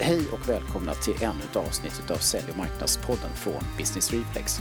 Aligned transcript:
Hej 0.00 0.20
och 0.32 0.48
välkomna 0.48 0.94
till 0.94 1.22
ännu 1.22 1.40
ett 1.50 1.56
avsnitt 1.56 2.10
av 2.10 2.16
Sälj 2.16 2.50
och 2.50 2.56
marknadspodden 2.56 3.30
från 3.34 3.62
Business 3.78 4.12
Reflex. 4.12 4.58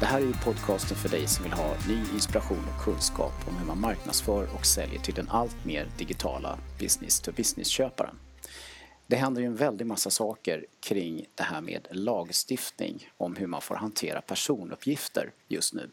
Det 0.00 0.06
här 0.06 0.20
är 0.20 0.24
ju 0.26 0.32
podcasten 0.32 0.96
för 0.96 1.08
dig 1.08 1.28
som 1.28 1.44
vill 1.44 1.52
ha 1.52 1.74
ny 1.88 1.98
inspiration 2.14 2.64
och 2.74 2.84
kunskap 2.84 3.32
om 3.48 3.56
hur 3.56 3.66
man 3.66 3.80
marknadsför 3.80 4.48
och 4.54 4.66
säljer 4.66 5.00
till 5.00 5.14
den 5.14 5.28
allt 5.30 5.64
mer 5.64 5.88
digitala 5.98 6.58
business-to-business-köparen. 6.78 8.18
Det 9.06 9.16
händer 9.16 9.40
ju 9.40 9.46
en 9.46 9.56
väldig 9.56 9.86
massa 9.86 10.10
saker 10.10 10.66
kring 10.80 11.26
det 11.34 11.42
här 11.42 11.60
med 11.60 11.88
lagstiftning 11.90 13.08
om 13.16 13.36
hur 13.36 13.46
man 13.46 13.60
får 13.60 13.74
hantera 13.74 14.20
personuppgifter 14.20 15.30
just 15.48 15.74
nu. 15.74 15.90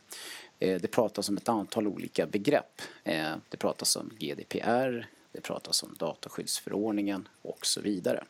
Eh, 0.60 0.82
det 0.82 0.88
pratas 0.88 1.30
om 1.30 1.38
ett 1.38 1.50
antal 1.50 1.88
olika 1.88 2.26
begrepp. 2.28 2.82
Eh, 3.04 3.34
det 3.50 3.58
pratas 3.58 3.96
om 3.96 4.12
GDPR, 4.20 5.08
det 5.32 5.42
pratas 5.42 5.84
om 5.84 5.96
dataskyddsförordningen 6.00 7.28
och 7.42 7.66
så 7.66 7.82
vidare. 7.82 8.24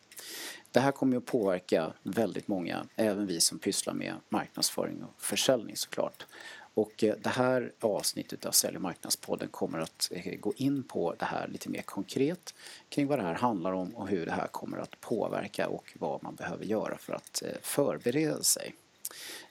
Det 0.72 0.80
här 0.80 0.92
kommer 0.92 1.18
att 1.18 1.26
påverka 1.26 1.94
väldigt 2.04 2.48
många, 2.48 2.86
även 2.96 3.28
vi 3.28 3.40
som 3.40 3.60
pysslar 3.60 3.94
med 3.94 4.16
marknadsföring 4.30 5.04
och 5.04 5.22
försäljning 5.22 5.76
såklart. 5.78 6.26
Och 6.74 7.04
eh, 7.04 7.16
det 7.22 7.30
här 7.30 7.72
avsnittet 7.80 8.46
av 8.46 8.52
Sälj 8.52 8.76
och 8.76 8.82
marknadspodden 8.82 9.48
kommer 9.48 9.80
att 9.80 10.12
eh, 10.12 10.36
gå 10.36 10.54
in 10.56 10.84
på 10.84 11.16
det 11.20 11.26
här 11.26 11.48
lite 11.48 11.70
mer 11.70 11.82
konkret 11.82 12.54
kring 12.90 13.08
vad 13.08 13.20
det 13.20 13.24
här 13.24 13.34
handlar 13.34 13.72
om 13.72 13.96
och 13.96 14.08
hur 14.08 14.26
det 14.26 14.32
här 14.32 14.48
kommer 14.48 14.78
att 14.78 15.00
påverka 15.02 15.68
och 15.68 15.94
vad 16.00 16.24
man 16.24 16.36
behöver 16.36 16.66
göra 16.66 16.98
för 16.98 17.14
att 17.14 17.42
eh, 17.46 17.50
förbereda 17.62 18.44
sig. 18.44 18.76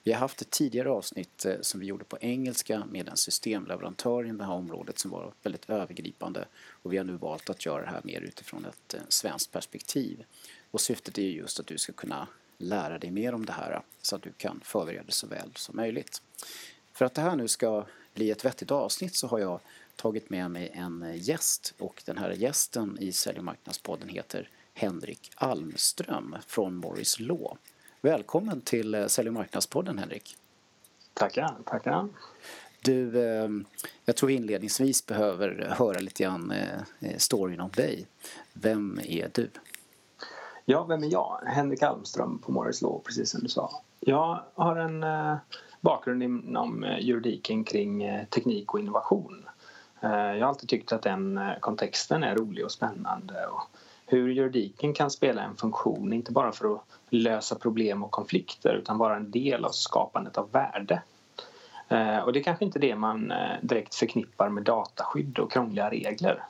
Vi 0.03 0.13
har 0.13 0.21
haft 0.21 0.43
ett 0.43 0.51
tidigare 0.51 0.91
avsnitt 0.91 1.47
som 1.61 1.81
vi 1.81 1.87
gjorde 1.87 2.05
på 2.05 2.19
engelska 2.21 2.85
med 2.91 3.09
en 3.09 3.17
systemleverantör 3.17 4.27
i 4.27 4.31
det 4.31 4.45
här 4.45 4.53
området 4.53 4.99
som 4.99 5.11
var 5.11 5.33
väldigt 5.43 5.71
övergripande 5.71 6.45
och 6.83 6.93
vi 6.93 6.97
har 6.97 7.05
nu 7.05 7.17
valt 7.17 7.51
att 7.51 7.67
göra 7.67 7.85
det 7.85 7.91
här 7.91 8.01
mer 8.05 8.21
utifrån 8.21 8.65
ett 8.65 8.95
eh, 8.95 9.01
svenskt 9.09 9.53
perspektiv. 9.53 10.25
Och 10.71 10.81
syftet 10.81 11.19
är 11.19 11.23
just 11.23 11.61
att 11.61 11.67
du 11.67 11.79
ska 11.79 11.93
kunna 11.93 12.29
lära 12.59 12.99
dig 12.99 13.11
mer 13.11 13.35
om 13.35 13.47
det 13.47 13.53
här 13.53 13.83
så 14.03 14.17
att 14.17 14.23
du 14.23 14.33
kan 14.33 14.61
förbereda 14.65 15.03
dig 15.03 15.13
så 15.13 15.27
väl 15.27 15.51
som 15.55 15.77
möjligt. 15.77 16.23
För 16.93 17.05
att 17.05 17.15
det 17.15 17.23
här 17.23 17.37
nu 17.37 17.49
ska 17.49 17.87
bli 18.15 18.31
ett 18.31 18.45
vettigt 18.45 18.71
avsnitt 18.71 19.15
så 19.15 19.27
har 19.27 19.39
jag 19.39 19.61
tagit 19.97 20.31
med 20.31 20.51
mig 20.51 20.71
en 20.75 21.13
gäst 21.17 21.75
och 21.79 22.03
den 22.07 22.19
här 22.19 22.31
gästen 22.31 22.99
i 23.01 23.13
Sälj 23.13 23.39
och 23.39 23.45
marknadspodden 23.45 24.09
heter 24.09 24.49
Henrik 24.75 25.31
Almström 25.35 26.37
från 26.47 26.75
Morris 26.75 27.21
Law. 27.21 27.57
Välkommen 28.01 28.61
till 28.61 28.95
eh, 28.95 29.07
Sälj 29.07 29.29
och 29.29 29.35
marknadspodden 29.35 29.99
Henrik. 29.99 30.37
Tackar, 31.15 31.57
tackar. 31.67 32.09
Du, 32.83 33.27
ehm, 33.27 33.65
jag 34.05 34.17
tror 34.17 34.29
vi 34.29 34.35
inledningsvis 34.35 35.07
behöver 35.07 35.75
höra 35.79 35.99
lite 35.99 36.23
grann 36.23 36.51
eh, 36.51 36.81
eh, 37.01 37.17
storyn 37.17 37.61
om 37.61 37.71
dig. 37.71 38.07
Vem 38.53 39.01
är 39.05 39.31
du? 39.35 39.51
Ja, 40.65 40.85
vem 40.85 41.05
är 41.05 41.13
jag? 41.13 41.41
Henrik 41.47 41.83
Almström 41.83 42.39
på 42.39 42.53
Morris 42.53 42.83
Law, 42.83 43.03
precis 43.05 43.31
som 43.31 43.41
du 43.41 43.49
sa. 43.49 43.83
Jag 44.01 44.45
har 44.55 44.77
en 44.77 45.03
eh, 45.03 45.37
bakgrund 45.81 46.23
inom 46.23 46.87
juridiken 47.01 47.65
kring 47.65 48.27
teknik 48.31 48.75
och 48.75 48.81
innovation. 48.81 49.45
Jag 50.03 50.11
har 50.11 50.41
alltid 50.41 50.69
tyckt 50.69 50.93
att 50.93 51.03
den 51.03 51.41
kontexten 51.61 52.23
är 52.23 52.35
rolig 52.35 52.65
och 52.65 52.73
spännande 52.73 53.47
och 53.47 53.63
hur 54.07 54.29
juridiken 54.29 54.95
kan 54.95 55.11
spela 55.11 55.43
en 55.43 55.57
funktion, 55.57 56.13
inte 56.13 56.33
bara 56.33 56.53
för 56.53 56.75
att 56.75 56.81
lösa 57.11 57.55
problem 57.55 58.05
och 58.05 58.11
konflikter 58.11 58.75
utan 58.75 58.99
vara 58.99 59.17
en 59.17 59.31
del 59.31 59.65
av 59.65 59.71
skapandet 59.71 60.39
av 60.39 60.51
värde. 60.51 61.03
Och 62.25 62.33
det 62.33 62.39
är 62.39 62.43
kanske 62.43 62.65
inte 62.65 62.79
det 62.79 62.95
man 62.97 63.33
direkt 63.61 63.95
förknippar 63.95 64.49
med 64.49 64.63
dataskydd 64.63 65.39
och 65.39 65.53
krångliga 65.53 65.91
regler. 65.91 66.45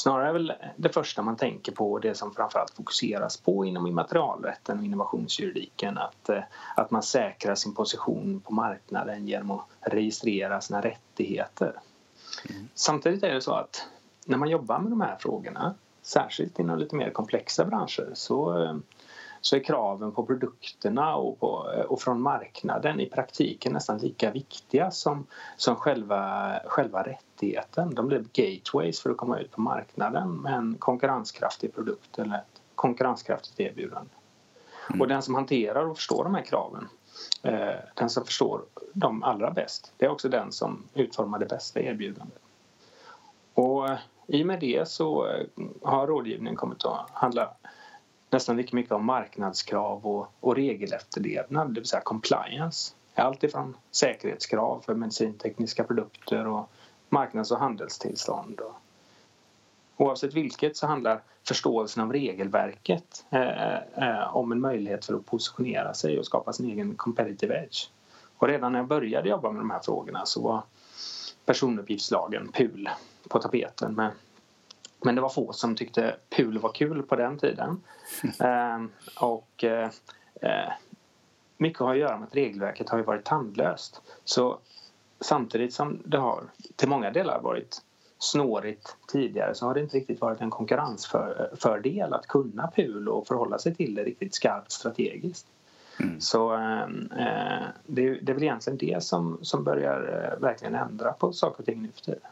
Snarare 0.00 0.28
är 0.28 0.32
väl 0.32 0.52
det 0.76 0.88
första 0.88 1.22
man 1.22 1.36
tänker 1.36 1.72
på 1.72 1.98
det 1.98 2.14
som 2.14 2.34
framförallt 2.34 2.70
fokuseras 2.70 3.36
på 3.36 3.64
inom 3.64 3.86
immaterialrätten 3.86 4.78
och 4.78 4.84
innovationsjuridiken 4.84 5.98
att, 5.98 6.28
eh, 6.28 6.42
att 6.76 6.90
man 6.90 7.02
säkrar 7.02 7.54
sin 7.54 7.74
position 7.74 8.40
på 8.40 8.54
marknaden 8.54 9.28
genom 9.28 9.50
att 9.50 9.66
registrera 9.80 10.60
sina 10.60 10.80
rättigheter. 10.80 11.80
Mm. 12.50 12.68
Samtidigt 12.74 13.22
är 13.22 13.34
det 13.34 13.40
så 13.40 13.52
att 13.52 13.86
när 14.24 14.38
man 14.38 14.48
jobbar 14.48 14.78
med 14.78 14.92
de 14.92 15.00
här 15.00 15.16
frågorna 15.20 15.74
särskilt 16.02 16.58
inom 16.58 16.78
lite 16.78 16.96
mer 16.96 17.10
komplexa 17.10 17.64
branscher 17.64 18.10
så 18.14 18.62
eh, 18.62 18.74
så 19.40 19.56
är 19.56 19.60
kraven 19.64 20.12
på 20.12 20.26
produkterna 20.26 21.16
och, 21.16 21.40
på, 21.40 21.46
och 21.88 22.00
från 22.00 22.20
marknaden 22.20 23.00
i 23.00 23.06
praktiken 23.06 23.72
nästan 23.72 23.98
lika 23.98 24.30
viktiga 24.30 24.90
som, 24.90 25.26
som 25.56 25.76
själva, 25.76 26.52
själva 26.66 27.02
rättigheten. 27.02 27.94
De 27.94 28.08
blir 28.08 28.24
gateways 28.32 29.00
för 29.00 29.10
att 29.10 29.16
komma 29.16 29.38
ut 29.38 29.50
på 29.50 29.60
marknaden 29.60 30.34
med 30.34 30.54
en 30.54 30.76
konkurrenskraftig 30.78 31.74
produkt 31.74 32.18
eller 32.18 32.34
ett 32.34 32.62
konkurrenskraftigt 32.74 33.60
erbjudande. 33.60 34.10
Mm. 34.88 35.00
Och 35.00 35.08
den 35.08 35.22
som 35.22 35.34
hanterar 35.34 35.86
och 35.86 35.96
förstår 35.96 36.24
de 36.24 36.34
här 36.34 36.42
kraven 36.42 36.88
eh, 37.42 37.74
den 37.94 38.10
som 38.10 38.24
förstår 38.24 38.62
dem 38.92 39.22
allra 39.22 39.50
bäst 39.50 39.92
det 39.96 40.06
är 40.06 40.10
också 40.10 40.28
den 40.28 40.52
som 40.52 40.88
utformar 40.94 41.38
det 41.38 41.46
bästa 41.46 41.80
erbjudandet. 41.80 42.38
Och 43.54 43.88
i 44.26 44.42
och 44.42 44.46
med 44.46 44.60
det 44.60 44.88
så 44.88 45.26
eh, 45.26 45.46
har 45.82 46.06
rådgivningen 46.06 46.56
kommit 46.56 46.84
att 46.84 47.10
handla 47.10 47.50
nästan 48.30 48.56
lika 48.56 48.76
mycket 48.76 48.92
om 48.92 49.04
marknadskrav 49.04 50.06
och, 50.06 50.26
och 50.40 50.56
regelefterlevnad, 50.56 51.74
det 51.74 51.80
vill 51.80 51.88
säga 51.88 52.02
compliance. 52.02 52.94
Allt 53.14 53.44
ifrån 53.44 53.76
säkerhetskrav 53.90 54.82
för 54.86 54.94
medicintekniska 54.94 55.84
produkter 55.84 56.46
och 56.46 56.70
marknads 57.08 57.50
och 57.50 57.58
handelstillstånd. 57.58 58.60
Oavsett 59.96 60.34
vilket 60.34 60.76
så 60.76 60.86
handlar 60.86 61.22
förståelsen 61.48 62.02
av 62.02 62.12
regelverket 62.12 63.24
eh, 63.30 63.74
eh, 63.74 64.36
om 64.36 64.52
en 64.52 64.60
möjlighet 64.60 65.04
för 65.04 65.14
att 65.14 65.26
positionera 65.26 65.94
sig 65.94 66.18
och 66.18 66.26
skapa 66.26 66.52
sin 66.52 66.70
egen 66.70 66.94
competitive 66.94 67.62
edge. 67.62 67.88
Och 68.36 68.48
redan 68.48 68.72
när 68.72 68.78
jag 68.78 68.88
började 68.88 69.28
jobba 69.28 69.50
med 69.50 69.60
de 69.60 69.70
här 69.70 69.80
frågorna 69.80 70.26
så 70.26 70.42
var 70.42 70.62
personuppgiftslagen, 71.44 72.52
PUL, 72.52 72.88
på 73.28 73.38
tapeten 73.38 73.94
med 73.94 74.10
men 75.02 75.14
det 75.14 75.20
var 75.20 75.28
få 75.28 75.52
som 75.52 75.76
tyckte 75.76 76.16
PUL 76.36 76.58
var 76.58 76.72
kul 76.72 77.02
på 77.02 77.16
den 77.16 77.38
tiden. 77.38 77.80
Eh, 78.40 78.84
och 79.20 79.64
eh, 79.64 79.90
eh, 80.40 80.72
mycket 81.56 81.80
har 81.80 81.92
att 81.92 81.98
göra 81.98 82.18
med 82.18 82.26
att 82.26 82.36
regelverket 82.36 82.88
har 82.88 83.02
varit 83.02 83.24
tandlöst. 83.24 84.02
Så 84.24 84.58
samtidigt 85.20 85.74
som 85.74 86.02
det 86.04 86.18
har 86.18 86.44
till 86.76 86.88
många 86.88 87.10
delar 87.10 87.40
varit 87.40 87.82
snårigt 88.18 88.96
tidigare 89.12 89.54
så 89.54 89.66
har 89.66 89.74
det 89.74 89.80
inte 89.80 89.96
riktigt 89.96 90.20
varit 90.20 90.40
en 90.40 90.50
konkurrensfördel 90.50 92.14
att 92.14 92.26
kunna 92.26 92.66
PUL 92.66 93.08
och 93.08 93.26
förhålla 93.26 93.58
sig 93.58 93.74
till 93.74 93.94
det 93.94 94.04
riktigt 94.04 94.34
skarpt 94.34 94.72
strategiskt. 94.72 95.46
Mm. 96.00 96.20
Så 96.20 96.50
ehm, 96.50 97.10
eh, 97.18 97.66
det, 97.86 98.14
det 98.14 98.32
är 98.32 98.34
väl 98.34 98.42
egentligen 98.42 98.78
det 98.78 99.02
som, 99.02 99.38
som 99.42 99.64
börjar 99.64 100.32
eh, 100.32 100.40
verkligen 100.40 100.74
ändra 100.74 101.12
på 101.12 101.32
saker 101.32 101.58
och 101.58 101.66
ting 101.66 101.82
nu 101.82 101.88
för 101.94 102.00
tiden. 102.00 102.30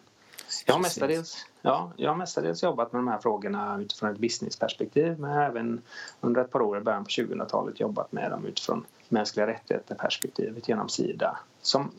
Jag 0.67 0.75
har, 0.75 0.81
mestadels, 0.81 1.47
ja, 1.63 1.93
jag 1.97 2.11
har 2.11 2.17
mestadels 2.17 2.63
jobbat 2.63 2.93
med 2.93 2.99
de 2.99 3.09
här 3.09 3.19
frågorna 3.19 3.81
utifrån 3.81 4.11
ett 4.11 4.19
businessperspektiv 4.19 5.19
men 5.19 5.39
även 5.39 5.81
under 6.21 6.41
ett 6.41 6.51
par 6.51 6.63
år 6.63 6.79
i 6.79 6.81
början 6.81 7.05
på 7.05 7.11
2000-talet 7.11 7.81
jobbat 7.81 8.13
med 8.13 8.31
dem 8.31 8.47
utifrån 8.47 8.85
mänskliga 9.09 9.47
rättigheter-perspektivet 9.47 10.69
genom 10.69 10.89
Sida. 10.89 11.39
Som, 11.63 11.91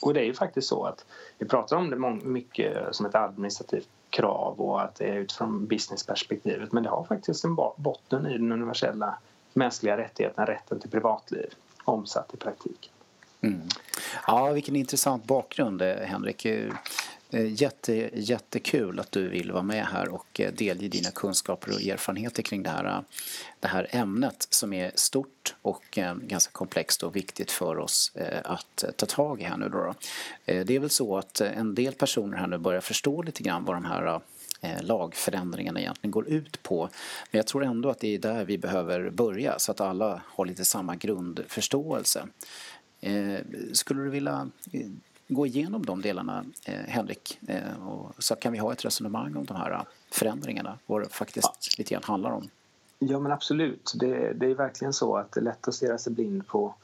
och 0.00 0.14
det 0.14 0.20
är 0.20 0.24
ju 0.24 0.34
faktiskt 0.34 0.68
så 0.68 0.84
att 0.84 1.04
vi 1.38 1.46
pratar 1.46 1.76
om 1.76 1.90
det 1.90 2.28
mycket 2.28 2.94
som 2.94 3.06
ett 3.06 3.14
administrativt 3.14 3.88
krav 4.10 4.60
och 4.60 4.82
att 4.82 4.94
det 4.94 5.04
är 5.04 5.16
utifrån 5.16 5.66
businessperspektivet 5.66 6.72
men 6.72 6.82
det 6.82 6.88
har 6.88 7.04
faktiskt 7.04 7.44
en 7.44 7.54
botten 7.54 8.26
i 8.26 8.32
den 8.32 8.52
universella 8.52 9.18
mänskliga 9.52 9.96
rättigheten, 9.96 10.46
rätten 10.46 10.80
till 10.80 10.90
privatliv 10.90 11.54
omsatt 11.84 12.34
i 12.34 12.36
praktiken. 12.36 12.92
Mm. 13.40 13.60
Ja, 14.26 14.52
vilken 14.52 14.76
intressant 14.76 15.24
bakgrund 15.24 15.82
Henrik. 15.82 16.46
Eh, 17.30 17.62
jätte, 17.62 18.10
jättekul 18.14 19.00
att 19.00 19.12
du 19.12 19.28
vill 19.28 19.52
vara 19.52 19.62
med 19.62 19.86
här 19.86 20.08
och 20.08 20.40
eh, 20.40 20.52
delge 20.52 20.88
dina 20.88 21.10
kunskaper 21.10 21.72
och 21.72 21.82
erfarenheter 21.82 22.42
kring 22.42 22.62
det 22.62 22.70
här, 22.70 22.84
eh, 22.84 23.00
det 23.60 23.68
här 23.68 23.86
ämnet 23.90 24.46
som 24.50 24.72
är 24.72 24.92
stort 24.94 25.54
och 25.62 25.98
ganska 26.22 26.52
komplext 26.52 27.02
och 27.02 27.16
viktigt 27.16 27.50
för 27.50 27.78
oss 27.78 28.12
att 28.44 28.84
ta 28.96 29.06
tag 29.06 29.40
i 29.40 29.44
här 29.44 29.56
nu 29.56 29.68
då. 29.68 29.94
Det 30.44 30.70
är 30.70 30.78
väl 30.78 30.90
så 30.90 31.18
att 31.18 31.40
en 31.40 31.74
del 31.74 31.94
personer 31.94 32.36
här 32.36 32.46
nu 32.46 32.58
börjar 32.58 32.80
förstå 32.80 33.22
lite 33.22 33.42
grann 33.42 33.64
vad 33.64 33.76
de 33.76 33.84
här 33.84 34.20
lagförändringarna 34.80 35.80
egentligen 35.80 36.10
går 36.10 36.28
ut 36.28 36.62
på. 36.62 36.88
Men 37.30 37.38
jag 37.38 37.46
tror 37.46 37.64
ändå 37.64 37.90
att 37.90 37.98
det 38.00 38.14
är 38.14 38.18
där 38.18 38.44
vi 38.44 38.58
behöver 38.58 39.10
börja 39.10 39.58
så 39.58 39.72
att 39.72 39.80
alla 39.80 40.22
har 40.26 40.46
lite 40.46 40.64
samma 40.64 40.96
grundförståelse. 40.96 42.26
Skulle 43.72 44.02
du 44.02 44.10
vilja 44.10 44.50
gå 45.28 45.46
igenom 45.46 45.86
de 45.86 46.02
delarna, 46.02 46.44
eh, 46.64 46.74
Henrik. 46.74 47.38
Eh, 47.48 47.88
och 47.88 48.14
så 48.18 48.36
kan 48.36 48.52
vi 48.52 48.58
ha 48.58 48.72
ett 48.72 48.84
resonemang 48.84 49.36
om 49.36 49.44
de 49.44 49.56
här 49.56 49.84
förändringarna, 50.10 50.78
vad 50.86 51.02
det 51.02 51.08
faktiskt 51.08 51.46
ja. 51.46 51.74
lite 51.78 51.94
grann 51.94 52.02
handlar 52.04 52.30
om. 52.30 52.48
Ja 52.98 53.18
men 53.18 53.32
absolut, 53.32 53.92
det, 53.94 54.32
det, 54.32 54.46
är 54.46 54.54
verkligen 54.54 54.92
så 54.92 55.16
att 55.16 55.32
det 55.32 55.40
är 55.40 55.44
lätt 55.44 55.68
att 55.68 55.74
stirra 55.74 55.98
sig 55.98 56.12
blind 56.12 56.46
på, 56.46 56.74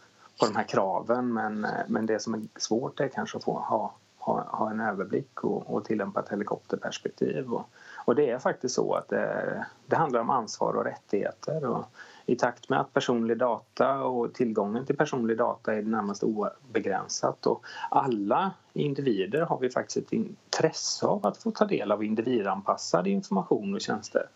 på 0.40 0.46
de 0.46 0.56
här 0.56 0.64
kraven 0.64 1.32
men, 1.32 1.66
men 1.88 2.06
det 2.06 2.22
som 2.22 2.34
är 2.34 2.42
svårt 2.56 3.00
är 3.00 3.08
kanske 3.08 3.38
att 3.38 3.44
få 3.44 3.52
ha, 3.52 3.94
ha, 4.18 4.40
ha 4.40 4.70
en 4.70 4.80
överblick 4.80 5.44
och, 5.44 5.74
och 5.74 5.84
tillämpa 5.84 6.20
ett 6.20 6.28
helikopterperspektiv. 6.28 7.52
Och, 7.52 7.68
Och 8.04 8.14
det 8.14 8.30
är 8.30 8.38
faktiskt 8.38 8.74
så 8.74 8.94
att 8.94 9.08
det, 9.08 9.66
det 9.86 9.96
handlar 9.96 10.20
om 10.20 10.30
ansvar 10.30 10.74
och 10.74 10.84
rättigheter. 10.84 11.64
Och 11.64 11.84
i 12.26 12.36
takt 12.36 12.68
med 12.68 12.80
att 12.80 12.92
personlig 12.92 13.38
data 13.38 14.02
och 14.02 14.34
tillgången 14.34 14.86
till 14.86 14.96
personlig 14.96 15.38
data 15.38 15.74
är 15.74 15.82
närmast 15.82 16.22
obegränsat 16.22 17.46
och 17.46 17.64
alla 17.90 18.50
individer 18.72 19.40
har 19.40 19.58
vi 19.58 19.70
faktiskt 19.70 19.96
ett 19.96 20.12
intresse 20.12 21.06
av 21.06 21.26
att 21.26 21.36
få 21.36 21.50
ta 21.50 21.64
del 21.64 21.92
av 21.92 22.04
individanpassad 22.04 23.06
information 23.06 23.74
och 23.74 23.80
tjänster 23.80 24.28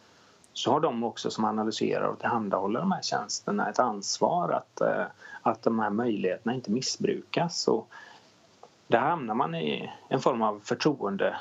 så 0.59 0.73
har 0.73 0.81
de 0.81 1.05
också 1.05 1.31
som 1.31 1.45
analyserar 1.45 2.05
och 2.05 2.19
tillhandahåller 2.19 2.81
de 2.81 2.93
här 2.93 3.03
tjänsterna 3.03 3.71
ett 3.71 3.79
ansvar 3.79 4.51
att, 4.51 4.81
eh, 4.81 5.05
att 5.43 5.63
de 5.63 5.79
här 5.79 5.91
möjligheterna 5.91 6.55
inte 6.55 6.71
missbrukas. 6.71 7.69
Och 7.69 7.89
där 8.87 8.99
hamnar 8.99 9.35
man 9.35 9.55
i 9.55 9.93
en 10.09 10.21
form 10.21 10.43
av 10.43 10.61
förtroende, 10.65 11.37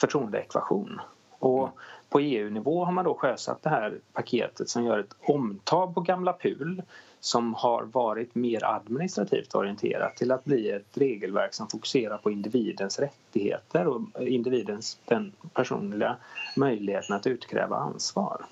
förtroendeekvation. 0.00 1.00
Och 1.38 1.62
mm 1.62 1.74
på 2.14 2.20
EU-nivå 2.20 2.84
har 2.84 2.92
man 2.92 3.04
då 3.04 3.14
sjösatt 3.14 3.62
det 3.62 3.70
här 3.70 3.98
paketet 4.12 4.68
som 4.68 4.84
gör 4.84 4.98
ett 4.98 5.16
omtag 5.20 5.94
på 5.94 6.00
gamla 6.00 6.32
PUL 6.32 6.82
som 7.20 7.54
har 7.54 7.82
varit 7.82 8.34
mer 8.34 8.64
administrativt 8.64 9.54
orienterat 9.54 10.16
till 10.16 10.32
att 10.32 10.44
bli 10.44 10.70
ett 10.70 10.98
regelverk 10.98 11.54
som 11.54 11.68
fokuserar 11.68 12.18
på 12.18 12.30
individens 12.30 12.98
rättigheter 12.98 13.86
och 13.86 14.02
individens 14.20 14.98
den 15.04 15.32
personliga 15.54 16.16
möjligheten 16.56 17.16
att 17.16 17.26
utkräva 17.26 17.76
ansvar. 17.76 18.44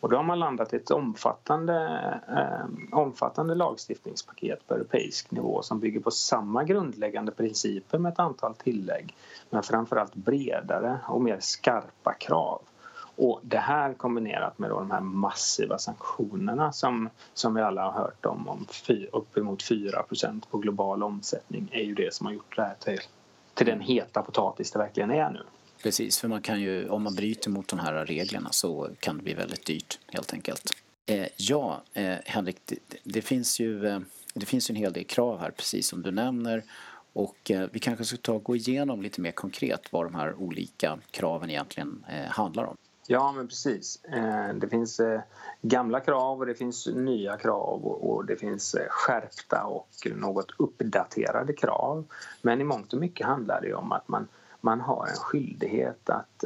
Och 0.00 0.10
då 0.10 0.16
har 0.16 0.24
man 0.24 0.38
landat 0.38 0.72
i 0.72 0.76
ett 0.76 0.90
omfattande, 0.90 1.98
eh, 2.28 2.98
omfattande 2.98 3.54
lagstiftningspaket 3.54 4.66
på 4.66 4.74
europeisk 4.74 5.30
nivå 5.30 5.62
som 5.62 5.80
bygger 5.80 6.00
på 6.00 6.10
samma 6.10 6.64
grundläggande 6.64 7.32
principer 7.32 7.98
med 7.98 8.12
ett 8.12 8.18
antal 8.18 8.54
tillägg 8.54 9.14
men 9.50 9.62
framförallt 9.62 10.14
bredare 10.14 10.98
och 11.08 11.22
mer 11.22 11.36
skarpa 11.40 12.12
krav. 12.12 12.62
Och 13.16 13.40
det 13.42 13.58
här 13.58 13.94
kombinerat 13.94 14.58
med 14.58 14.70
då 14.70 14.78
de 14.78 14.90
här 14.90 15.00
massiva 15.00 15.78
sanktionerna 15.78 16.72
som, 16.72 17.10
som 17.34 17.54
vi 17.54 17.62
alla 17.62 17.82
har 17.82 17.92
hört 17.92 18.26
om, 18.26 18.48
om 18.48 18.66
fy, 18.70 19.06
uppemot 19.12 19.62
4% 19.62 20.42
på 20.50 20.58
global 20.58 21.02
omsättning 21.02 21.68
är 21.72 21.82
ju 21.82 21.94
det 21.94 22.14
som 22.14 22.26
har 22.26 22.32
gjort 22.32 22.56
det 22.56 22.62
här 22.62 22.74
till, 22.80 23.00
till 23.54 23.66
den 23.66 23.80
heta 23.80 24.22
potatis 24.22 24.70
det 24.70 24.78
verkligen 24.78 25.10
är 25.10 25.30
nu. 25.30 25.42
Precis, 25.82 26.18
för 26.18 26.28
man 26.28 26.42
kan 26.42 26.60
ju, 26.60 26.88
om 26.88 27.02
man 27.02 27.14
bryter 27.14 27.50
mot 27.50 27.68
de 27.68 27.78
här 27.78 28.06
reglerna 28.06 28.48
så 28.52 28.88
kan 29.00 29.16
det 29.16 29.22
bli 29.22 29.34
väldigt 29.34 29.66
dyrt 29.66 29.98
helt 30.08 30.32
enkelt. 30.32 30.74
Eh, 31.06 31.26
ja, 31.36 31.82
eh, 31.92 32.16
Henrik, 32.24 32.56
det, 32.64 32.78
det, 33.04 33.22
finns 33.22 33.60
ju, 33.60 33.86
eh, 33.86 34.00
det 34.34 34.46
finns 34.46 34.70
ju 34.70 34.72
en 34.72 34.76
hel 34.76 34.92
del 34.92 35.04
krav 35.04 35.40
här 35.40 35.50
precis 35.50 35.88
som 35.88 36.02
du 36.02 36.10
nämner 36.10 36.62
och 37.14 37.50
eh, 37.50 37.68
vi 37.72 37.78
kanske 37.78 38.04
ska 38.04 38.16
ta 38.16 38.32
och 38.32 38.44
gå 38.44 38.56
igenom 38.56 39.02
lite 39.02 39.20
mer 39.20 39.32
konkret 39.32 39.92
vad 39.92 40.06
de 40.06 40.14
här 40.14 40.34
olika 40.34 40.98
kraven 41.10 41.50
egentligen 41.50 42.04
eh, 42.08 42.30
handlar 42.30 42.64
om. 42.64 42.76
Ja, 43.06 43.32
men 43.32 43.48
precis. 43.48 44.04
Eh, 44.04 44.54
det 44.54 44.68
finns 44.68 45.00
eh, 45.00 45.20
gamla 45.62 46.00
krav 46.00 46.38
och 46.38 46.46
det 46.46 46.54
finns 46.54 46.86
nya 46.86 47.36
krav 47.36 47.84
och 47.86 48.24
det 48.26 48.36
finns 48.36 48.74
eh, 48.74 48.86
skärpta 48.88 49.64
och 49.64 49.88
något 50.16 50.50
uppdaterade 50.58 51.52
krav. 51.52 52.04
Men 52.42 52.60
i 52.60 52.64
mångt 52.64 52.92
och 52.92 52.98
mycket 52.98 53.26
handlar 53.26 53.60
det 53.60 53.74
om 53.74 53.92
att 53.92 54.08
man 54.08 54.28
man 54.60 54.80
har 54.80 55.06
en 55.06 55.16
skyldighet 55.16 56.10
att 56.10 56.44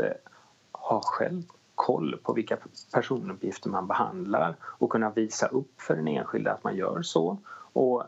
ha 0.73 1.01
själv 1.05 1.43
koll 1.75 2.21
på 2.23 2.33
vilka 2.33 2.57
personuppgifter 2.93 3.71
man 3.71 3.87
behandlar 3.87 4.57
och 4.63 4.91
kunna 4.91 5.11
visa 5.11 5.47
upp 5.47 5.81
för 5.81 5.97
den 5.97 6.09
enskilde 6.09 6.53
att 6.53 6.65
man 6.65 6.77
gör 6.77 7.03
så 7.03 7.39
och 7.73 8.03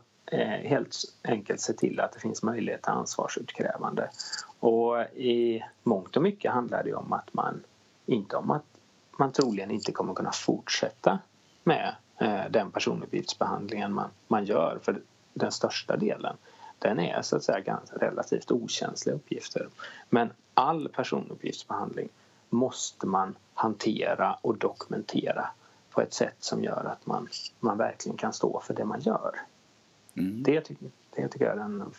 helt 0.63 0.97
enkelt 1.25 1.61
se 1.61 1.73
till 1.73 2.01
att 2.01 2.13
det 2.13 2.21
finns 2.21 2.43
möjlighet 2.43 2.83
till 2.83 2.93
ansvarsutkrävande. 2.93 4.11
Och 4.61 5.01
i 5.15 5.63
mångt 5.83 6.17
och 6.17 6.23
mycket 6.23 6.53
handlar 6.53 6.85
det 6.85 6.95
om 6.95 7.13
att 7.13 7.35
man 7.35 7.63
inte 8.11 8.37
om 8.37 8.51
att 8.51 8.65
man 9.19 9.33
troligen 9.33 9.71
inte 9.71 9.93
kommer 9.93 10.15
kunna 10.15 10.33
fortsätta 10.33 11.19
med 11.65 11.95
eh, 12.21 12.51
den 12.51 12.71
personuppgiftsbehandlingen 12.71 13.93
man, 13.93 14.09
man 14.29 14.45
gör 14.45 14.79
för 14.83 15.03
den 15.35 15.53
största 15.53 15.97
delen 15.97 16.37
den 16.81 17.01
är 17.01 17.23
så 17.23 17.37
att 17.37 17.45
säga 17.45 17.61
ganska 17.61 17.97
relativt 17.97 18.51
okänsliga 18.51 19.17
uppgifter. 19.17 19.69
Men 20.09 20.33
all 20.55 20.89
personuppgiftsbehandling 20.89 22.09
måste 22.49 23.07
man 23.07 23.37
hantera 23.55 24.35
och 24.35 24.59
dokumentera 24.59 25.51
på 25.91 26.01
ett 26.01 26.15
sätt 26.15 26.37
som 26.39 26.65
gör 26.65 26.85
att 26.85 27.07
man, 27.07 27.29
man 27.61 27.79
verkligen 27.79 28.17
kan 28.17 28.33
stå 28.33 28.61
för 28.61 28.75
det 28.75 28.85
man 28.85 29.01
gör. 29.01 29.41
Mm. 30.15 30.43
Det, 30.43 30.71
det 31.17 31.29
tycker 31.29 31.45
jag 31.45 31.53
är 31.53 31.57
den, 31.57 31.91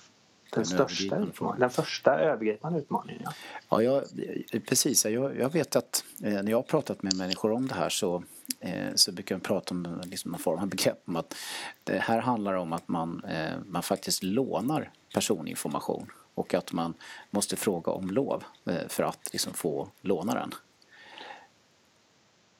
den, 0.55 0.65
största 0.65 1.17
utmaningen, 1.17 1.59
den 1.59 1.69
första 1.69 2.19
övergripande 2.19 2.79
utmaningen. 2.79 3.21
Ja, 3.69 3.81
ja 3.83 4.03
jag, 4.51 4.65
precis. 4.65 5.05
Jag, 5.05 5.37
jag 5.37 5.53
vet 5.53 5.75
att 5.75 6.03
eh, 6.23 6.31
när 6.31 6.51
jag 6.51 6.57
har 6.57 6.63
pratat 6.63 7.03
med 7.03 7.15
människor 7.15 7.51
om 7.51 7.67
det 7.67 7.75
här 7.75 7.89
så 7.89 8.23
Eh, 8.59 8.95
så 8.95 9.11
brukar 9.11 9.35
jag 9.35 9.43
prata 9.43 9.75
om 9.75 10.01
liksom 10.03 10.31
någon 10.31 10.39
form 10.39 10.59
av 10.59 10.67
begrepp 10.67 11.01
om 11.05 11.15
att 11.15 11.35
det 11.83 11.99
här 11.99 12.19
handlar 12.19 12.53
om 12.53 12.73
att 12.73 12.87
man, 12.87 13.23
eh, 13.23 13.57
man 13.65 13.83
faktiskt 13.83 14.23
lånar 14.23 14.91
personinformation 15.13 16.11
och 16.33 16.53
att 16.53 16.71
man 16.71 16.93
måste 17.29 17.55
fråga 17.55 17.91
om 17.91 18.09
lov 18.09 18.43
eh, 18.65 18.87
för 18.87 19.03
att 19.03 19.29
liksom 19.31 19.53
få 19.53 19.87
låna 20.01 20.33
den. 20.33 20.51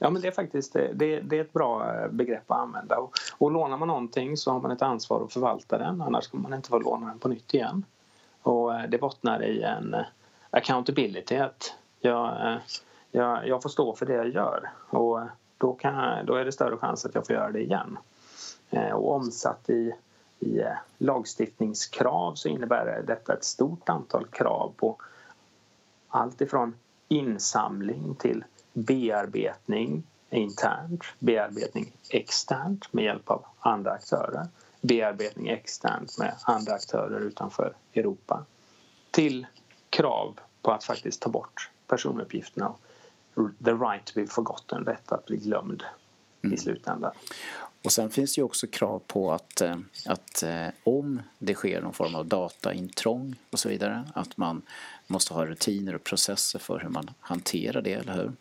Ja, 0.04 0.10
men 0.10 0.22
det 0.22 0.28
är 0.28 0.32
faktiskt 0.32 0.76
eh, 0.76 0.84
det, 0.94 1.20
det, 1.20 1.38
är 1.38 1.42
ett 1.42 1.54
bra 1.54 1.96
eh, 1.96 2.08
begrepp 2.08 2.52
att 2.52 2.60
använda. 2.60 2.98
Och, 2.98 3.14
och 3.38 3.52
lånar 3.52 3.78
man 3.78 3.88
någonting 3.88 4.38
så 4.38 4.52
har 4.52 4.60
man 4.60 4.72
ett 4.72 4.82
ansvar 4.82 5.24
att 5.24 5.34
förvalta 5.34 5.78
den 5.78 6.02
annars 6.02 6.28
kommer 6.28 6.50
man 6.50 6.54
inte 6.54 6.70
få 6.70 6.80
låna 6.80 7.08
den 7.08 7.20
på 7.20 7.28
nytt 7.28 7.54
igen. 7.54 7.86
Och 8.42 8.76
eh, 8.76 8.90
det 8.90 8.98
bottnar 8.98 9.44
i 9.44 9.62
en 9.62 9.96
accountability, 10.50 11.36
att 11.36 11.74
jag, 12.00 12.58
jag, 13.12 13.48
jag 13.48 13.62
får 13.62 13.70
stå 13.70 13.96
för 13.96 14.06
det 14.06 14.14
jag 14.14 14.30
gör. 14.30 14.70
Och 14.90 15.20
då, 15.58 15.74
kan 15.74 16.26
då 16.26 16.36
är 16.36 16.46
det 16.46 16.52
större 16.52 16.78
chans 16.78 17.06
att 17.06 17.16
jag 17.16 17.28
får 17.28 17.36
göra 17.36 17.52
det 17.52 17.62
igen. 17.62 17.98
Och 18.94 19.12
omsatt 19.12 19.70
i, 19.70 19.94
i 20.40 20.62
lagstiftningskrav 20.98 22.36
så 22.36 22.50
innebär 22.50 23.04
detta 23.08 23.34
ett 23.34 23.44
stort 23.44 23.90
antal 23.90 24.28
krav 24.28 24.74
på 24.78 24.96
allt 26.08 26.42
ifrån 26.42 26.74
insamling 27.08 28.16
till 28.16 28.44
bearbetning 28.74 30.04
internt, 30.30 31.04
bearbetning 31.20 31.92
externt 32.10 32.94
med 32.94 33.04
hjälp 33.04 33.30
av 33.30 33.46
andra 33.60 33.92
aktörer, 33.92 34.48
bearbetning 34.82 35.48
externt 35.48 36.18
med 36.18 36.36
andra 36.44 36.74
aktörer 36.74 37.20
utanför 37.20 37.74
Europa 37.94 38.46
till 39.12 39.48
krav 39.90 40.40
på 40.62 40.72
att 40.72 40.84
faktiskt 40.84 41.22
ta 41.22 41.30
bort 41.30 41.70
personuppgifterna 41.88 42.74
the 43.36 43.72
right 43.72 44.06
to 44.06 44.14
be 44.16 44.28
forgotten, 44.28 44.86
rätt 44.86 45.12
att 45.12 45.26
bli 45.26 45.38
glömd 45.38 45.84
mm. 46.44 46.54
i 46.54 46.58
slutändan. 46.58 47.12
Och 47.84 47.92
sen 47.92 48.10
finns 48.10 48.36
det 48.36 48.40
ju 48.40 48.46
också 48.46 48.68
krav 48.68 49.02
på 49.08 49.32
att, 49.32 49.62
eh, 49.62 49.78
att 50.06 50.44
eh, 50.44 50.68
om 50.84 51.22
det 51.40 51.54
sker 51.54 51.82
någon 51.82 51.94
form 51.94 52.16
av 52.16 52.26
dataintrång 52.26 53.36
och 53.52 53.60
så 53.60 53.70
vidare, 53.70 54.04
att 54.16 54.38
man 54.38 54.62
måste 55.08 55.34
ha 55.34 55.46
rutiner 55.46 55.96
och 55.96 56.04
processer 56.04 56.60
för 56.60 56.80
hur 56.80 56.90
man 56.90 57.12
hanterar 57.20 57.82
det, 57.82 57.94
eller 57.94 58.14
hur? 58.14 58.32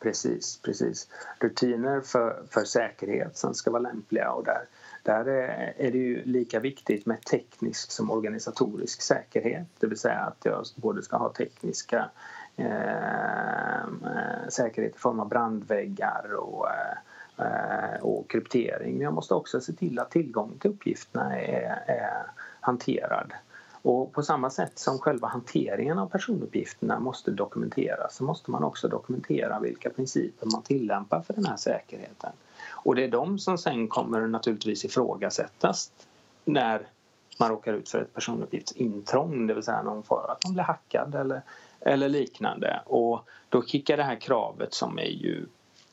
Precis, 0.00 0.60
precis. 0.62 1.08
Rutiner 1.40 2.00
för, 2.00 2.42
för 2.50 2.64
säkerhet 2.64 3.36
som 3.36 3.54
ska 3.54 3.70
vara 3.70 3.82
lämpliga 3.82 4.32
och 4.32 4.44
där, 4.44 4.64
där 5.02 5.26
är 5.76 5.90
det 5.92 5.98
ju 5.98 6.24
lika 6.24 6.60
viktigt 6.60 7.06
med 7.06 7.24
teknisk 7.24 7.90
som 7.90 8.10
organisatorisk 8.10 9.02
säkerhet. 9.02 9.66
Det 9.78 9.86
vill 9.86 9.98
säga 9.98 10.18
att 10.18 10.38
jag 10.42 10.64
både 10.76 11.02
ska 11.02 11.16
ha 11.16 11.32
tekniska 11.32 12.10
Eh, 12.58 13.82
eh, 13.82 14.48
säkerhet 14.48 14.96
i 14.96 14.98
form 14.98 15.20
av 15.20 15.28
brandväggar 15.28 16.34
och, 16.34 16.66
eh, 16.70 17.46
eh, 17.46 18.00
och 18.00 18.30
kryptering. 18.30 18.92
Men 18.92 19.02
jag 19.02 19.14
måste 19.14 19.34
också 19.34 19.60
se 19.60 19.72
till 19.72 19.98
att 19.98 20.10
tillgången 20.10 20.58
till 20.58 20.70
uppgifterna 20.70 21.40
är, 21.40 21.82
är 21.86 22.22
hanterad. 22.60 23.32
Och 23.88 24.12
på 24.12 24.22
samma 24.22 24.50
sätt 24.50 24.78
som 24.78 24.98
själva 24.98 25.28
hanteringen 25.28 25.98
av 25.98 26.06
personuppgifterna 26.06 27.00
måste 27.00 27.30
dokumenteras 27.30 28.16
så 28.16 28.24
måste 28.24 28.50
man 28.50 28.64
också 28.64 28.88
dokumentera 28.88 29.60
vilka 29.60 29.90
principer 29.90 30.46
man 30.46 30.62
tillämpar 30.62 31.20
för 31.20 31.34
den 31.34 31.46
här 31.46 31.56
säkerheten. 31.56 32.32
Och 32.70 32.94
det 32.94 33.04
är 33.04 33.08
de 33.08 33.38
som 33.38 33.58
sen 33.58 33.88
kommer 33.88 34.26
naturligtvis 34.26 34.84
ifrågasättas 34.84 35.92
när 36.44 36.86
man 37.40 37.48
råkar 37.48 37.72
ut 37.72 37.88
för 37.88 37.98
ett 37.98 38.14
personuppgiftsintrång, 38.14 39.46
det 39.46 39.54
vill 39.54 39.62
säga 39.62 39.82
någon 39.82 40.02
för 40.02 40.32
att 40.32 40.44
man 40.44 40.52
blir 40.52 40.64
hackad 40.64 41.14
eller 41.14 41.42
eller 41.80 42.08
liknande. 42.08 42.82
Och 42.86 43.20
då 43.48 43.62
kickar 43.62 43.96
det 43.96 44.02
här 44.02 44.20
kravet 44.20 44.74
som 44.74 44.98
är 44.98 45.02
ju 45.02 45.46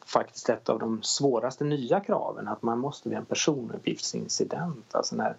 faktiskt 0.05 0.49
ett 0.49 0.69
av 0.69 0.79
de 0.79 1.03
svåraste 1.03 1.63
nya 1.63 1.99
kraven 1.99 2.47
att 2.47 2.61
man 2.61 2.79
måste 2.79 3.09
vid 3.09 3.17
en 3.17 3.25
personuppgiftsincident, 3.25 4.95
alltså 4.95 5.15
när 5.15 5.35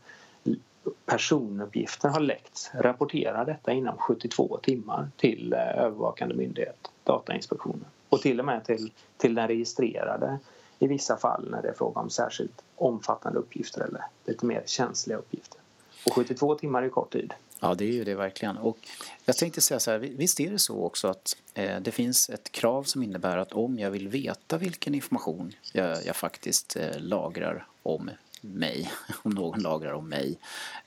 personuppgifter 1.07 2.09
har 2.09 2.21
läckts, 2.21 2.71
rapportera 2.75 3.45
detta 3.45 3.73
inom 3.73 3.97
72 3.97 4.59
timmar 4.63 5.09
till 5.17 5.53
eh, 5.53 5.59
övervakande 5.59 6.35
myndighet, 6.35 6.91
Datainspektionen 7.05 7.85
och 8.09 8.21
till 8.21 8.41
och 8.41 8.47
med 8.47 8.65
till, 8.65 8.93
till 9.17 9.35
den 9.35 9.49
registrerade 9.49 10.39
i 10.79 10.87
vissa 10.87 11.17
fall 11.17 11.51
när 11.51 11.63
det 11.63 11.69
är 11.69 11.73
fråga 11.73 12.01
om 12.01 12.11
särskilt 12.11 12.63
omfattande 12.77 13.39
uppgifter 13.39 13.81
eller 13.81 14.05
lite 14.25 14.47
mer 14.47 14.63
känsliga 14.67 15.19
uppgifter. 15.19 15.61
Och 16.07 16.13
72 16.13 16.55
timmar 16.55 16.83
är 16.83 16.89
kort 16.89 17.13
tid. 17.13 17.35
Ja, 17.61 17.75
det 17.75 17.85
är 17.85 17.93
ju 17.93 18.05
det 18.05 18.15
verkligen. 18.15 18.57
Och 18.57 18.79
jag 19.25 19.37
tänkte 19.37 19.61
säga 19.61 19.81
så 19.81 19.91
här, 19.91 19.99
visst 19.99 20.41
är 20.41 20.51
det 20.51 20.59
så 20.59 20.85
också 20.85 21.09
att 21.09 21.37
eh, 21.55 21.81
det 21.81 21.91
finns 21.91 22.31
ett 22.31 22.53
krav 22.53 22.83
som 22.83 23.03
innebär 23.03 23.39
att 23.39 23.53
om 23.53 23.79
jag 23.79 23.91
vill 23.91 24.09
veta 24.09 24.59
vilken 24.59 24.95
information 24.95 25.53
jag, 25.73 26.07
jag 26.07 26.17
faktiskt 26.17 26.77
eh, 26.77 26.99
lagrar 26.99 27.67
om 27.83 28.11
mig, 28.55 28.93
om 29.23 29.31
någon 29.31 29.63
lagrar 29.63 29.93
om 29.93 30.09
mig, 30.09 30.39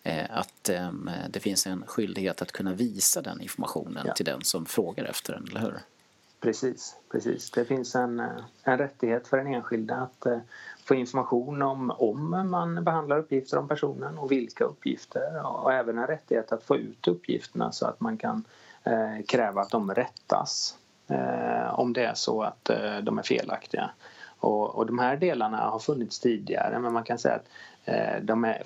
eh, 0.03 0.25
att 0.29 0.69
eh, 0.69 0.91
det 1.29 1.39
finns 1.39 1.67
en 1.67 1.83
skyldighet 1.87 2.41
att 2.41 2.51
kunna 2.51 2.73
visa 2.73 3.21
den 3.21 3.41
informationen 3.41 4.03
ja. 4.07 4.13
till 4.13 4.25
den 4.25 4.41
som 4.41 4.65
frågar 4.65 5.05
efter 5.05 5.33
den, 5.33 5.47
eller 5.49 5.59
hur? 5.59 5.79
Precis, 6.39 6.95
precis. 7.11 7.51
Det 7.51 7.65
finns 7.65 7.95
en, 7.95 8.19
eh, 8.19 8.27
en 8.63 8.77
rättighet 8.77 9.27
för 9.27 9.37
den 9.37 9.47
enskilde 9.47 9.95
att 9.95 10.25
eh, 10.25 10.39
få 10.85 10.95
information 10.95 11.61
om 11.61 11.91
om 11.91 12.49
man 12.49 12.83
behandlar 12.83 13.17
uppgifter 13.17 13.57
om 13.57 13.67
personen 13.67 14.17
och 14.17 14.31
vilka 14.31 14.63
uppgifter 14.63 15.45
och 15.45 15.73
även 15.73 15.97
en 15.97 16.07
rättighet 16.07 16.51
att 16.51 16.63
få 16.63 16.77
ut 16.77 17.07
uppgifterna 17.07 17.71
så 17.71 17.85
att 17.85 17.99
man 17.99 18.17
kan 18.17 18.43
eh, 18.83 19.25
kräva 19.27 19.61
att 19.61 19.69
de 19.69 19.93
rättas 19.93 20.77
eh, 21.07 21.79
om 21.79 21.93
det 21.93 22.05
är 22.05 22.13
så 22.13 22.41
att 22.41 22.69
eh, 22.69 22.97
de 22.97 23.19
är 23.19 23.23
felaktiga. 23.23 23.89
Och, 24.39 24.75
och, 24.75 24.85
de 24.85 24.99
här 24.99 25.17
delarna 25.17 25.57
har 25.57 25.79
funnits 25.79 26.19
tidigare 26.19 26.79
men 26.79 26.93
man 26.93 27.03
kan 27.03 27.17
säga 27.17 27.35
att 27.35 27.49
eh, 27.85 28.21
de 28.21 28.45
är 28.45 28.63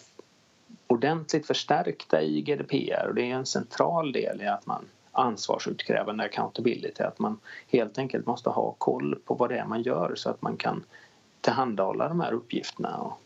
ordentligt 0.88 1.48
förstärkta 1.48 2.22
i 2.22 2.42
GDPR 2.42 3.08
och 3.08 3.16
det 3.16 3.22
är 3.22 3.36
en 3.36 3.46
central 3.46 4.12
del 4.12 4.42
i 4.42 4.48
att 4.48 4.66
man 4.66 4.86
ansvarsutkrävande 5.12 6.24
accountability 6.24 7.04
att 7.04 7.20
man 7.20 7.40
helt 7.68 7.98
enkelt 7.98 8.26
måste 8.26 8.50
ha 8.50 8.76
koll 8.78 9.20
på 9.26 9.34
vad 9.34 9.50
det 9.50 9.58
är 9.58 9.66
man 9.66 9.82
gör 9.82 10.16
så 10.16 10.30
att 10.30 10.42
man 10.42 10.58
kan 10.58 10.84
tillhandahålla 11.42 12.08
de 12.08 12.20
här 12.20 12.32
uppgifterna. 12.32 12.98
Och 12.98 13.20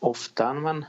ofta 0.00 0.52
när 0.52 0.60
man 0.60 0.84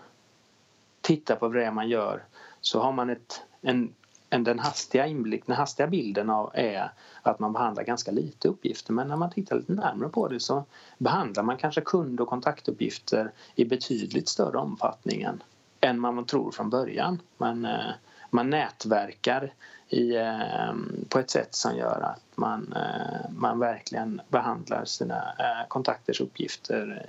tittar 1.01 1.35
på 1.35 1.47
vad 1.47 1.55
det 1.55 1.65
är 1.65 1.71
man 1.71 1.89
gör 1.89 2.23
så 2.61 2.79
har 2.79 2.91
man 2.91 3.09
ett, 3.09 3.41
en, 3.61 3.93
en, 4.29 4.43
den, 4.43 4.59
hastiga 4.59 5.07
inblick, 5.07 5.45
den 5.45 5.55
hastiga 5.55 5.87
bilden 5.87 6.29
av 6.29 6.51
är 6.53 6.91
att 7.21 7.39
man 7.39 7.53
behandlar 7.53 7.83
ganska 7.83 8.11
lite 8.11 8.47
uppgifter 8.47 8.93
men 8.93 9.07
när 9.07 9.15
man 9.15 9.31
tittar 9.31 9.55
lite 9.55 9.73
närmare 9.73 10.09
på 10.09 10.27
det 10.27 10.39
så 10.39 10.65
behandlar 10.97 11.43
man 11.43 11.57
kanske 11.57 11.81
kund 11.81 12.19
och 12.19 12.27
kontaktuppgifter 12.27 13.31
i 13.55 13.65
betydligt 13.65 14.29
större 14.29 14.57
omfattning 14.57 15.21
än, 15.21 15.43
än 15.81 15.99
man 15.99 16.25
tror 16.25 16.51
från 16.51 16.69
början. 16.69 17.21
Man, 17.37 17.65
eh, 17.65 17.91
man 18.29 18.49
nätverkar 18.49 19.53
i, 19.89 20.15
eh, 20.15 20.73
på 21.09 21.19
ett 21.19 21.29
sätt 21.29 21.55
som 21.55 21.77
gör 21.77 22.01
att 22.01 22.23
man, 22.35 22.73
eh, 22.73 23.29
man 23.29 23.59
verkligen 23.59 24.21
behandlar 24.27 24.85
sina 24.85 25.23
kontakters 25.67 26.21
uppgifter 26.21 27.05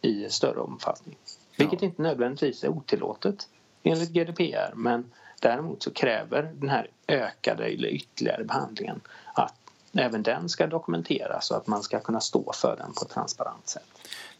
i 0.00 0.28
större 0.28 0.60
omfattning. 0.60 1.16
Vilket 1.56 1.82
inte 1.82 2.02
nödvändigtvis 2.02 2.64
är 2.64 2.68
otillåtet 2.68 3.48
enligt 3.82 4.10
GDPR 4.10 4.74
men 4.74 5.10
däremot 5.40 5.82
så 5.82 5.90
kräver 5.90 6.42
den 6.54 6.68
här 6.68 6.88
ökade 7.08 7.64
eller 7.64 7.88
ytterligare 7.88 8.44
behandlingen 8.44 9.00
att 9.34 9.54
även 9.92 10.22
den 10.22 10.48
ska 10.48 10.66
dokumenteras 10.66 11.50
och 11.50 11.56
att 11.56 11.66
man 11.66 11.82
ska 11.82 12.00
kunna 12.00 12.20
stå 12.20 12.52
för 12.52 12.76
den 12.76 12.92
på 12.92 13.04
ett 13.04 13.10
transparent 13.10 13.68
sätt. 13.68 13.82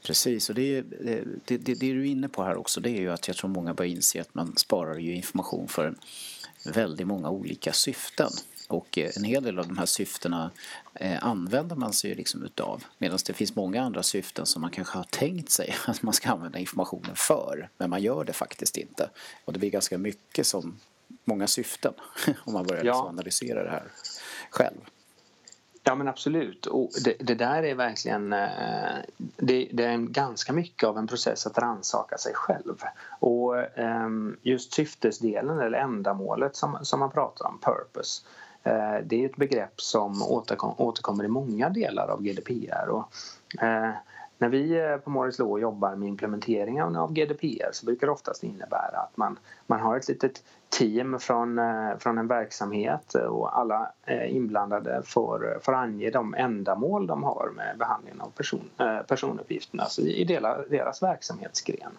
Precis, 0.02 0.48
och 0.48 0.54
det, 0.54 0.82
det, 0.82 1.24
det, 1.44 1.56
det, 1.56 1.74
du 1.74 2.00
är 2.00 2.04
inne 2.04 2.28
på 2.28 2.42
här 2.42 2.56
också 2.56 2.80
det 2.80 2.90
är 2.90 3.00
ju 3.00 3.12
att 3.12 3.28
jag 3.28 3.36
tror 3.36 3.50
många 3.50 3.74
börjar 3.74 3.90
inse 3.90 4.20
att 4.20 4.34
man 4.34 4.56
sparar 4.56 4.98
ju 4.98 5.14
information 5.14 5.68
för 5.68 5.94
väldigt 6.64 7.06
många 7.06 7.30
olika 7.30 7.72
syften. 7.72 8.30
Och 8.68 8.98
eh, 8.98 9.10
en 9.16 9.24
hel 9.24 9.42
del 9.42 9.58
av 9.58 9.68
de 9.68 9.78
här 9.78 9.86
syftena 9.86 10.50
eh, 10.94 11.24
använder 11.26 11.76
man 11.76 11.92
sig 11.92 12.14
liksom 12.14 12.42
utav. 12.42 12.84
Medan 12.98 13.18
det 13.26 13.32
finns 13.32 13.56
många 13.56 13.82
andra 13.82 14.02
syften 14.02 14.46
som 14.46 14.62
man 14.62 14.70
kanske 14.70 14.98
har 14.98 15.04
tänkt 15.04 15.50
sig 15.50 15.74
att 15.86 16.02
man 16.02 16.14
ska 16.14 16.30
använda 16.30 16.58
informationen 16.58 17.16
för. 17.16 17.68
Men 17.78 17.90
man 17.90 18.02
gör 18.02 18.24
det 18.24 18.32
faktiskt 18.32 18.76
inte. 18.76 19.10
Och 19.44 19.52
det 19.52 19.58
blir 19.58 19.70
ganska 19.70 19.98
mycket 19.98 20.46
som 20.46 20.78
många 21.24 21.46
syften 21.46 21.92
om 22.44 22.52
man 22.52 22.66
börjar 22.66 22.84
ja. 22.84 22.92
liksom 22.92 23.08
analysera 23.08 23.64
det 23.64 23.70
här 23.70 23.84
själv. 24.50 24.80
Ja 25.82 25.94
men 25.94 26.08
absolut. 26.08 26.66
Och 26.66 26.90
det, 27.04 27.16
det 27.20 27.34
där 27.34 27.62
är 27.62 27.74
verkligen 27.74 28.32
eh, 28.32 28.98
det, 29.36 29.68
det, 29.72 29.84
är 29.84 29.92
en, 29.92 30.12
ganska 30.12 30.52
mycket 30.52 30.88
av 30.88 30.98
en 30.98 31.06
process 31.06 31.46
att 31.46 31.58
rannsaka 31.58 32.18
sig 32.18 32.34
själv. 32.34 32.82
Och 33.20 33.78
ehm, 33.78 34.36
just 34.42 34.72
syftesdelen 34.72 35.60
eller 35.60 35.78
ändamålet 35.78 36.56
som, 36.56 36.78
som 36.82 37.00
man 37.00 37.10
pratar 37.10 37.46
om, 37.46 37.58
purpose 37.60 38.22
Eh, 38.62 39.04
det 39.04 39.24
är 39.24 39.26
ett 39.26 39.36
begrepp 39.36 39.80
som 39.80 40.22
återkommer 40.78 41.24
i 41.24 41.28
många 41.28 41.68
delar 41.68 42.08
av 42.08 42.22
GDPR. 42.22 42.88
Och, 42.88 43.12
eh, 43.62 43.90
när 44.38 44.48
vi 44.48 44.78
eh, 44.78 44.96
på 44.96 45.10
Morris 45.10 45.38
Law 45.38 45.60
jobbar 45.60 45.94
med 45.94 46.08
implementeringen 46.08 46.96
av 46.96 47.12
GDPR 47.12 47.70
så 47.72 47.86
brukar 47.86 48.06
det 48.06 48.12
oftast 48.12 48.44
innebära 48.44 48.98
att 48.98 49.16
man, 49.16 49.38
man 49.66 49.80
har 49.80 49.96
ett 49.96 50.08
litet 50.08 50.42
team 50.68 51.18
från, 51.18 51.60
från 51.98 52.18
en 52.18 52.26
verksamhet 52.26 53.14
och 53.14 53.58
alla 53.58 53.92
inblandade 54.28 55.02
får, 55.04 55.58
får 55.62 55.74
ange 55.74 56.10
de 56.10 56.34
ändamål 56.34 57.06
de 57.06 57.22
har 57.22 57.50
med 57.56 57.78
behandlingen 57.78 58.20
av 58.20 58.30
person, 58.30 58.70
personuppgifterna 59.06 59.82
alltså 59.82 60.02
i 60.02 60.24
delar, 60.24 60.66
deras 60.70 61.02
verksamhetsgren. 61.02 61.92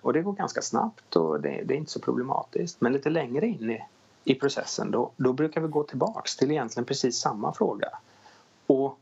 Och 0.00 0.12
det 0.12 0.22
går 0.22 0.32
ganska 0.32 0.62
snabbt 0.62 1.16
och 1.16 1.40
det, 1.40 1.62
det 1.64 1.74
är 1.74 1.78
inte 1.78 1.92
så 1.92 2.00
problematiskt 2.00 2.80
men 2.80 2.92
lite 2.92 3.10
längre 3.10 3.46
in 3.46 3.70
i, 3.70 3.82
i 4.24 4.34
processen 4.34 4.90
då, 4.90 5.10
då 5.16 5.32
brukar 5.32 5.60
vi 5.60 5.68
gå 5.68 5.82
tillbaks 5.82 6.36
till 6.36 6.50
egentligen 6.50 6.84
precis 6.84 7.16
samma 7.16 7.54
fråga. 7.54 7.88
Och 8.66 8.98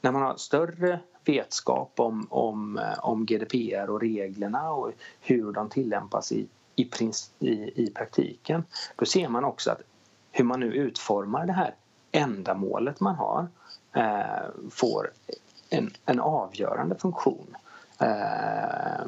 när 0.00 0.12
man 0.12 0.22
har 0.22 0.36
större 0.36 1.00
vetskap 1.24 1.92
om, 1.96 2.26
om, 2.30 2.78
eh, 2.78 2.98
om 2.98 3.26
GDPR 3.26 3.90
och 3.90 4.00
reglerna 4.00 4.70
och 4.70 4.92
hur 5.20 5.52
de 5.52 5.68
tillämpas 5.68 6.32
i, 6.32 6.46
i, 6.76 6.90
i, 7.38 7.84
i 7.84 7.90
praktiken 7.94 8.64
då 8.96 9.04
ser 9.04 9.28
man 9.28 9.44
också 9.44 9.70
att 9.70 9.82
hur 10.32 10.44
man 10.44 10.60
nu 10.60 10.66
utformar 10.66 11.46
det 11.46 11.52
här 11.52 11.74
ändamålet 12.12 13.00
man 13.00 13.14
har 13.14 13.48
eh, 13.92 14.70
får 14.70 15.10
en, 15.70 15.90
en 16.04 16.20
avgörande 16.20 16.94
funktion 16.94 17.56
eh, 17.98 19.06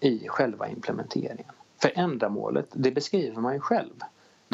i 0.00 0.28
själva 0.28 0.68
implementeringen. 0.68 1.52
För 1.82 1.92
ändamålet, 1.94 2.66
det 2.72 2.90
beskriver 2.90 3.40
man 3.40 3.54
ju 3.54 3.60
själv. 3.60 4.00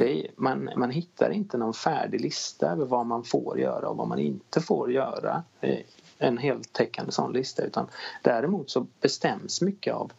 Är, 0.00 0.30
man, 0.36 0.70
man 0.76 0.90
hittar 0.90 1.30
inte 1.30 1.58
någon 1.58 1.74
färdig 1.74 2.20
lista 2.20 2.70
över 2.70 2.84
vad 2.84 3.06
man 3.06 3.24
får 3.24 3.60
göra 3.60 3.88
och 3.88 3.96
vad 3.96 4.08
man 4.08 4.18
inte 4.18 4.60
får 4.60 4.92
göra 4.92 5.42
eh, 5.60 5.78
en 6.18 6.38
heltäckande 6.38 7.12
sån 7.12 7.32
lista 7.32 7.62
utan 7.62 7.86
däremot 8.22 8.70
så 8.70 8.86
bestäms 9.00 9.60
mycket 9.60 9.94
av 9.94 10.12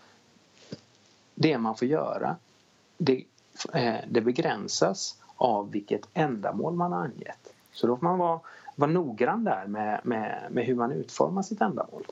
det 1.35 1.57
man 1.57 1.75
får 1.75 1.87
göra. 1.87 2.35
Det, 2.97 3.23
eh, 3.73 3.95
det 4.09 4.21
begränsas 4.21 5.15
av 5.35 5.71
vilket 5.71 6.07
ändamål 6.13 6.73
man 6.73 6.91
har 6.91 7.01
angett. 7.01 7.53
Så 7.73 7.87
då 7.87 7.97
får 7.97 8.03
man 8.03 8.17
vara, 8.17 8.39
vara 8.75 8.91
noggrann 8.91 9.43
där 9.43 9.67
med, 9.67 10.01
med, 10.03 10.47
med 10.51 10.65
hur 10.65 10.75
man 10.75 10.91
utformar 10.91 11.41
sitt 11.41 11.61
ändamål. 11.61 12.03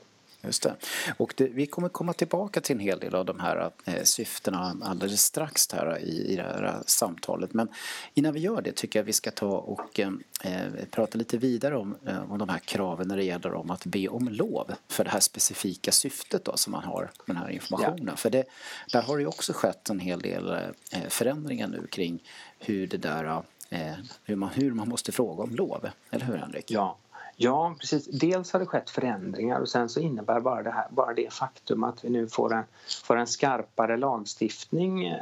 Just 0.46 0.62
det. 0.62 0.74
Och 1.16 1.34
det, 1.36 1.48
vi 1.48 1.66
kommer 1.66 1.88
komma 1.88 2.12
tillbaka 2.12 2.60
till 2.60 2.76
en 2.76 2.80
hel 2.80 2.98
del 2.98 3.14
av 3.14 3.24
de 3.24 3.40
här 3.40 3.70
eh, 3.84 4.02
syftena 4.02 4.76
alldeles 4.82 5.22
strax 5.22 5.72
här 5.72 5.98
i, 5.98 6.32
i 6.32 6.36
det 6.36 6.42
här 6.42 6.82
samtalet. 6.86 7.54
Men 7.54 7.68
innan 8.14 8.34
vi 8.34 8.40
gör 8.40 8.62
det 8.62 8.72
tycker 8.72 8.98
jag 8.98 9.04
vi 9.04 9.12
ska 9.12 9.30
ta 9.30 9.48
och 9.48 10.00
eh, 10.00 10.10
eh, 10.42 10.84
prata 10.90 11.18
lite 11.18 11.38
vidare 11.38 11.76
om, 11.76 11.96
eh, 12.06 12.32
om 12.32 12.38
de 12.38 12.48
här 12.48 12.58
kraven 12.58 13.08
när 13.08 13.16
det 13.16 13.24
gäller 13.24 13.54
om 13.54 13.70
att 13.70 13.86
be 13.86 14.08
om 14.08 14.28
lov 14.28 14.74
för 14.88 15.04
det 15.04 15.10
här 15.10 15.20
specifika 15.20 15.92
syftet 15.92 16.44
då, 16.44 16.56
som 16.56 16.72
man 16.72 16.84
har 16.84 17.10
med 17.24 17.36
den 17.36 17.36
här 17.36 17.50
informationen. 17.50 18.06
Ja. 18.06 18.16
För 18.16 18.30
det, 18.30 18.44
där 18.92 19.02
har 19.02 19.16
det 19.16 19.22
ju 19.22 19.28
också 19.28 19.52
skett 19.52 19.90
en 19.90 20.00
hel 20.00 20.20
del 20.20 20.50
eh, 20.92 21.08
förändringar 21.08 21.68
nu 21.68 21.86
kring 21.86 22.22
hur 22.58 22.86
det 22.86 22.96
där 22.96 23.42
eh, 23.70 23.92
hur 24.24 24.36
man, 24.36 24.48
hur 24.48 24.72
man 24.72 24.88
måste 24.88 25.12
fråga 25.12 25.42
om 25.42 25.54
lov. 25.54 25.88
Eller 26.10 26.24
hur 26.24 26.36
Henrik? 26.36 26.70
Ja, 26.70 26.98
Ja, 27.38 27.74
precis. 27.80 28.06
Dels 28.06 28.52
har 28.52 28.60
det 28.60 28.66
skett 28.66 28.90
förändringar 28.90 29.60
och 29.60 29.68
sen 29.68 29.88
så 29.88 30.00
innebär 30.00 30.40
bara 30.40 30.62
det, 30.62 30.70
här, 30.70 30.86
bara 30.90 31.14
det 31.14 31.32
faktum 31.32 31.84
att 31.84 32.04
vi 32.04 32.10
nu 32.10 32.28
får 32.28 32.54
en, 32.54 32.64
får 33.04 33.16
en 33.16 33.26
skarpare 33.26 33.96
lagstiftning 33.96 35.06
eh, 35.06 35.20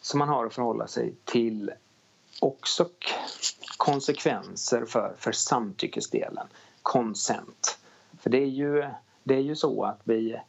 som 0.00 0.18
man 0.18 0.28
har 0.28 0.46
att 0.46 0.54
förhålla 0.54 0.86
sig 0.86 1.14
till 1.24 1.70
också 2.40 2.88
konsekvenser 3.76 4.84
för, 4.84 5.14
för 5.18 5.32
samtyckesdelen, 5.32 6.46
consent. 6.82 7.78
För 8.20 8.30
det 8.30 8.38
är, 8.38 8.46
ju, 8.46 8.86
det 9.22 9.34
är 9.34 9.40
ju 9.40 9.56
så 9.56 9.84
att 9.84 10.00
vi, 10.04 10.40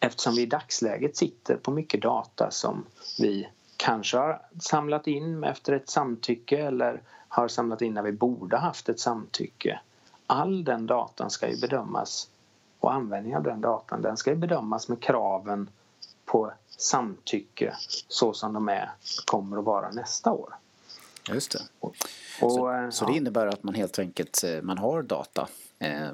eftersom 0.00 0.34
vi 0.34 0.42
i 0.42 0.46
dagsläget 0.46 1.16
sitter 1.16 1.56
på 1.56 1.70
mycket 1.70 2.02
data 2.02 2.50
som 2.50 2.86
vi 3.18 3.48
kanske 3.76 4.16
har 4.16 4.42
samlat 4.60 5.06
in 5.06 5.44
efter 5.44 5.72
ett 5.72 5.90
samtycke 5.90 6.58
eller 6.58 7.02
har 7.34 7.48
samlat 7.48 7.82
in 7.82 7.94
när 7.94 8.02
vi 8.02 8.12
borde 8.12 8.56
haft 8.56 8.88
ett 8.88 9.00
samtycke. 9.00 9.80
All 10.26 10.64
den 10.64 10.86
datan 10.86 11.30
ska 11.30 11.50
ju 11.50 11.60
bedömas 11.60 12.28
och 12.80 12.92
användningen 12.92 13.38
av 13.38 13.44
den 13.44 13.60
datan 13.60 14.02
den 14.02 14.16
ska 14.16 14.30
ju 14.30 14.36
bedömas 14.36 14.88
med 14.88 15.00
kraven 15.00 15.70
på 16.24 16.52
samtycke 16.68 17.74
så 18.08 18.32
som 18.32 18.52
de 18.52 18.68
är, 18.68 18.90
kommer 19.24 19.58
att 19.58 19.64
vara 19.64 19.90
nästa 19.90 20.32
år. 20.32 20.54
Just 21.28 21.52
det. 21.52 21.62
Och, 21.80 21.96
så, 22.40 22.46
och, 22.46 22.94
så 22.94 23.04
det 23.04 23.12
innebär 23.12 23.46
att 23.46 23.62
man 23.62 23.74
helt 23.74 23.98
enkelt 23.98 24.44
eh, 24.44 24.62
man 24.62 24.78
har 24.78 25.02
data 25.02 25.48
eh, 25.78 26.10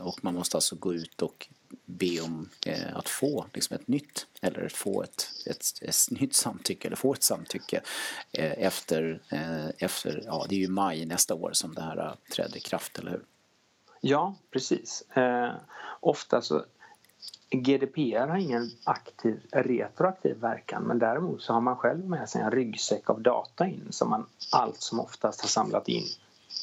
och 0.00 0.24
man 0.24 0.34
måste 0.34 0.56
alltså 0.56 0.76
gå 0.76 0.94
ut 0.94 1.22
och 1.22 1.48
be 1.84 2.20
om 2.20 2.48
eh, 2.66 2.96
att 2.96 3.08
få 3.08 3.46
liksom 3.54 3.76
ett 3.76 3.88
nytt 3.88 4.26
eller 4.42 4.68
få 4.68 5.02
ett, 5.02 5.30
ett, 5.46 5.64
ett 5.82 6.20
nytt 6.20 6.34
samtycke 6.34 6.88
eller 6.88 6.96
få 6.96 7.12
ett 7.12 7.22
samtycke 7.22 7.80
eh, 8.32 8.52
efter, 8.66 9.22
eh, 9.28 9.68
efter, 9.78 10.22
ja 10.26 10.46
det 10.48 10.54
är 10.54 10.60
ju 10.60 10.68
maj 10.68 11.06
nästa 11.06 11.34
år 11.34 11.50
som 11.52 11.74
det 11.74 11.82
här 11.82 12.06
eh, 12.06 12.12
träder 12.34 12.56
i 12.56 12.60
kraft, 12.60 12.98
eller 12.98 13.10
hur? 13.10 13.24
Ja, 14.00 14.34
precis. 14.50 15.02
Eh, 15.16 15.52
ofta 16.00 16.42
så 16.42 16.64
GDPR 17.50 18.26
har 18.26 18.36
ingen 18.36 18.70
aktiv 18.84 19.40
retroaktiv 19.52 20.36
verkan 20.36 20.82
men 20.82 20.98
däremot 20.98 21.42
så 21.42 21.52
har 21.52 21.60
man 21.60 21.76
själv 21.76 22.08
med 22.08 22.28
sig 22.28 22.42
en 22.42 22.50
ryggsäck 22.50 23.10
av 23.10 23.22
data 23.22 23.66
in 23.66 23.86
som 23.90 24.10
man 24.10 24.26
allt 24.52 24.80
som 24.80 25.00
oftast 25.00 25.40
har 25.40 25.48
samlat 25.48 25.88
in 25.88 26.04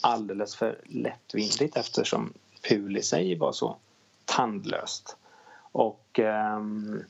alldeles 0.02 0.56
för 0.56 0.82
lättvindigt 0.84 1.78
eftersom 1.78 2.34
PUL 2.70 2.98
i 2.98 3.02
sig 3.02 3.38
var 3.38 3.52
så 3.52 3.78
tandlöst. 4.26 5.18
Och 5.72 6.20
ehm, 6.20 7.04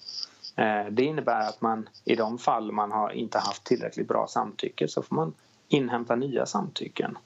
eh, 0.55 0.86
det 0.91 1.03
innebär 1.03 1.39
att 1.39 1.62
man 1.62 1.89
i 2.05 2.15
de 2.15 2.38
fall 2.38 2.72
man 2.72 2.91
har 2.91 3.12
inte 3.12 3.39
haft 3.39 3.63
tillräckligt 3.63 4.07
bra 4.07 4.27
samtycke 4.27 4.88
så 4.88 5.01
får 5.01 5.15
man 5.15 5.34
inhämta 5.67 6.15
nya 6.15 6.45
samtycken. 6.45 7.17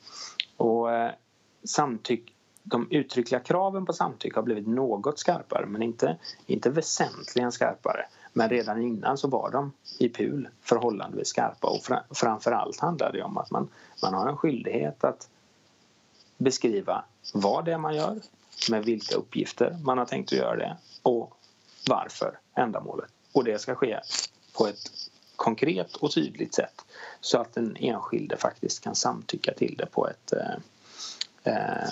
Och 0.58 0.91
eh, 0.91 1.12
samtyck, 1.63 2.34
de 2.63 2.91
uttryckliga 2.91 3.39
kraven 3.39 3.86
på 3.86 3.93
samtycke 3.93 4.36
har 4.36 4.43
blivit 4.43 4.67
något 4.67 5.19
skarpare 5.19 5.65
men 5.65 5.81
inte, 5.81 6.17
inte 6.46 6.69
väsentligen 6.69 7.51
skarpare. 7.51 8.05
Men 8.34 8.50
redan 8.50 8.81
innan 8.81 9.17
så 9.17 9.27
var 9.27 9.51
de 9.51 9.72
i 10.00 10.10
PUL 10.10 10.48
förhållandevis 10.62 11.27
skarpa 11.27 11.67
och 11.67 12.15
framförallt 12.17 12.79
handlar 12.79 13.12
det 13.12 13.24
om 13.24 13.38
att 13.38 13.51
man, 13.51 13.69
man 14.01 14.13
har 14.13 14.27
en 14.27 14.38
skyldighet 14.38 15.03
att 15.03 15.29
beskriva 16.38 17.03
vad 17.34 17.65
det 17.65 17.74
är 17.74 17.77
man 17.77 17.96
gör, 17.96 18.19
med 18.70 18.86
vilka 18.86 19.16
uppgifter 19.16 19.78
man 19.84 19.98
har 19.98 20.06
tänkt 20.06 20.34
att 20.34 20.39
göra 20.39 20.56
det 20.56 20.78
och 21.01 21.38
varför 21.89 22.39
ändamålet. 22.56 23.10
Och 23.32 23.44
det 23.44 23.60
ska 23.62 23.75
ske 23.75 24.00
på 24.54 24.68
ett 24.68 24.92
konkret 25.36 25.96
och 25.96 26.12
tydligt 26.12 26.54
sätt 26.54 26.86
så 27.22 27.38
att 27.38 27.54
den 27.54 27.75
enskilde 27.80 28.38
faktiskt 28.38 28.84
kan 28.84 28.96
samtycka 28.96 29.54
till 29.54 29.75
det 29.78 29.86
på 29.86 30.08
ett, 30.08 30.34
eh, 30.34 30.56
eh 31.54 31.89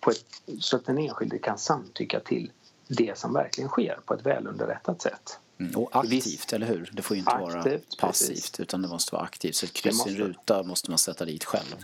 på 0.00 0.10
ett 0.10 0.42
så 0.60 0.76
att 0.76 0.86
den 0.86 0.98
enskilde 0.98 1.38
kan 1.38 1.58
samtycka 1.58 2.20
till 2.20 2.50
det 2.88 3.18
som 3.18 3.32
verkligen 3.32 3.70
sker 3.70 3.98
på 4.04 4.14
ett 4.14 4.26
välunderrättat 4.26 5.02
sätt. 5.02 5.38
Mm, 5.58 5.76
och 5.76 5.96
aktivt, 5.96 6.52
eller 6.52 6.66
hur? 6.66 6.90
Det 6.92 7.02
får 7.02 7.16
inte 7.16 7.30
aktivt, 7.30 7.64
vara 7.64 7.78
passivt 7.98 8.28
precis. 8.28 8.60
utan 8.60 8.82
det 8.82 8.88
måste 8.88 9.14
vara 9.14 9.24
aktivt. 9.24 9.54
Så 9.54 9.66
ett 9.66 9.72
kryss 9.72 10.06
i 10.06 10.10
en 10.10 10.16
ruta 10.16 10.62
måste 10.62 10.90
man 10.90 10.98
sätta 10.98 11.24
dit 11.24 11.44
själv. 11.44 11.76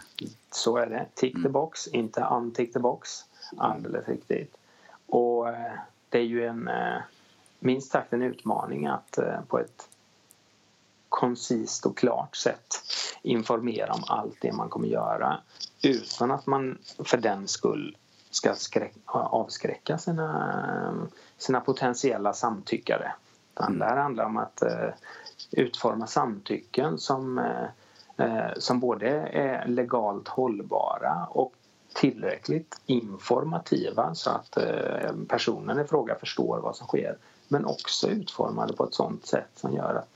Så 0.51 0.77
är 0.77 0.87
det. 0.87 1.07
Tick 1.15 1.33
the 1.33 1.39
mm. 1.39 1.53
box, 1.53 1.87
inte 1.87 2.21
untick 2.21 2.73
the 2.73 2.79
box. 2.79 3.25
Alldeles 3.57 4.09
riktigt. 4.09 4.57
Och 5.07 5.49
eh, 5.49 5.73
det 6.09 6.19
är 6.19 6.25
ju 6.25 6.47
en 6.47 6.69
eh, 6.69 6.99
minst 7.59 7.93
sagt 7.93 8.13
en 8.13 8.23
utmaning 8.23 8.87
att 8.87 9.19
eh, 9.19 9.41
på 9.49 9.59
ett 9.59 9.89
koncist 11.09 11.87
och 11.87 11.97
klart 11.97 12.37
sätt 12.37 12.75
informera 13.23 13.93
om 13.93 14.05
allt 14.07 14.37
det 14.41 14.53
man 14.53 14.69
kommer 14.69 14.89
göra 14.89 15.41
utan 15.83 16.31
att 16.31 16.47
man 16.47 16.79
för 17.05 17.17
den 17.17 17.49
skull 17.49 17.97
ska 18.31 18.55
avskräcka 19.13 19.99
sina, 19.99 21.09
sina 21.39 21.61
potentiella 21.61 22.33
samtyckare. 22.33 23.13
Utan 23.55 23.67
mm. 23.67 23.79
det 23.79 23.85
här 23.85 23.97
handlar 23.97 24.25
om 24.25 24.37
att 24.37 24.63
utforma 25.51 26.07
samtycken 26.07 26.99
som, 26.99 27.47
som 28.57 28.81
både 28.81 29.09
är 29.33 29.67
legalt 29.67 30.29
hållbara 30.29 31.27
och 31.31 31.55
tillräckligt 31.93 32.81
informativa 32.87 34.15
så 34.15 34.31
att 34.31 34.57
eh, 34.57 35.13
personen 35.29 35.81
i 35.81 35.85
fråga 35.85 36.15
förstår 36.15 36.59
vad 36.59 36.77
som 36.77 36.87
sker 36.87 37.17
men 37.49 37.65
också 37.65 38.09
utformade 38.09 38.73
på 38.73 38.85
ett 38.85 38.95
sånt 38.95 39.27
sätt 39.27 39.51
som 39.55 39.73
gör 39.73 39.95
att 39.95 40.09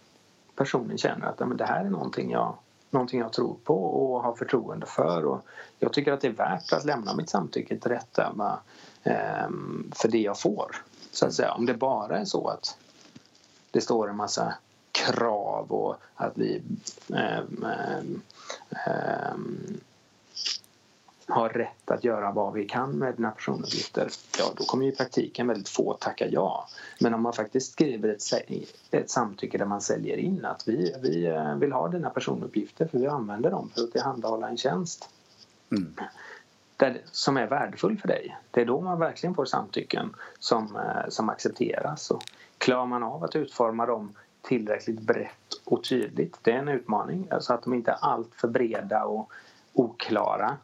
personen 0.56 0.98
känner 0.98 1.26
att 1.26 1.58
det 1.58 1.64
här 1.64 1.84
är 1.84 1.90
någonting 1.90 2.30
jag, 2.30 2.54
någonting 2.90 3.20
jag 3.20 3.32
tror 3.32 3.56
på 3.64 3.84
och 3.84 4.22
har 4.22 4.34
förtroende 4.34 4.86
för 4.86 5.24
och 5.24 5.46
jag 5.78 5.92
tycker 5.92 6.12
att 6.12 6.20
det 6.20 6.28
är 6.28 6.32
värt 6.32 6.72
att 6.72 6.84
lämna 6.84 7.14
mitt 7.14 7.30
samtycke 7.30 7.78
till 7.78 7.90
rätta 7.90 8.32
med, 8.32 8.56
ehm, 9.02 9.92
för 9.94 10.08
det 10.08 10.18
jag 10.18 10.40
får. 10.40 10.76
Så 11.12 11.26
att 11.26 11.34
säga. 11.34 11.52
Om 11.52 11.66
det 11.66 11.74
bara 11.74 12.18
är 12.18 12.24
så 12.24 12.48
att 12.48 12.76
det 13.70 13.80
står 13.80 14.10
en 14.10 14.16
massa 14.16 14.54
krav 14.92 15.72
och 15.72 15.96
att 16.14 16.32
vi 16.34 16.62
ähm, 17.08 17.66
ähm, 18.86 19.80
har 21.28 21.48
rätt 21.48 21.90
att 21.90 22.04
göra 22.04 22.32
vad 22.32 22.52
vi 22.52 22.64
kan 22.64 22.90
med 22.90 23.14
dina 23.14 23.30
personuppgifter, 23.30 24.08
ja 24.38 24.44
då 24.56 24.64
kommer 24.64 24.84
ju 24.84 24.92
i 24.92 24.96
praktiken 24.96 25.46
väldigt 25.46 25.68
få 25.68 25.92
tacka 25.92 26.26
ja. 26.28 26.68
Men 27.00 27.14
om 27.14 27.22
man 27.22 27.32
faktiskt 27.32 27.72
skriver 27.72 28.08
ett, 28.08 28.22
ett 28.90 29.10
samtycke 29.10 29.58
där 29.58 29.64
man 29.64 29.80
säljer 29.80 30.16
in 30.16 30.44
att 30.44 30.68
vi, 30.68 30.94
vi 31.02 31.26
eh, 31.26 31.54
vill 31.54 31.72
ha 31.72 31.88
dina 31.88 32.10
personuppgifter 32.10 32.86
för 32.86 32.98
vi 32.98 33.06
använder 33.06 33.50
dem 33.50 33.70
för 33.74 33.82
att 33.82 33.92
tillhandahålla 33.92 34.48
en 34.48 34.56
tjänst 34.56 35.08
mm. 35.70 35.94
där, 36.76 37.00
som 37.12 37.36
är 37.36 37.46
värdefull 37.46 37.98
för 37.98 38.08
dig. 38.08 38.36
Det 38.50 38.60
är 38.60 38.66
då 38.66 38.80
man 38.80 38.98
verkligen 38.98 39.34
får 39.34 39.44
samtycken 39.44 40.14
som, 40.38 40.76
eh, 40.76 41.08
som 41.08 41.28
accepteras. 41.28 42.10
Och 42.10 42.22
klarar 42.58 42.86
man 42.86 43.02
av 43.02 43.24
att 43.24 43.36
utforma 43.36 43.86
dem 43.86 44.12
tillräckligt 44.42 45.00
brett 45.00 45.60
och 45.64 45.84
tydligt, 45.84 46.38
det 46.42 46.52
är 46.52 46.58
en 46.58 46.68
utmaning. 46.68 47.26
Så 47.28 47.34
alltså 47.34 47.52
att 47.52 47.62
de 47.62 47.74
inte 47.74 47.90
är 47.90 47.98
alltför 48.00 48.48
breda 48.48 49.04
och 49.04 49.32
oklara 49.72 50.56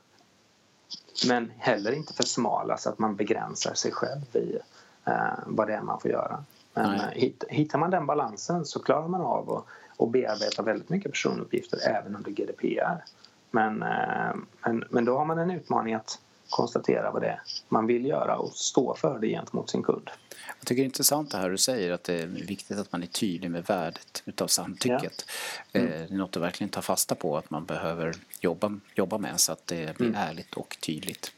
men 1.28 1.52
heller 1.58 1.92
inte 1.92 2.14
för 2.14 2.22
smala 2.22 2.76
så 2.76 2.88
att 2.88 2.98
man 2.98 3.16
begränsar 3.16 3.74
sig 3.74 3.92
själv 3.92 4.36
i 4.36 4.58
eh, 5.04 5.38
vad 5.46 5.66
det 5.66 5.74
är 5.74 5.82
man 5.82 6.00
får 6.00 6.10
göra. 6.10 6.44
Men 6.74 6.94
eh, 6.94 7.30
hittar 7.48 7.78
man 7.78 7.90
den 7.90 8.06
balansen 8.06 8.64
så 8.64 8.82
klarar 8.82 9.08
man 9.08 9.20
av 9.20 9.52
att, 9.52 9.64
att 10.02 10.10
bearbeta 10.10 10.62
väldigt 10.62 10.88
mycket 10.88 11.12
personuppgifter 11.12 11.78
även 11.88 12.16
under 12.16 12.30
GDPR. 12.30 13.04
Men, 13.50 13.82
eh, 13.82 14.34
men, 14.64 14.84
men 14.90 15.04
då 15.04 15.18
har 15.18 15.24
man 15.24 15.38
en 15.38 15.50
utmaning 15.50 15.94
att 15.94 16.18
konstatera 16.50 17.10
vad 17.10 17.22
det 17.22 17.28
är 17.28 17.40
man 17.68 17.86
vill 17.86 18.06
göra 18.06 18.36
och 18.36 18.52
stå 18.52 18.94
för 18.94 19.18
det 19.18 19.28
gentemot 19.28 19.70
sin 19.70 19.82
kund. 19.82 20.10
Jag 20.58 20.66
tycker 20.66 20.82
det 20.82 20.84
är 20.84 20.84
intressant 20.84 21.30
det 21.30 21.38
här 21.38 21.50
du 21.50 21.58
säger 21.58 21.92
att 21.92 22.04
det 22.04 22.14
är 22.14 22.26
viktigt 22.26 22.78
att 22.78 22.92
man 22.92 23.02
är 23.02 23.06
tydlig 23.06 23.50
med 23.50 23.64
värdet 23.64 24.22
utav 24.24 24.46
samtycket. 24.46 25.24
Ja. 25.72 25.80
Mm. 25.80 25.90
Det 25.90 26.14
är 26.14 26.16
något 26.16 26.36
att 26.36 26.42
verkligen 26.42 26.70
ta 26.70 26.82
fasta 26.82 27.14
på 27.14 27.36
att 27.36 27.50
man 27.50 27.64
behöver 27.64 28.14
jobba, 28.40 28.78
jobba 28.94 29.18
med 29.18 29.40
så 29.40 29.52
att 29.52 29.66
det 29.66 29.96
blir 29.96 30.08
mm. 30.08 30.20
ärligt 30.20 30.54
och 30.54 30.76
tydligt. 30.80 31.32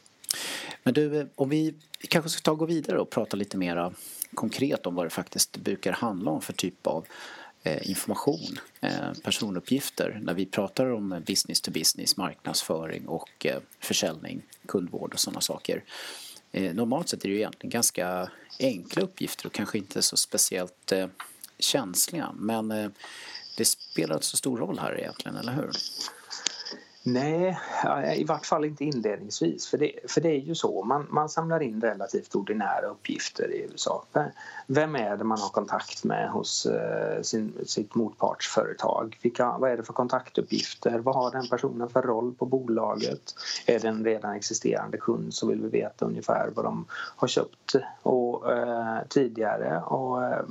Men 0.83 0.93
du, 0.93 1.19
eh, 1.19 1.25
om 1.35 1.49
vi 1.49 1.75
kanske 2.09 2.29
ska 2.29 2.41
ta 2.41 2.51
och 2.51 2.57
gå 2.57 2.65
vidare 2.65 2.99
och 2.99 3.09
prata 3.09 3.37
lite 3.37 3.57
mer 3.57 3.93
konkret 4.33 4.87
om 4.87 4.95
vad 4.95 5.05
det 5.05 5.09
faktiskt 5.09 5.57
brukar 5.57 5.91
handla 5.91 6.31
om 6.31 6.41
för 6.41 6.53
typ 6.53 6.87
av 6.87 7.05
eh, 7.05 7.07
Eh, 7.65 7.89
information, 7.89 8.59
eh, 8.81 9.13
personuppgifter 9.23 10.19
när 10.23 10.33
vi 10.33 10.45
pratar 10.45 10.85
om 10.85 11.23
business 11.27 11.61
to 11.61 11.71
business, 11.71 12.17
marknadsföring 12.17 13.07
och 13.07 13.45
eh, 13.45 13.59
försäljning, 13.79 14.41
kundvård 14.65 15.13
och 15.13 15.19
sådana 15.19 15.41
saker. 15.41 15.83
Normalt 16.51 17.09
sett 17.09 17.25
är 17.25 17.29
det 17.29 17.33
ju 17.33 17.39
egentligen 17.39 17.69
ganska 17.69 18.29
enkla 18.59 19.01
uppgifter 19.01 19.45
och 19.45 19.53
kanske 19.53 19.77
inte 19.77 20.01
så 20.01 20.17
speciellt 20.17 20.93
känsliga. 21.59 22.31
Men 22.35 22.93
det 23.57 23.65
spelar 23.65 24.15
inte 24.15 24.25
så 24.25 24.37
stor 24.37 24.57
roll 24.57 24.79
här 24.79 24.99
egentligen, 24.99 25.37
eller 25.37 25.53
hur? 25.53 25.71
Nej, 27.05 27.57
i 28.15 28.23
vart 28.23 28.45
fall 28.45 28.65
inte 28.65 28.85
inledningsvis. 28.85 29.67
För 29.67 29.77
det, 29.77 29.91
för 30.07 30.21
det 30.21 30.29
är 30.29 30.39
ju 30.39 30.55
så, 30.55 30.83
man, 30.83 31.07
man 31.09 31.29
samlar 31.29 31.59
in 31.59 31.81
relativt 31.81 32.35
ordinära 32.35 32.85
uppgifter 32.85 33.51
i 33.51 33.67
USA. 33.71 34.05
Vem 34.67 34.95
är 34.95 35.17
det 35.17 35.23
man 35.23 35.39
har 35.39 35.49
kontakt 35.49 36.03
med 36.03 36.29
hos 36.29 36.65
eh, 36.65 37.21
sin, 37.21 37.53
sitt 37.65 37.95
motpartsföretag? 37.95 39.19
Vilka, 39.21 39.57
vad 39.57 39.71
är 39.71 39.77
det 39.77 39.83
för 39.83 39.93
kontaktuppgifter? 39.93 40.99
Vad 40.99 41.15
har 41.15 41.31
den 41.31 41.47
personen 41.47 41.89
för 41.89 42.01
roll 42.01 42.35
på 42.35 42.45
bolaget? 42.45 43.35
Är 43.65 43.79
det 43.79 43.87
en 43.87 44.05
redan 44.05 44.35
existerande 44.35 44.97
kund 44.97 45.33
så 45.33 45.47
vill 45.47 45.61
vi 45.61 45.69
veta 45.69 46.05
ungefär 46.05 46.49
vad 46.55 46.65
de 46.65 46.85
har 46.91 47.27
köpt 47.27 47.75
och, 48.01 48.51
eh, 48.51 48.97
tidigare. 49.09 49.81
Och, 49.81 50.23
eh, 50.23 50.45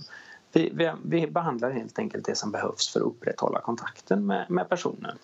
vi, 0.53 0.71
vi, 0.75 0.93
vi, 1.05 1.27
behandlar 1.27 1.71
helt 1.71 1.99
enkelt 1.99 2.25
det 2.25 2.35
som 2.35 2.51
behövs 2.51 2.93
för 2.93 3.01
att 3.01 3.07
upprätthålla 3.07 3.61
kontakten 3.61 4.27
med, 4.27 4.51
med 4.51 4.69
personen. 4.69 5.19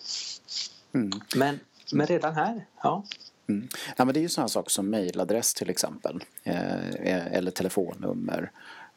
Mm. 0.93 1.11
Men, 1.35 1.59
men 1.91 2.07
redan 2.07 2.33
här, 2.33 2.65
ja. 2.83 3.05
Mm. 3.49 3.67
Ja, 3.97 4.05
men 4.05 4.13
det 4.13 4.19
är 4.19 4.21
ju 4.21 4.29
sådana 4.29 4.49
saker 4.49 4.69
som 4.69 4.89
mejladress 4.89 5.53
till 5.53 5.69
exempel. 5.69 6.23
Eh, 6.43 7.33
eller 7.33 7.51
telefonnummer. 7.51 8.51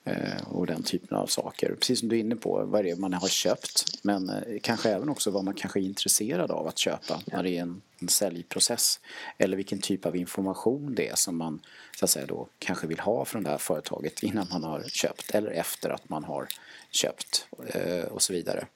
Eh, 0.05 0.43
och 0.49 0.67
den 0.67 0.83
typen 0.83 1.17
av 1.17 1.27
saker. 1.27 1.75
Precis 1.75 2.01
som 2.01 2.09
du 2.09 2.17
är 2.17 2.21
inne 2.21 2.37
på, 2.37 2.65
vad 2.65 2.85
det 2.85 2.91
är 2.91 2.97
man 2.97 3.13
har 3.13 3.29
köpt. 3.29 3.85
Men 4.03 4.31
eh, 4.31 4.59
kanske 4.63 4.91
även 4.91 5.09
också 5.09 5.31
vad 5.31 5.45
man 5.45 5.55
kanske 5.55 5.81
är 5.81 5.83
intresserad 5.83 6.51
av 6.51 6.67
att 6.67 6.79
köpa 6.79 7.21
ja. 7.27 7.37
när 7.37 7.43
det 7.43 7.51
är 7.51 7.63
en, 7.63 7.83
en 8.01 8.09
säljprocess. 8.09 9.01
Eller 9.39 9.57
vilken 9.57 9.79
typ 9.79 10.07
av 10.07 10.17
information 10.17 10.95
det 10.95 11.09
är 11.09 11.15
som 11.15 11.37
man 11.37 11.61
så 11.99 12.05
att 12.05 12.11
säga, 12.11 12.27
då, 12.27 12.49
kanske 12.59 12.87
vill 12.87 13.01
ha 13.01 13.25
från 13.25 13.43
det 13.43 13.51
här 13.51 13.59
företaget 13.59 14.23
innan 14.23 14.47
man 14.51 14.65
har 14.65 14.83
köpt. 14.83 15.31
Eller 15.31 15.51
efter 15.51 15.91
att 15.91 16.09
man 16.09 16.25
har 16.25 16.49
köpt 16.91 17.47
eh, 17.67 18.05
och 18.05 18.23
så 18.23 18.33
vidare. 18.33 18.67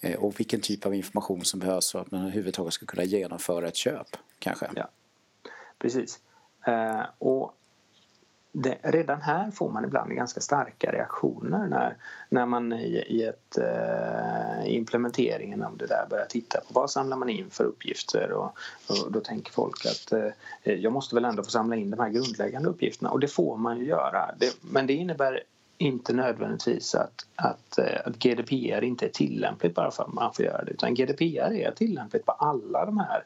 Eh, 0.00 0.18
och 0.18 0.40
vilken 0.40 0.60
typ 0.60 0.86
av 0.86 0.94
information 0.94 1.44
som 1.44 1.60
behövs 1.60 1.92
för 1.92 2.00
att 2.00 2.10
man 2.10 2.20
överhuvudtaget 2.20 2.72
ska 2.72 2.86
kunna 2.86 3.04
genomföra 3.04 3.68
ett 3.68 3.76
köp 3.76 4.16
kanske. 4.38 4.70
Ja, 4.74 4.88
precis. 5.78 6.20
Eh, 6.66 7.02
och 7.18 7.56
det, 8.58 8.78
redan 8.82 9.22
här 9.22 9.50
får 9.50 9.70
man 9.70 9.84
ibland 9.84 10.10
ganska 10.10 10.40
starka 10.40 10.92
reaktioner 10.92 11.66
när, 11.66 11.96
när 12.28 12.46
man 12.46 12.72
i, 12.72 13.04
i 13.08 13.22
ett, 13.22 13.58
eh, 13.58 14.74
implementeringen 14.74 15.62
av 15.62 15.76
det 15.76 15.86
där 15.86 16.06
börjar 16.10 16.26
titta 16.26 16.60
på 16.60 16.66
vad 16.68 16.90
samlar 16.90 17.16
man 17.16 17.28
in 17.28 17.50
för 17.50 17.64
uppgifter 17.64 18.32
och, 18.32 18.58
och 18.88 19.12
då 19.12 19.20
tänker 19.20 19.52
folk 19.52 19.86
att 19.86 20.12
eh, 20.12 20.74
jag 20.74 20.92
måste 20.92 21.14
väl 21.14 21.24
ändå 21.24 21.44
få 21.44 21.50
samla 21.50 21.76
in 21.76 21.90
de 21.90 22.00
här 22.00 22.08
grundläggande 22.08 22.68
uppgifterna 22.68 23.10
och 23.10 23.20
det 23.20 23.28
får 23.28 23.56
man 23.56 23.78
ju 23.78 23.84
göra. 23.84 24.34
Det, 24.38 24.56
men 24.60 24.86
det 24.86 24.92
innebär 24.92 25.42
inte 25.78 26.12
nödvändigtvis 26.12 26.94
att, 26.94 27.26
att, 27.36 27.78
eh, 27.78 28.00
att 28.04 28.16
GDPR 28.18 28.84
inte 28.84 29.06
är 29.06 29.10
tillämpligt 29.10 29.74
bara 29.74 29.90
för 29.90 30.02
att 30.02 30.12
man 30.12 30.34
får 30.34 30.44
göra 30.44 30.64
det 30.64 30.70
utan 30.70 30.94
GDPR 30.94 31.52
är 31.52 31.70
tillämpligt 31.70 32.26
på 32.26 32.32
alla 32.32 32.86
de 32.86 32.98
här 32.98 33.24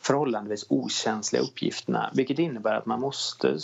förhållandevis 0.00 0.66
okänsliga 0.68 1.42
uppgifterna 1.42 2.10
vilket 2.14 2.38
innebär 2.38 2.74
att 2.74 2.86
man 2.86 3.00
måste 3.00 3.58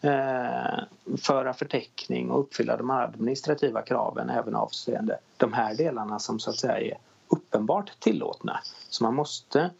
eh, 0.00 0.78
föra 1.16 1.54
förteckning 1.54 2.30
och 2.30 2.40
uppfylla 2.40 2.76
de 2.76 2.90
administrativa 2.90 3.82
kraven 3.82 4.30
även 4.30 4.54
avseende 4.54 5.18
de 5.36 5.52
här 5.52 5.74
delarna 5.74 6.18
som 6.18 6.38
så 6.38 6.50
att 6.50 6.56
säga 6.56 6.78
är 6.78 6.98
uppenbart 7.28 8.00
tillåtna. 8.00 8.60
Så 8.88 9.04
man 9.04 9.14
måste 9.14 9.70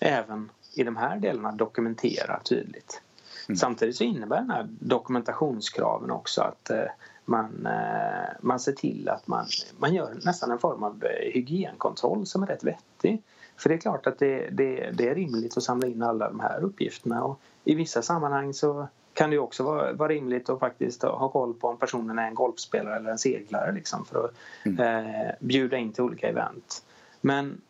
även 0.00 0.50
i 0.74 0.84
de 0.84 0.96
här 0.96 1.16
delarna 1.16 1.52
dokumentera 1.52 2.40
tydligt. 2.44 3.02
Mm. 3.48 3.56
Samtidigt 3.56 3.96
så 3.96 4.04
innebär 4.04 4.36
den 4.36 4.50
här 4.50 4.68
dokumentationskraven 4.78 6.10
också 6.10 6.42
att 6.42 6.70
eh, 6.70 6.84
man, 7.24 7.66
eh, 7.66 8.30
man 8.40 8.60
ser 8.60 8.72
till 8.72 9.08
att 9.08 9.26
man, 9.26 9.46
man 9.78 9.94
gör 9.94 10.14
nästan 10.24 10.50
en 10.50 10.58
form 10.58 10.82
av 10.82 11.04
eh, 11.04 11.32
hygienkontroll 11.32 12.26
som 12.26 12.42
är 12.42 12.46
rätt 12.46 12.64
vettig. 12.64 13.22
För 13.56 13.68
det 13.68 13.74
är 13.74 13.78
klart 13.78 14.06
att 14.06 14.18
det, 14.18 14.50
det, 14.50 14.90
det, 14.90 15.08
är 15.08 15.14
rimligt 15.14 15.56
att 15.56 15.62
samla 15.62 15.86
in 15.86 16.02
alla 16.02 16.28
de 16.28 16.40
här 16.40 16.64
uppgifterna 16.64 17.24
och 17.24 17.40
i 17.64 17.74
vissa 17.74 18.02
sammanhang 18.02 18.54
så 18.54 18.88
kan 19.12 19.30
det 19.30 19.38
också 19.38 19.62
vara, 19.62 19.92
vara 19.92 20.08
rimligt 20.08 20.48
att 20.48 20.60
faktiskt 20.60 21.02
ha 21.02 21.28
koll 21.28 21.54
på 21.54 21.68
om 21.68 21.78
personen 21.78 22.18
är 22.18 22.26
en 22.26 22.34
golfspelare 22.34 22.96
eller 22.96 23.10
en 23.10 23.18
seglare 23.18 23.72
liksom 23.72 24.04
för 24.04 24.24
att 24.24 24.34
mm. 24.64 24.80
eh, 24.80 25.30
bjuda 25.40 25.76
in 25.76 25.92
till 25.92 26.04
olika 26.04 26.28
event. 26.28 26.82
Men 27.20 27.60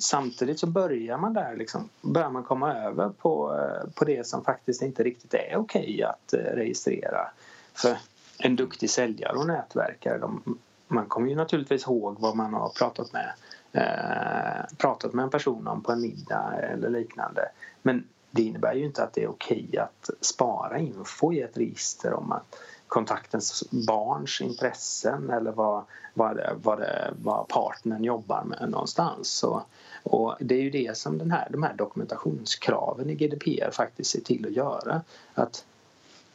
samtidigt 0.00 0.60
så 0.60 0.66
börjar 0.66 1.18
man 1.18 1.34
där 1.34 1.56
liksom, 1.56 1.88
börjar 2.00 2.30
man 2.30 2.44
komma 2.44 2.74
över 2.74 3.08
på, 3.08 3.56
eh, 3.58 3.90
på 3.94 4.04
det 4.04 4.26
som 4.26 4.44
faktiskt 4.44 4.82
inte 4.82 5.02
riktigt 5.02 5.34
är 5.34 5.56
okej 5.56 5.82
okay 5.82 6.02
att 6.02 6.32
eh, 6.32 6.38
registrera. 6.38 7.30
För 7.74 7.96
en 8.38 8.56
duktig 8.56 8.90
säljare 8.90 9.36
och 9.36 9.46
nätverkare 9.46 10.18
de, 10.18 10.58
man 10.88 11.06
kommer 11.06 11.28
ju 11.28 11.36
naturligtvis 11.36 11.86
ihåg 11.86 12.16
vad 12.20 12.36
man 12.36 12.54
har 12.54 12.68
pratat 12.68 13.12
med 13.12 13.32
eh, 13.72 14.76
pratat 14.76 15.12
med 15.12 15.22
en 15.22 15.30
person 15.30 15.66
om 15.66 15.82
på 15.82 15.92
en 15.92 16.00
middag 16.00 16.54
eller 16.62 16.90
liknande. 16.90 17.48
Men 17.82 18.04
det 18.30 18.42
innebär 18.42 18.74
ju 18.74 18.84
inte 18.84 19.02
att 19.02 19.12
det 19.12 19.22
är 19.22 19.30
okej 19.30 19.78
att 19.78 20.10
spara 20.20 20.78
info 20.78 21.32
i 21.32 21.40
ett 21.40 21.56
register 21.56 22.14
om 22.14 22.32
att 22.32 22.56
kontaktens 22.88 23.64
barns 23.70 24.40
intressen 24.40 25.30
eller 25.30 25.52
vad, 25.52 25.84
vad, 26.14 26.36
det, 26.36 26.54
vad, 26.62 26.78
det, 26.78 27.14
vad 27.22 27.48
partnern 27.48 28.04
jobbar 28.04 28.44
med 28.44 28.70
någonstans. 28.70 29.28
Så, 29.28 29.62
och 30.02 30.36
det 30.40 30.54
är 30.54 30.62
ju 30.62 30.70
det 30.70 30.96
som 30.96 31.18
den 31.18 31.30
här, 31.30 31.48
de 31.50 31.62
här 31.62 31.74
dokumentationskraven 31.74 33.10
i 33.10 33.14
GDPR 33.14 33.70
faktiskt 33.70 34.10
ser 34.10 34.20
till 34.20 34.46
att 34.46 34.52
göra. 34.52 35.02
Att 35.34 35.64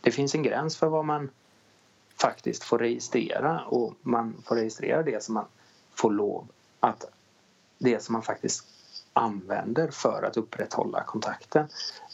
det 0.02 0.12
finns 0.12 0.36
en 0.36 0.44
gräns 0.44 0.78
för 0.78 0.88
vad 0.88 1.06
man 1.06 1.30
faktiskt 2.18 2.64
får 2.64 2.80
registrera 2.80 3.62
och 3.66 3.94
man 4.02 4.44
får 4.46 4.56
registrera 4.56 5.04
det 5.04 5.24
som 5.24 5.34
man 5.34 5.46
får 5.94 6.12
lov 6.12 6.48
att 6.80 7.06
det 7.78 8.04
som 8.04 8.14
man 8.14 8.22
faktiskt 8.22 8.68
använder 9.14 9.88
för 9.88 10.24
att 10.24 10.38
upprätthålla 10.38 11.04
kontakten. 11.04 11.68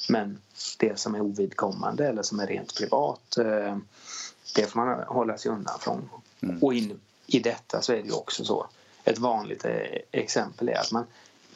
Men 0.10 0.42
det 0.80 1.00
som 1.00 1.16
är 1.16 1.22
ovidkommande 1.22 2.08
eller 2.08 2.24
som 2.24 2.40
är 2.40 2.48
rent 2.48 2.76
privat 2.78 3.38
eh, 3.38 3.78
det 4.56 4.66
får 4.66 4.86
man 4.86 5.04
hålla 5.08 5.38
sig 5.38 5.52
undan 5.52 5.80
från. 5.80 6.10
Mm. 6.42 6.64
Och 6.64 6.74
in, 6.74 7.00
i 7.28 7.40
detta 7.40 7.82
så 7.82 7.94
är 7.94 7.98
det 7.98 8.08
ju 8.08 8.14
också 8.14 8.46
så. 8.46 8.68
Ett 9.04 9.20
vanligt 9.20 9.66
eh, 9.66 9.72
exempel 10.12 10.70
är 10.70 10.80
att 10.80 10.92
man 10.92 11.06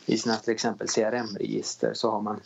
i 0.06 0.18
sina 0.18 0.36
till 0.36 0.54
exempel 0.54 0.88
CRM-register 0.88 1.94
så 1.94 2.12
har 2.12 2.22
man 2.22 2.40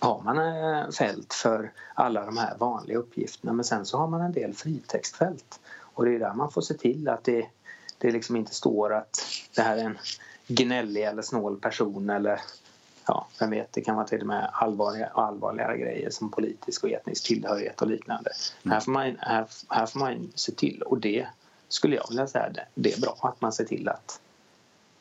har 0.00 0.22
man 0.22 0.38
eh, 0.38 0.90
fält 0.90 1.34
för 1.34 1.72
alla 1.94 2.26
de 2.26 2.36
här 2.36 2.56
vanliga 2.58 2.98
uppgifterna 2.98 3.52
men 3.52 3.64
sen 3.64 3.86
så 3.86 3.98
har 3.98 4.08
man 4.08 4.20
en 4.20 4.32
del 4.32 4.54
fritextfält 4.54 5.60
och 5.80 6.04
det 6.04 6.14
är 6.14 6.18
där 6.18 6.34
man 6.34 6.50
får 6.50 6.60
se 6.60 6.74
till 6.74 7.08
att 7.08 7.24
det, 7.24 7.46
det 7.98 8.10
liksom 8.10 8.36
inte 8.36 8.54
står 8.54 8.94
att 8.94 9.24
det 9.54 9.62
här 9.62 9.76
är 9.76 9.84
en 9.84 9.98
gnällig 10.46 11.02
eller 11.02 11.22
snål 11.22 11.60
person 11.60 12.10
eller 12.10 12.40
ja, 13.06 13.26
vem 13.40 13.50
vet, 13.50 13.72
det 13.72 13.80
kan 13.80 13.96
vara 13.96 14.06
till 14.06 14.20
och 14.20 14.26
med 14.26 14.50
allvarliga, 14.52 15.06
allvarligare 15.06 15.78
grejer 15.78 16.10
som 16.10 16.30
politisk 16.30 16.84
och 16.84 16.90
etnisk 16.90 17.26
tillhörighet 17.26 17.82
och 17.82 17.88
liknande. 17.88 18.30
Mm. 18.62 18.72
Här, 18.72 18.80
får 18.80 18.92
man, 18.92 19.16
här, 19.20 19.46
här 19.68 19.86
får 19.86 20.00
man 20.00 20.32
se 20.34 20.52
till, 20.52 20.82
och 20.82 21.00
det 21.00 21.26
skulle 21.68 21.96
jag 21.96 22.08
vilja 22.08 22.26
säga, 22.26 22.50
det, 22.50 22.66
det 22.74 22.92
är 22.92 23.00
bra 23.00 23.18
att 23.22 23.40
man 23.40 23.52
ser 23.52 23.64
till 23.64 23.88
att, 23.88 24.20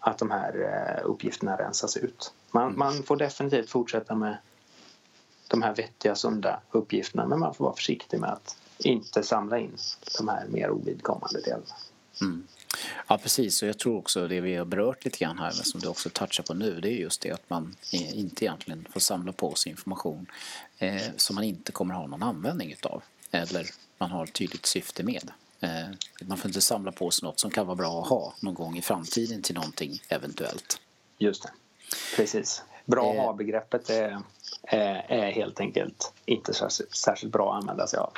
att 0.06 0.18
de 0.18 0.32
här 0.32 0.54
eh, 0.62 1.10
uppgifterna 1.10 1.58
rensas 1.58 1.98
ut. 1.98 2.34
Man, 2.52 2.63
mm. 2.63 2.80
man 2.80 3.04
får 3.04 3.18
definitivt 3.18 3.70
fortsätta 3.70 4.15
med 4.15 4.38
de 5.48 5.62
här 5.62 5.76
vettiga, 5.76 6.15
sunda 6.15 6.62
uppgifterna 6.72 7.28
men 7.28 7.39
man 7.39 7.54
får 7.54 7.65
vara 7.65 7.76
försiktig 7.76 8.20
med 8.20 8.30
att 8.30 8.58
inte 8.78 9.24
samla 9.24 9.60
in 9.60 9.78
de 10.18 10.28
här 10.28 10.48
mer 10.48 10.70
ovidkommande 10.70 11.41
delarna. 11.41 11.76
Mm. 12.22 12.48
Ja 13.08 13.18
precis 13.18 13.62
och 13.62 13.68
jag 13.70 13.80
tror 13.80 13.98
också 13.98 14.28
det 14.28 14.41
vi 14.41 14.56
har 14.56 14.65
berört 14.65 15.06
lite 15.06 15.18
grann 15.18 15.38
här 15.38 15.54
men 15.56 15.65
som 15.65 15.80
du 15.80 15.88
också 15.88 16.10
touchar 16.10 16.44
på 16.44 16.54
nu 16.54 16.80
det 16.82 16.89
är 16.89 16.98
just 16.98 17.22
det 17.22 17.32
att 17.32 17.50
man 17.50 17.76
inte 17.91 18.46
egentligen 18.46 18.88
får 18.91 19.00
samla 19.00 19.32
på 19.32 19.56
sig 19.56 19.70
information 19.70 20.26
eh, 20.78 21.02
som 21.18 21.36
man 21.36 21.44
inte 21.44 21.72
kommer 21.72 21.94
ha 21.94 22.08
någon 22.08 22.24
användning 22.24 22.72
utav 22.72 23.04
eller 23.32 23.65
man 23.98 24.12
har 24.12 24.24
ett 24.24 24.34
tydligt 24.34 24.65
syfte 24.65 25.04
med. 25.04 25.32
Eh, 25.60 25.70
man 26.22 26.38
får 26.38 26.50
inte 26.50 26.62
samla 26.62 26.91
på 26.91 27.12
sig 27.12 27.26
något 27.26 27.39
som 27.39 27.52
kan 27.52 27.65
vara 27.65 27.76
bra 27.76 28.02
att 28.02 28.10
ha 28.10 28.34
någon 28.39 28.54
gång 28.54 28.78
i 28.78 28.82
framtiden 28.82 29.41
till 29.41 29.56
någonting 29.56 30.00
eventuellt. 30.10 30.80
Just 31.18 31.44
det, 31.44 31.50
precis. 32.15 32.63
Bra 32.86 33.12
att 33.12 33.18
ha-begreppet 33.18 33.89
är, 33.89 34.20
är, 34.63 35.06
är, 35.10 35.32
helt 35.32 35.60
enkelt 35.60 36.13
inte 36.26 36.54
särskilt, 36.54 36.96
särskilt 36.96 37.34
bra 37.34 37.54
att 37.54 37.62
använda 37.62 37.88
sig 37.88 38.00
av. 38.00 38.13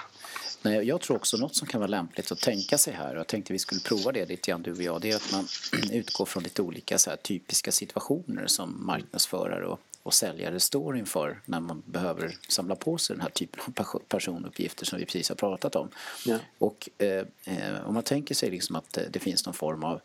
Nej, 0.62 0.84
jag 0.84 1.02
tror 1.02 1.18
också 1.18 1.38
något 1.38 1.56
som 1.56 1.68
kan 1.68 1.82
vara 1.82 1.90
lämpligt 1.90 2.32
att 2.32 2.40
tänka 2.40 2.78
sig 2.78 2.94
här 2.94 3.14
och 3.14 3.20
jag 3.20 3.28
tänkte 3.28 3.54
vi 3.54 3.60
skulle 3.60 3.82
prova 3.82 4.12
det 4.12 4.26
lite 4.26 4.52
grann 4.52 4.62
du 4.62 4.72
och 4.72 4.82
jag 4.82 5.02
det 5.02 5.12
är 5.12 5.16
att 5.16 5.32
man 5.32 5.48
utgår 5.92 6.26
från 6.26 6.44
lite 6.44 6.62
olika 6.62 6.98
så 6.98 7.10
här, 7.10 7.18
typiska 7.18 7.72
situationer 7.72 8.48
som 8.48 8.86
marknadsförare 8.86 9.66
och, 9.66 9.80
och 10.08 10.14
säljare 10.14 10.60
står 10.60 10.98
inför 10.98 11.42
när 11.46 11.60
man 11.60 11.84
behöver 11.86 12.38
samla 12.50 12.76
på 12.76 12.98
sig 12.98 13.16
den 13.16 13.22
här 13.22 13.30
typen 13.30 13.74
av 13.76 14.00
personuppgifter 14.08 14.86
som 14.86 15.00
vi 15.00 15.06
precis 15.06 15.30
har 15.30 15.36
pratat 15.36 15.76
om. 15.76 15.90
Ja. 16.26 16.38
Och 16.58 16.90
eh, 16.98 17.26
eh, 17.46 17.88
om 17.88 17.94
man 17.94 18.04
tänker 18.04 18.36
sig 18.36 18.52
liksom 18.52 18.76
att 18.76 18.98
det 19.10 19.20
finns 19.20 19.46
någon 19.46 19.54
form 19.54 19.84
av 19.84 20.02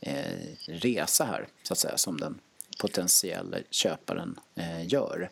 eh, 0.00 0.38
resa 0.66 1.24
här 1.24 1.48
så 1.62 1.72
att 1.72 1.78
säga 1.78 1.96
som 1.96 2.20
den 2.20 2.38
potentiella 2.78 3.58
köparen 3.70 4.40
eh, 4.54 4.86
gör 4.86 5.30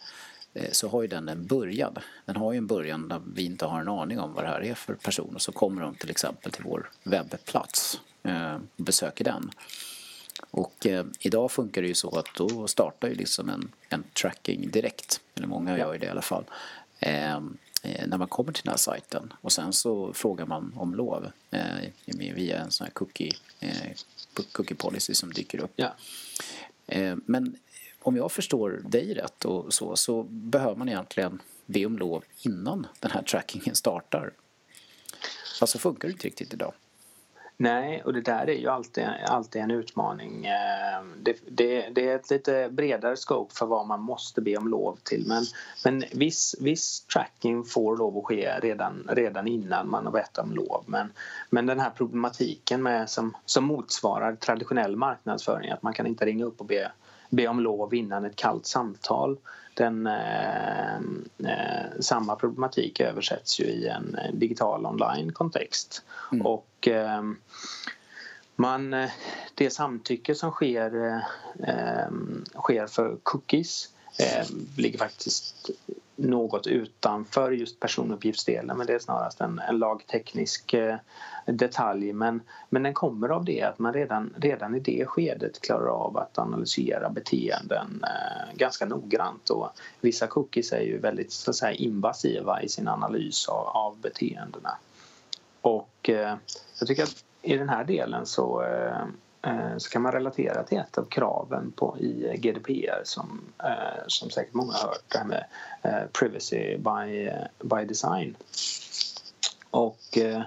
Eh, 0.57 0.71
så 0.73 0.89
har 0.89 1.03
ju 1.03 1.09
den 1.09 1.29
en 1.29 1.47
början. 1.47 1.99
Den 2.25 2.37
har 2.37 2.53
ju 2.53 2.59
en 2.59 2.67
början 2.67 3.09
där 3.09 3.21
vi 3.35 3.45
inte 3.45 3.67
har 3.67 3.81
en 3.81 3.89
aning 3.89 4.21
om 4.21 4.33
vad 4.33 4.45
det 4.45 4.49
här 4.49 4.65
är 4.65 4.75
för 4.75 4.95
person 4.95 5.35
och 5.35 5.43
så 5.43 5.53
kommer 5.53 5.83
de 5.83 5.95
till 5.95 6.11
exempel 6.11 6.53
till 6.53 6.65
vår 6.65 6.91
webbplats 7.03 8.01
eh, 8.23 8.55
och 8.55 8.85
besöker 8.85 9.25
den. 9.25 9.51
Och 10.51 10.87
eh, 10.87 11.07
idag 11.20 11.51
funkar 11.51 11.83
det 11.83 11.88
ju 11.88 11.94
så 11.94 12.18
att 12.18 12.27
då 12.37 12.68
startar 12.68 13.09
ju 13.09 13.14
liksom 13.14 13.49
en, 13.49 13.72
en 13.88 14.03
tracking 14.03 14.70
direkt, 14.70 15.20
eller 15.35 15.46
många 15.46 15.79
gör 15.79 15.92
ju 15.92 15.99
det 15.99 16.07
i 16.07 16.09
alla 16.09 16.22
fall, 16.22 16.44
eh, 17.01 17.40
när 18.07 18.18
man 18.18 18.29
kommer 18.29 18.53
till 18.53 18.64
den 18.64 18.70
här 18.70 18.79
sajten 18.79 19.33
och 19.40 19.53
sen 19.53 19.72
så 19.72 20.12
frågar 20.12 20.46
man 20.46 20.72
om 20.77 20.94
lov 20.94 21.31
eh, 21.51 21.90
via 22.07 22.59
en 22.59 22.70
sån 22.70 22.85
här 22.85 22.92
cookie, 22.92 23.33
eh, 23.61 23.90
cookie 24.53 24.77
policy 24.77 25.14
som 25.14 25.33
dyker 25.33 25.61
upp. 25.61 25.72
Ja. 25.77 25.94
men 27.27 27.57
om 27.99 28.16
jag 28.16 28.33
förstår 28.33 28.70
dig 28.85 29.14
rätt 29.14 29.44
och 29.44 29.75
så, 29.75 29.96
så 29.96 30.22
behöver 30.22 30.77
man 30.77 30.88
egentligen 30.88 31.42
be 31.66 31.87
om 31.87 31.99
lov 31.99 32.25
innan 32.42 32.87
den 33.01 33.11
här 33.11 33.22
trackingen 33.22 33.75
startar. 33.75 34.33
Fast 35.61 35.72
så 35.72 35.79
funkar 35.79 36.09
det 36.09 36.12
inte 36.12 36.27
riktigt 36.27 36.55
idag. 36.55 36.72
Nej, 37.59 38.03
och 38.05 38.12
det 38.12 38.21
där 38.21 38.51
är 38.51 38.55
ju 38.55 38.69
alltid, 38.69 39.05
alltid 39.29 39.62
en 39.62 39.71
utmaning. 39.71 40.47
Eh, 40.47 41.03
det, 41.23 41.37
det, 41.49 41.88
det, 41.95 42.09
är 42.09 42.16
ett 42.16 42.31
lite 42.31 42.69
bredare 42.71 43.16
scope 43.16 43.55
för 43.55 43.66
vad 43.66 43.87
man 43.87 44.01
måste 44.01 44.40
be 44.40 44.57
om 44.57 44.69
lov 44.69 44.99
till 45.03 45.25
men, 45.27 45.45
men 45.85 46.05
viss, 46.12 46.57
viss 46.61 47.01
tracking 47.01 47.64
får 47.64 47.97
lov 47.97 48.19
att 48.19 48.25
ske 48.25 48.59
redan, 48.62 49.09
redan 49.09 49.49
innan 49.49 49.90
man 49.90 50.05
har 50.05 50.12
bett 50.12 50.38
om 50.38 50.55
lov. 50.55 50.85
Men, 50.87 51.12
men 51.51 51.66
den 51.66 51.81
här 51.81 51.90
problematiken 51.90 52.83
med, 52.83 53.11
som, 53.11 53.37
som 53.45 53.64
motsvarar 53.64 54.35
traditionell 54.35 54.97
marknadsföring 54.97 55.71
att 55.71 55.83
man 55.83 55.92
kan 55.92 56.07
inte 56.07 56.27
ringa 56.27 56.45
upp 56.45 56.61
och 56.61 56.66
be 56.66 56.92
be 57.37 57.49
om 57.49 57.61
lov 57.61 57.94
innan 57.94 58.25
ett 58.25 58.37
kallt 58.37 58.66
samtal. 58.66 59.38
Den, 59.75 60.07
eh, 60.07 60.96
eh, 61.38 62.01
samma 62.01 62.37
problematik 62.37 63.01
översätts 63.01 63.61
ju 63.61 63.64
i 63.64 63.88
en 63.88 64.16
digital 64.33 64.87
online-kontext. 64.87 66.03
Mm. 66.33 66.46
Och 66.46 66.88
eh, 66.88 67.22
man, 68.57 68.94
eh, 68.94 69.11
det 69.55 69.70
samtycke 69.70 70.35
som 70.35 70.51
sker, 70.51 71.22
eh, 71.66 72.11
sker 72.55 72.87
för 72.87 73.16
cookies 73.22 73.88
eh, 74.18 74.46
ligger 74.77 74.99
faktiskt 74.99 75.70
något 76.17 76.67
utanför 76.67 77.51
just 77.51 77.81
personuppgiftsdelen 77.81 78.79
men 78.79 78.87
det 78.87 78.95
är 78.95 78.99
snarast 78.99 79.41
en, 79.41 79.59
en 79.59 79.79
lagteknisk 79.79 80.75
eh, 80.75 80.97
detalj 81.47 82.13
men, 82.13 82.41
men 82.69 82.83
den 82.83 82.95
kommer 82.95 83.29
av 83.29 83.45
det 83.45 83.63
att 83.63 83.79
man 83.79 83.93
redan, 83.93 84.35
redan 84.37 84.75
i 84.75 84.81
det 84.81 85.07
skedet 85.07 85.61
klarar 85.61 85.89
av 85.89 86.17
att 86.17 86.39
analysera 86.39 87.11
beteenden 87.11 88.05
eh, 88.05 88.57
ganska 88.57 88.87
noggrant 88.87 89.51
och 89.51 89.69
vissa 90.01 90.27
cookies 90.27 90.73
är 90.73 90.81
ju 90.81 90.99
väldigt 90.99 91.33
så 91.33 91.51
att 91.51 91.57
säga, 91.57 91.73
invasiva 91.73 92.63
i 92.63 92.69
sin 92.69 92.89
analys 92.89 93.49
av, 93.49 93.67
av 93.67 93.99
beteendena. 93.99 94.79
Och 95.61 96.11
eh, 96.11 96.37
jag 96.79 96.89
tycker 96.89 97.03
att 97.03 97.25
i 97.43 97.57
den 97.57 97.69
här 97.69 97.85
delen 97.85 98.27
så 98.27 98.63
eh, 98.63 99.07
Eh, 99.47 99.77
så 99.79 99.91
kan 99.91 100.03
man 100.03 100.13
relatera 100.13 100.63
till 100.63 100.79
ett 100.79 100.99
av 100.99 101.05
kraven 101.05 101.73
på, 101.73 101.99
i 101.99 102.37
GDPR 102.39 103.01
som, 103.05 103.41
eh, 103.65 104.03
som 104.07 104.31
säkert 104.31 104.55
många 104.55 104.73
har 104.73 104.89
hört, 104.89 105.05
det 105.09 105.19
här 105.19 105.25
med 105.25 105.45
eh, 105.83 106.07
privacy 106.13 106.77
by, 106.79 107.27
eh, 107.27 107.47
by 107.63 107.85
design. 107.85 108.37
Och 109.71 110.19
eh, 110.19 110.43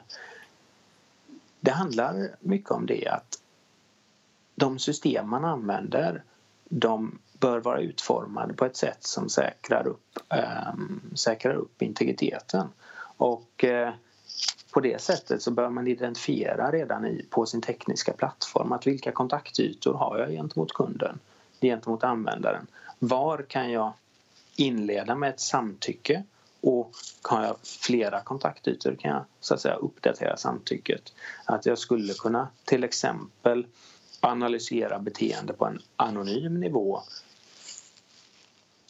det 1.59 1.71
handlar 1.71 2.35
mycket 2.39 2.71
om 2.71 2.85
det 2.85 3.07
att 3.07 3.41
de 4.55 4.79
system 4.79 5.29
man 5.29 5.45
använder 5.45 6.23
de 6.69 7.19
bör 7.39 7.59
vara 7.59 7.79
utformade 7.79 8.53
på 8.53 8.65
ett 8.65 8.77
sätt 8.77 9.03
som 9.03 9.29
säkrar 9.29 9.87
upp, 9.87 10.19
ehm, 10.29 11.01
säkrar 11.15 11.53
upp 11.53 11.81
integriteten. 11.81 12.67
Och 13.17 13.65
på 14.71 14.79
det 14.79 15.01
sättet 15.01 15.41
så 15.41 15.51
bör 15.51 15.69
man 15.69 15.87
identifiera 15.87 16.71
redan 16.71 17.05
i, 17.05 17.25
på 17.29 17.45
sin 17.45 17.61
tekniska 17.61 18.13
plattform 18.13 18.71
att 18.71 18.87
vilka 18.87 19.11
kontaktytor 19.11 19.93
har 19.93 20.17
jag 20.19 20.29
gentemot 20.29 20.73
kunden, 20.73 21.19
gentemot 21.61 22.03
användaren. 22.03 22.67
Var 22.99 23.45
kan 23.47 23.71
jag 23.71 23.93
inleda 24.55 25.15
med 25.15 25.29
ett 25.29 25.39
samtycke 25.39 26.23
och 26.61 26.91
har 27.21 27.43
jag 27.43 27.55
flera 27.63 28.21
kontaktytor 28.21 28.95
kan 28.99 29.11
jag 29.11 29.25
så 29.39 29.53
att 29.53 29.61
säga 29.61 29.75
uppdatera 29.75 30.37
samtycket. 30.37 31.13
Att 31.45 31.65
jag 31.65 31.77
skulle 31.77 32.13
kunna 32.13 32.47
till 32.65 32.83
exempel 32.83 33.65
analysera 34.19 34.99
beteende 34.99 35.53
på 35.53 35.65
en 35.65 35.81
anonym 35.95 36.59
nivå 36.59 37.01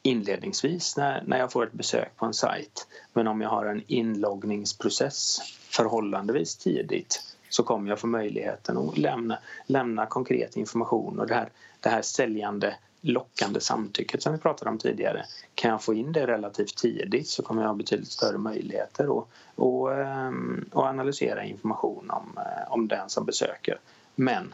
inledningsvis 0.10 0.98
när, 0.98 1.24
när 1.26 1.40
jag 1.40 1.52
får 1.52 1.64
ett 1.64 1.74
besök 1.74 2.16
på 2.16 2.26
en 2.26 2.34
sajt. 2.34 2.88
Men 3.14 3.28
om 3.28 3.42
jag 3.42 3.50
har 3.50 3.66
en 3.66 3.84
inloggningsprocess 3.88 5.40
förhållandevis 5.70 6.56
tidigt 6.56 7.24
så 7.50 7.64
kommer 7.64 7.90
jag 7.90 8.00
få 8.00 8.08
möjligheten 8.08 8.78
att 8.78 8.98
lämna, 8.98 9.40
lämna 9.66 10.06
konkret 10.06 10.58
information 10.58 11.20
och 11.20 11.28
det 11.28 11.34
här, 11.34 11.50
det 11.80 11.90
här 11.90 12.02
säljande 12.02 12.76
lockande 13.02 13.60
samtycket 13.60 14.24
som 14.24 14.34
vi 14.34 14.40
pratade 14.40 14.72
om 14.72 14.78
tidigare. 14.78 15.26
Kan 15.56 15.72
jag 15.72 15.84
få 15.84 15.94
in 15.94 16.12
det 16.12 16.28
relativt 16.28 16.78
tidigt 16.78 17.28
så 17.28 17.44
kommer 17.44 17.62
jag 17.62 17.70
ha 17.70 17.76
betydligt 17.76 18.12
större 18.12 18.38
möjligheter 18.38 19.20
att 19.20 19.28
och, 19.56 19.94
ehm, 19.94 20.70
och 20.72 20.84
analysera 20.84 21.44
information 21.44 22.10
om, 22.10 22.38
eh, 22.38 22.72
om 22.72 22.88
den 22.88 23.10
som 23.10 23.26
besöker. 23.26 23.80
Men 24.16 24.54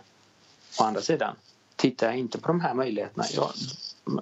å 0.79 0.83
andra 0.83 1.01
sidan, 1.01 1.35
tittar 1.75 2.07
jag 2.07 2.17
inte 2.17 2.39
på 2.39 2.47
de 2.47 2.59
här 2.59 2.73
möjligheterna 2.73 3.23
ja, 3.35 3.51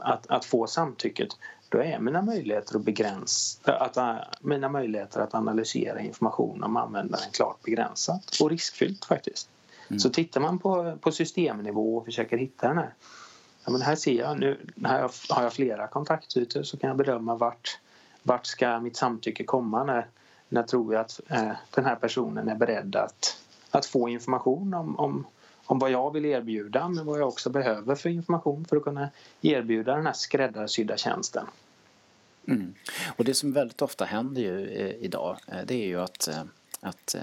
att, 0.01 0.27
att 0.27 0.45
få 0.45 0.67
samtycket 0.67 1.29
då 1.69 1.77
är 1.81 1.99
mina 1.99 2.21
möjligheter 2.21 2.75
att 2.75 2.81
begränsa, 2.81 3.73
att, 3.73 3.97
äh, 3.97 4.15
mina 4.41 4.69
möjligheter 4.69 5.19
att 5.19 5.33
analysera 5.33 5.99
information 5.99 6.63
om 6.63 6.77
användaren 6.77 7.31
klart 7.31 7.63
begränsat 7.63 8.37
och 8.41 8.49
riskfyllt 8.49 9.05
faktiskt. 9.05 9.49
Mm. 9.87 9.99
Så 9.99 10.09
tittar 10.09 10.41
man 10.41 10.59
på, 10.59 10.97
på 11.01 11.11
systemnivå 11.11 11.97
och 11.97 12.05
försöker 12.05 12.37
hitta 12.37 12.67
den 12.67 12.77
här 12.77 12.93
ja, 13.65 13.71
men 13.71 13.81
här 13.81 13.95
ser 13.95 14.13
jag 14.13 14.39
nu, 14.39 14.59
här 14.83 15.11
har 15.29 15.43
jag 15.43 15.53
flera 15.53 15.87
kontaktytor 15.87 16.63
så 16.63 16.77
kan 16.77 16.87
jag 16.87 16.97
bedöma 16.97 17.35
vart, 17.35 17.79
vart 18.23 18.45
ska 18.45 18.79
mitt 18.79 18.97
samtycke 18.97 19.43
komma 19.43 19.83
när, 19.83 20.07
när 20.49 20.63
tror 20.63 20.93
jag 20.93 21.01
att 21.01 21.19
eh, 21.29 21.51
den 21.75 21.85
här 21.85 21.95
personen 21.95 22.47
är 22.47 22.55
beredd 22.55 22.95
att, 22.95 23.37
att 23.71 23.85
få 23.85 24.09
information 24.09 24.73
om, 24.73 24.99
om 24.99 25.27
om 25.65 25.79
vad 25.79 25.91
jag 25.91 26.13
vill 26.13 26.25
erbjuda 26.25 26.87
men 26.87 27.05
vad 27.05 27.19
jag 27.19 27.27
också 27.27 27.49
behöver 27.49 27.95
för 27.95 28.09
information 28.09 28.65
för 28.65 28.77
att 28.77 28.83
kunna 28.83 29.09
erbjuda 29.41 29.95
den 29.95 30.05
här 30.05 30.13
skräddarsydda 30.13 30.97
tjänsten. 30.97 31.45
Mm. 32.47 32.73
Och 33.17 33.25
det 33.25 33.33
som 33.33 33.53
väldigt 33.53 33.81
ofta 33.81 34.05
händer 34.05 34.41
ju 34.41 34.67
eh, 34.67 34.95
idag 35.05 35.37
eh, 35.47 35.65
det 35.65 35.73
är 35.73 35.87
ju 35.87 36.01
att, 36.01 36.27
eh, 36.27 36.43
att 36.79 37.15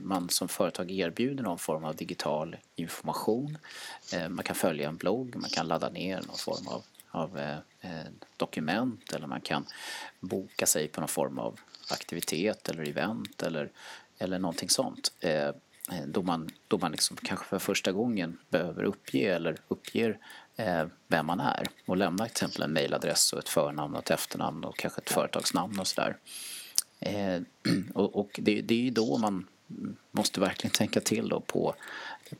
man 0.00 0.28
som 0.28 0.48
företag 0.48 0.90
erbjuder 0.90 1.42
någon 1.44 1.58
form 1.58 1.84
av 1.84 1.96
digital 1.96 2.56
information. 2.76 3.58
Man 4.28 4.44
kan 4.44 4.56
följa 4.56 4.88
en 4.88 4.96
blogg, 4.96 5.36
man 5.36 5.50
kan 5.50 5.68
ladda 5.68 5.90
ner 5.90 6.16
någon 6.16 6.36
form 6.36 6.68
av, 6.68 6.82
av 7.10 7.40
dokument 8.36 9.12
eller 9.12 9.26
man 9.26 9.40
kan 9.40 9.66
boka 10.20 10.66
sig 10.66 10.88
på 10.88 11.00
någon 11.00 11.08
form 11.08 11.38
av 11.38 11.60
aktivitet 11.90 12.68
eller 12.68 12.88
event 12.88 13.42
eller, 13.42 13.70
eller 14.18 14.38
någonting 14.38 14.68
sånt. 14.68 15.12
Eh, 15.92 16.06
då 16.06 16.22
man, 16.22 16.48
då 16.68 16.78
man 16.78 16.92
liksom 16.92 17.16
kanske 17.16 17.46
för 17.46 17.58
första 17.58 17.92
gången 17.92 18.38
behöver 18.50 18.82
uppge 18.82 19.34
eller 19.34 19.56
uppger 19.68 20.18
eh, 20.56 20.86
vem 21.08 21.26
man 21.26 21.40
är 21.40 21.66
och 21.86 21.96
lämna 21.96 22.24
till 22.24 22.32
exempel 22.32 22.62
en 22.62 22.72
mejladress, 22.72 23.32
och 23.32 23.38
ett 23.38 23.48
förnamn 23.48 23.94
och 23.94 24.02
ett 24.02 24.10
efternamn 24.10 24.64
och 24.64 24.76
kanske 24.76 25.00
ett 25.00 25.10
företagsnamn 25.10 25.80
och 25.80 25.86
sådär. 25.86 26.16
Eh, 27.00 27.40
och, 27.94 28.16
och 28.16 28.40
det, 28.42 28.60
det 28.60 28.74
är 28.74 28.82
ju 28.82 28.90
då 28.90 29.18
man 29.18 29.46
måste 30.10 30.40
verkligen 30.40 30.72
tänka 30.72 31.00
till 31.00 31.28
då 31.28 31.40
på, 31.40 31.74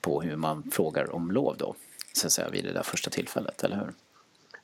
på 0.01 0.23
hur 0.23 0.37
man 0.37 0.71
frågar 0.71 1.15
om 1.15 1.31
lov 1.31 1.57
då, 1.59 1.75
så 2.13 2.27
att 2.27 2.33
säga, 2.33 2.49
vid 2.49 2.65
det 2.65 2.73
där 2.73 2.83
första 2.83 3.11
tillfället, 3.11 3.65
eller 3.65 3.77
hur? 3.77 3.93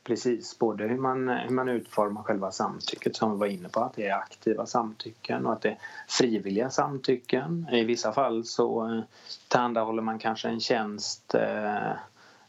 Precis, 0.05 0.59
både 0.59 0.85
hur 0.85 0.99
man, 0.99 1.29
hur 1.29 1.51
man 1.51 1.69
utformar 1.69 2.23
själva 2.23 2.53
samtycket 2.53 3.17
som 3.17 3.33
vi 3.33 3.39
var 3.39 3.47
inne 3.47 3.69
på, 3.69 3.81
att 3.81 3.95
det 3.95 4.07
är 4.07 4.15
aktiva 4.15 4.67
samtycken 4.67 5.47
och 5.47 5.53
att 5.53 5.63
det 5.63 5.69
är 5.69 5.79
frivilliga 6.09 6.71
samtycken. 6.71 7.69
I 7.73 7.85
vissa 7.85 8.13
fall 8.13 8.45
så 8.45 8.89
eh, 8.89 9.03
tillhandahåller 9.49 10.03
man 10.03 10.19
kanske 10.19 10.49
en 10.49 10.61
tjänst 10.61 11.35
eh, 11.35 11.91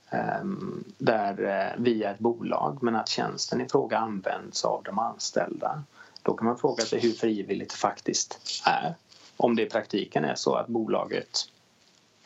ehm, 0.10 0.84
där 0.98 1.44
eh, 1.44 1.84
via 1.84 2.12
ett 2.12 2.20
bolag 2.20 2.84
men 2.84 2.96
att 2.96 3.10
tjänsten 3.10 3.62
i 3.62 3.70
fråga 3.70 3.98
används 3.98 4.65
av 4.65 4.84
de 4.84 5.00
anställda. 5.00 5.84
Då 6.22 6.34
kan 6.34 6.48
man 6.48 6.58
fråga 6.58 6.84
sig 6.84 7.00
hur 7.00 7.12
frivilligt 7.12 7.70
det 7.70 7.76
faktiskt 7.76 8.62
är. 8.65 8.96
Om 9.38 9.56
det 9.56 9.62
i 9.62 9.70
praktiken 9.70 10.26
är 10.26 10.36
så 10.36 10.56
att 10.56 10.68
bolaget 10.68 11.39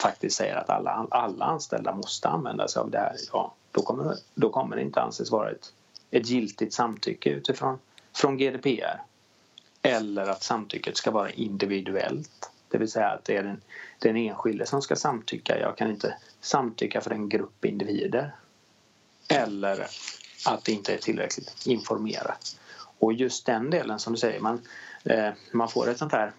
faktiskt 0.02 0.38
säger 0.38 0.56
att 0.56 0.70
alla, 0.70 1.08
alla 1.12 1.46
anställda 1.46 1.96
måste 1.96 2.30
använda 2.30 2.68
sig 2.68 2.80
av 2.80 2.92
det 2.92 2.98
här, 2.98 3.16
ja, 3.32 3.54
då 3.80 3.86
kommer, 3.86 4.16
då 4.36 4.50
kommer 4.50 4.76
det 4.76 4.82
inte 4.82 5.02
anses 5.02 5.32
vara 5.32 5.52
ett, 5.52 5.74
ett 6.12 6.30
giltigt 6.30 6.74
samtycke 6.74 7.30
utifrån 7.30 7.80
från 8.14 8.38
GDPR. 8.38 9.02
Eller 9.82 10.28
att 10.28 10.44
samtycket 10.44 10.98
ska 10.98 11.12
vara 11.12 11.32
individuellt. 11.32 12.52
Det 12.70 12.78
vill 12.78 12.92
säga 12.92 13.10
att 13.10 13.26
det 13.26 13.38
är 13.38 13.44
den, 13.44 13.62
den 14.00 14.18
enskilde 14.18 14.66
som 14.66 14.82
ska 14.82 14.96
samtycka. 14.96 15.60
Jag 15.60 15.78
kan 15.78 15.90
inte 15.90 16.16
samtycka 16.42 17.02
för 17.02 17.12
en 17.12 17.30
grupp 17.30 17.66
individer. 17.66 18.36
Eller 19.28 19.88
att 20.46 20.66
det 20.66 20.72
inte 20.72 20.94
är 20.94 20.98
tillräckligt 20.98 21.66
informerat. 21.66 22.58
Och 23.00 23.14
just 23.14 23.46
den 23.46 23.70
delen 23.70 24.00
som 24.00 24.14
du 24.14 24.20
säger, 24.20 24.40
man, 24.40 24.62
eh, 25.04 25.30
man 25.52 25.70
får 25.70 25.90
ett 25.90 25.98
sånt 25.98 26.12
här 26.12 26.32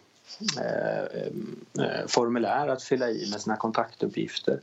eh, 0.58 1.20
eh, 1.20 1.86
eh 1.86 2.06
formulär 2.06 2.68
att 2.68 2.82
fylla 2.82 3.10
i 3.10 3.30
med 3.30 3.40
sina 3.40 3.56
kontaktuppgifter. 3.56 4.60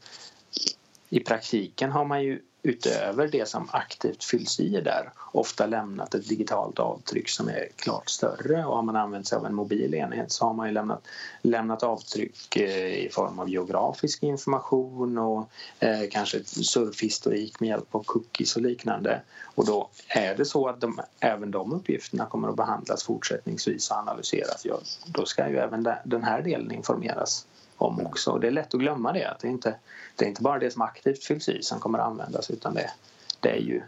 I 1.10 1.20
praktiken 1.20 1.92
har 1.92 2.06
man 2.06 2.24
ju 2.24 2.42
utöver 2.68 3.28
det 3.28 3.48
som 3.48 3.70
aktivt 3.72 4.24
fylls 4.24 4.60
i 4.60 4.82
där 4.82 5.12
ofta 5.32 5.66
lämnat 5.66 6.14
ett 6.14 6.30
digitalt 6.30 6.80
avtryck 6.80 7.30
som 7.30 7.48
är 7.48 7.68
klart 7.76 8.10
större 8.10 8.66
och 8.66 8.76
har 8.76 8.84
man 8.84 8.96
använt 8.96 9.28
sig 9.28 9.38
av 9.38 9.46
en 9.46 9.56
mobil 9.56 9.94
enhet 9.94 10.32
så 10.32 10.46
har 10.46 10.54
man 10.54 10.68
ju 10.68 10.74
lämnat, 10.74 11.08
lämnat 11.42 11.84
avtryck 11.84 12.56
eh, 12.56 13.06
i 13.06 13.10
form 13.12 13.40
av 13.40 13.50
geografisk 13.50 14.24
information 14.24 15.18
och 15.18 15.50
eh, 15.80 16.10
kanske 16.12 16.44
surfhistorik 16.44 17.60
med 17.60 17.70
hjälp 17.70 17.96
av 17.96 18.04
cookies 18.04 18.56
och 18.56 18.62
liknande. 18.62 19.22
Och 19.56 19.66
då 19.66 19.90
är 20.08 20.36
det 20.36 20.46
så 20.46 20.68
att 20.68 20.82
de, 20.82 21.00
även 21.20 21.52
de 21.52 21.74
uppgifterna 21.74 22.26
kommer 22.26 22.48
att 22.48 22.56
behandlas 22.56 23.04
fortsättningsvis 23.04 23.92
och 23.92 23.98
analyseras. 23.98 24.66
Ja, 24.66 24.80
då 25.06 25.26
ska 25.26 25.50
ju 25.50 25.58
även 25.58 25.88
den 26.06 26.24
här 26.24 26.42
delen 26.42 26.72
informeras 26.72 27.46
om 27.78 28.06
också. 28.06 28.38
Det 28.38 28.48
är 28.48 28.52
lätt 28.52 28.74
att 28.74 28.80
glömma 28.80 29.14
det. 29.14 29.26
Att 29.26 29.40
det, 29.40 29.48
inte, 29.48 29.76
det 30.16 30.26
är 30.26 30.30
inte 30.30 30.42
bara 30.42 30.60
det 30.60 30.72
som 30.72 30.82
aktivt 30.82 31.24
fylls 31.24 31.50
i 31.50 31.64
som 31.64 31.80
kommer 31.80 32.00
att 32.00 32.06
användas 32.06 32.52
utan 32.52 32.74
det, 32.74 32.92
det 33.40 33.50
är 33.50 33.62
ju 33.62 33.82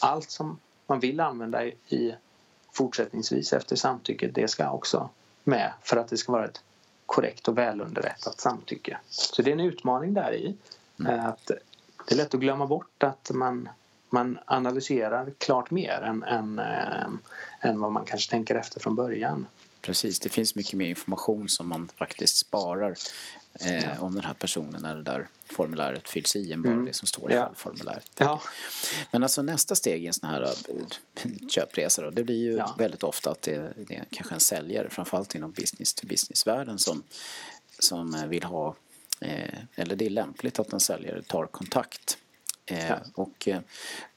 allt 0.00 0.30
som 0.30 0.58
man 0.86 1.00
vill 1.00 1.20
använda 1.20 1.64
i 1.66 2.14
fortsättningsvis 2.72 3.52
efter 3.52 3.76
samtycket 3.76 4.34
det 4.34 4.48
ska 4.48 4.70
också 4.70 5.10
med 5.44 5.72
för 5.82 5.96
att 5.96 6.08
det 6.08 6.16
ska 6.16 6.32
vara 6.32 6.44
ett 6.44 6.60
korrekt 7.06 7.48
och 7.48 7.58
välunderrättat 7.58 8.40
samtycke. 8.40 8.98
Så 9.08 9.42
det 9.42 9.50
är 9.50 9.52
en 9.52 9.60
utmaning 9.60 10.14
där 10.14 10.32
i. 10.34 10.56
Mm. 11.00 11.26
Att 11.26 11.46
det 12.08 12.14
är 12.14 12.16
lätt 12.16 12.34
att 12.34 12.40
glömma 12.40 12.66
bort 12.66 13.02
att 13.02 13.30
man, 13.34 13.68
man 14.10 14.38
analyserar 14.44 15.32
klart 15.38 15.70
mer 15.70 16.02
än, 16.02 16.22
än, 16.22 16.58
äh, 16.58 17.06
än 17.60 17.80
vad 17.80 17.92
man 17.92 18.04
kanske 18.04 18.30
tänker 18.30 18.54
efter 18.54 18.80
från 18.80 18.94
början. 18.94 19.46
Precis, 19.86 20.20
det 20.20 20.28
finns 20.28 20.54
mycket 20.54 20.74
mer 20.74 20.86
information 20.86 21.48
som 21.48 21.68
man 21.68 21.88
faktiskt 21.96 22.36
sparar 22.36 22.96
eh, 23.60 24.04
om 24.04 24.14
den 24.14 24.24
här 24.24 24.34
personen 24.34 24.82
när 24.82 24.94
det 24.94 25.02
där 25.02 25.28
formuläret 25.44 26.08
fylls 26.08 26.36
i 26.36 26.52
än 26.52 26.62
bara 26.62 26.72
mm. 26.72 26.84
det 26.84 26.92
som 26.92 27.06
står 27.06 27.32
i 27.32 27.34
ja. 27.34 27.52
formuläret. 27.56 28.10
Ja. 28.18 28.42
Men 29.10 29.22
alltså 29.22 29.42
nästa 29.42 29.74
steg 29.74 30.04
i 30.04 30.06
en 30.06 30.12
sån 30.12 30.28
här 30.28 30.42
eh, 30.42 31.30
köpresa 31.48 32.02
då, 32.02 32.10
det 32.10 32.24
blir 32.24 32.42
ju 32.42 32.56
ja. 32.56 32.74
väldigt 32.78 33.02
ofta 33.02 33.30
att 33.30 33.42
det, 33.42 33.72
det 33.76 33.94
är 33.94 34.04
kanske 34.10 34.34
en 34.34 34.40
säljare, 34.40 34.90
framförallt 34.90 35.34
inom 35.34 35.50
business 35.52 35.94
to 35.94 36.06
business-världen 36.06 36.78
som, 36.78 37.02
som 37.78 38.28
vill 38.28 38.42
ha, 38.42 38.74
eh, 39.20 39.58
eller 39.74 39.96
det 39.96 40.06
är 40.06 40.10
lämpligt 40.10 40.58
att 40.58 40.72
en 40.72 40.80
säljare 40.80 41.22
tar 41.22 41.46
kontakt 41.46 42.18
ja. 42.66 42.98
Och 43.14 43.48
eh, 43.48 43.60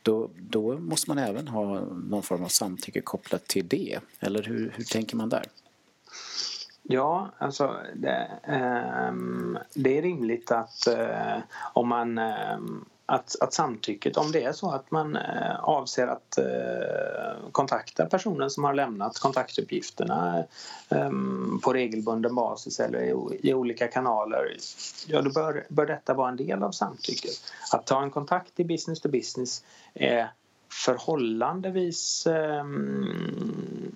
då, 0.01 0.29
då 0.35 0.77
måste 0.77 1.09
man 1.09 1.17
även 1.17 1.47
ha 1.47 1.79
någon 1.85 2.23
form 2.23 2.43
av 2.43 2.47
samtycke 2.47 3.01
kopplat 3.01 3.47
till 3.47 3.67
det. 3.67 3.99
Eller 4.19 4.43
hur, 4.43 4.73
hur 4.75 4.83
tänker 4.83 5.15
man 5.15 5.29
där? 5.29 5.45
Ja, 6.83 7.31
alltså 7.37 7.75
det, 7.95 8.31
eh, 8.43 9.13
det 9.73 9.97
är 9.97 10.01
rimligt 10.01 10.51
att 10.51 10.87
eh, 10.87 11.37
om 11.73 11.87
man 11.87 12.17
ehm, 12.17 12.85
att, 13.09 13.35
att 13.41 13.53
samtycket, 13.53 14.17
om 14.17 14.31
det 14.31 14.43
är 14.43 14.53
så 14.53 14.71
att 14.71 14.91
man 14.91 15.15
eh, 15.15 15.59
avser 15.59 16.07
att 16.07 16.37
eh, 16.37 17.49
kontakta 17.51 18.05
personen 18.05 18.49
som 18.49 18.63
har 18.63 18.73
lämnat 18.73 19.19
kontaktuppgifterna 19.19 20.43
eh, 20.89 21.11
på 21.63 21.73
regelbunden 21.73 22.35
basis 22.35 22.79
eller 22.79 22.99
i, 23.01 23.39
i, 23.49 23.53
olika 23.53 23.87
kanaler, 23.87 24.57
ja 25.07 25.21
då 25.21 25.31
bör, 25.31 25.65
bör 25.69 25.85
detta 25.85 26.13
vara 26.13 26.29
en 26.29 26.35
del 26.35 26.63
av 26.63 26.71
samtycket. 26.71 27.31
Att 27.73 27.85
ta 27.85 28.03
en 28.03 28.11
kontakt 28.11 28.59
i 28.59 28.63
business 28.63 28.99
to 28.99 29.09
business 29.09 29.63
är 29.93 30.31
förhållandevis 30.85 32.27
ehm, 32.27 33.91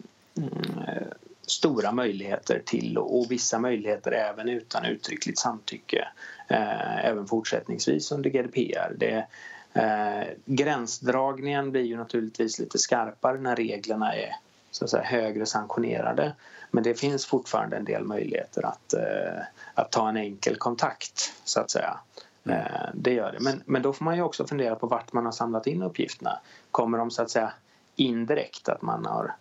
eh, 0.88 1.08
stora 1.48 1.92
möjligheter 1.92 2.62
till 2.66 2.98
och 2.98 3.32
vissa 3.32 3.60
möjligheter 3.60 4.12
även 4.12 4.50
utan 4.50 4.86
uttryckligt 4.86 5.40
samtycke 5.40 6.08
eh, 6.54 7.06
även 7.06 7.28
fortsättningsvis 7.28 8.12
under 8.12 8.30
GDPR. 8.30 8.94
Det, 8.98 9.28
eh, 9.74 10.28
gränsdragningen 10.46 11.72
blir 11.72 11.84
ju 11.84 11.98
naturligtvis 11.98 12.60
lite 12.60 12.78
skarpare 12.78 13.38
när 13.38 13.56
reglerna 13.56 14.16
är 14.16 14.36
så 14.72 14.86
att 14.86 14.92
säga, 14.92 15.04
högre 15.04 15.46
sanktionerade 15.46 16.34
men 16.74 16.84
det 16.84 16.94
finns 16.94 17.26
fortfarande 17.26 17.78
en 17.78 17.86
del 17.86 18.04
möjligheter 18.04 18.66
att, 18.66 18.94
eh, 18.94 19.42
att 19.74 19.92
ta 19.92 20.10
en 20.10 20.18
enkel 20.18 20.56
kontakt 20.56 21.34
så 21.44 21.60
att 21.60 21.72
säga. 21.72 22.00
Mm. 22.44 22.58
Eh, 22.58 22.90
det 22.94 23.14
gör 23.14 23.32
det. 23.32 23.40
Men, 23.40 23.62
men 23.66 23.82
då 23.82 23.94
får 23.94 24.06
man 24.06 24.16
ju 24.16 24.22
också 24.22 24.48
fundera 24.48 24.76
på 24.76 24.88
vart 24.88 25.14
man 25.14 25.26
har 25.26 25.32
samlat 25.32 25.68
in 25.68 25.84
uppgifterna. 25.84 26.40
Kommer 26.72 26.98
de 26.98 27.12
så 27.12 27.22
att 27.22 27.30
säga 27.30 27.54
indirekt, 27.96 28.70
att 28.70 28.82
man 28.82 29.06
har 29.06 29.36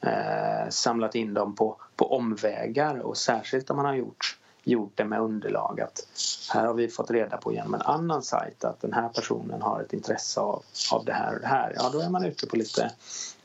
eh, 0.00 0.68
samlat 0.70 1.14
in 1.14 1.34
dem 1.34 1.54
på, 1.54 1.76
på 1.96 2.16
omvägar 2.16 2.98
och 2.98 3.16
särskilt 3.16 3.70
om 3.70 3.76
man 3.76 3.86
har 3.86 3.94
gjort, 3.94 4.38
gjort 4.66 4.92
det 4.94 5.04
med 5.04 5.20
underlag 5.20 5.80
att 5.80 6.06
här 6.52 6.66
har 6.66 6.74
vi 6.74 6.88
fått 6.88 7.10
reda 7.10 7.36
på 7.36 7.52
genom 7.52 7.74
en 7.74 7.82
annan 7.82 8.22
sajt 8.22 8.64
att 8.64 8.80
den 8.80 8.92
här 8.92 9.08
personen 9.08 9.62
har 9.62 9.80
ett 9.80 9.92
intresse 9.92 10.40
av, 10.40 10.62
av 10.92 11.04
det 11.04 11.12
här 11.12 11.34
och 11.34 11.40
det 11.40 11.46
här. 11.46 11.72
Ja, 11.76 11.90
då 11.92 12.00
är 12.00 12.10
man 12.10 12.24
ute 12.24 12.46
på 12.46 12.56
lite, 12.56 12.90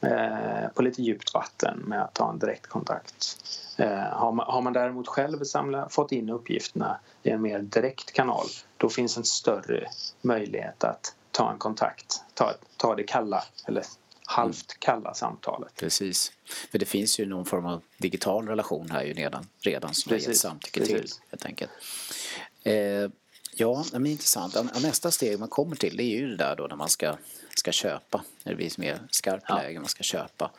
eh, 0.02 0.70
på 0.76 0.82
lite 0.82 1.02
djupt 1.02 1.34
vatten 1.34 1.84
med 1.88 2.04
att 2.04 2.14
ta 2.14 2.30
en 2.30 2.40
direktkontakt. 2.40 3.38
Eh, 3.78 4.00
har, 4.00 4.32
man, 4.32 4.46
har 4.50 4.62
man 4.62 4.74
däremot 4.74 5.08
själv 5.08 5.44
samlat, 5.44 5.94
fått 5.94 6.12
in 6.12 6.30
uppgifterna 6.30 7.00
i 7.24 7.30
en 7.30 7.42
mer 7.42 7.60
direkt 7.60 8.14
kanal 8.14 8.46
då 8.78 8.90
finns 8.90 9.18
en 9.18 9.24
större 9.24 9.88
möjlighet 10.22 10.84
att 10.84 11.16
ta 11.32 11.52
en 11.52 11.58
kontakt, 11.58 12.24
ta, 12.34 12.54
ta 12.78 12.96
det 12.96 13.04
kalla 13.04 13.44
eller 13.66 13.84
halvt 14.32 14.80
kalla 14.80 15.14
samtalet. 15.14 15.76
Precis. 15.76 16.32
För 16.72 16.80
det 16.80 16.86
finns 16.86 17.20
ju 17.20 17.26
någon 17.26 17.46
form 17.46 17.66
av 17.66 17.82
digital 17.98 18.48
relation 18.48 18.92
här 18.92 19.04
ju 19.04 19.14
redan, 19.14 19.48
redan 19.60 19.94
som 19.94 20.10
Precis. 20.10 20.28
har 20.28 20.32
gett 20.32 20.40
samtycke 20.40 20.80
Precis. 20.80 20.96
till 20.96 21.22
helt 21.30 21.46
enkelt. 21.46 21.72
Eh, 22.64 23.10
ja, 23.56 23.86
men 23.92 24.06
intressant. 24.06 24.56
Nästa 24.82 25.12
steg 25.12 25.40
man 25.40 25.48
kommer 25.48 25.76
till 25.76 25.98
det 25.98 26.04
är 26.04 26.18
ju 26.18 26.28
det 26.28 26.38
där 26.38 26.56
då 26.56 26.68
när 26.68 26.76
man 26.76 26.90
ska, 26.90 27.16
ska 27.56 27.72
köpa. 27.72 28.24
När 28.44 28.52
det 28.52 28.56
blir 28.56 28.72
mer 28.78 29.00
skarpt 29.10 29.46
ja. 29.48 29.56
läge 29.56 29.80
man 29.80 29.90
ska 29.90 30.04
köpa. 30.04 30.52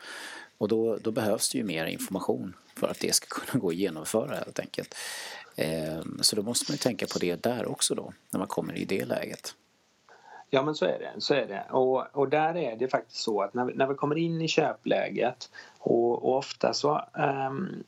Och 0.57 0.67
då, 0.67 0.97
då 0.97 1.11
behövs 1.11 1.49
det 1.49 1.57
ju 1.57 1.63
mer 1.63 1.85
information 1.85 2.55
för 2.75 2.87
att 2.87 2.99
det 2.99 3.15
ska 3.15 3.27
kunna 3.39 3.61
gå 3.61 3.69
att 3.69 3.75
genomföra 3.75 4.35
helt 4.35 4.59
enkelt. 4.59 4.95
Eh, 5.55 6.01
så 6.21 6.35
då 6.35 6.41
måste 6.41 6.71
man 6.71 6.73
ju 6.73 6.77
tänka 6.79 7.07
på 7.07 7.19
det 7.19 7.43
där 7.43 7.65
också 7.65 7.95
då, 7.95 8.13
när 8.29 8.39
man 8.39 8.47
kommer 8.47 8.77
i 8.77 8.85
det 8.85 9.05
läget. 9.05 9.55
Ja 10.53 10.63
men 10.63 10.75
så 10.75 10.85
är 10.85 10.99
det. 10.99 11.21
Så 11.21 11.33
är 11.33 11.47
det. 11.47 11.63
Och, 11.69 12.05
och 12.11 12.29
där 12.29 12.57
är 12.57 12.75
det 12.75 12.87
faktiskt 12.87 13.21
så 13.21 13.41
att 13.41 13.53
när 13.53 13.65
vi, 13.65 13.73
när 13.73 13.87
vi 13.87 13.95
kommer 13.95 14.17
in 14.17 14.41
i 14.41 14.47
köpläget 14.47 15.49
och, 15.79 16.23
och 16.23 16.37
ofta 16.37 16.73
så 16.73 17.01
um, 17.47 17.83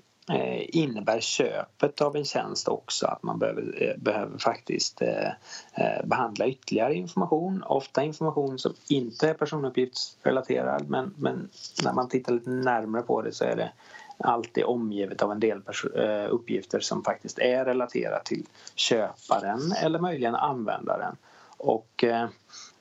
innebär 0.67 1.19
köpet 1.19 2.01
av 2.01 2.15
en 2.15 2.25
tjänst 2.25 2.67
också 2.67 3.07
att 3.07 3.23
man 3.23 3.39
behöver, 3.39 3.83
eh, 3.83 3.97
behöver 3.97 4.37
faktiskt 4.37 5.01
eh, 5.01 5.27
eh, 5.73 6.05
behandla 6.05 6.47
ytterligare 6.47 6.93
information. 6.93 7.63
Ofta 7.63 8.03
information 8.03 8.59
som 8.59 8.73
inte 8.87 9.29
är 9.29 9.33
personuppgiftsrelaterad 9.33 10.89
men, 10.89 11.13
men 11.17 11.49
när 11.83 11.93
man 11.93 12.09
tittar 12.09 12.33
lite 12.33 12.49
närmare 12.49 13.01
på 13.01 13.21
det 13.21 13.31
så 13.31 13.43
är 13.43 13.55
det 13.55 13.71
alltid 14.17 14.63
omgivet 14.63 15.21
av 15.21 15.31
en 15.31 15.39
del 15.39 15.61
eh, 15.95 16.33
uppgifter 16.33 16.79
som 16.79 17.03
faktiskt 17.03 17.39
är 17.39 17.65
relaterat 17.65 18.25
till 18.25 18.45
köparen 18.75 19.71
eller 19.83 19.99
möjligen 19.99 20.35
användaren. 20.35 21.15
Och 21.57 22.03
eh, 22.03 22.27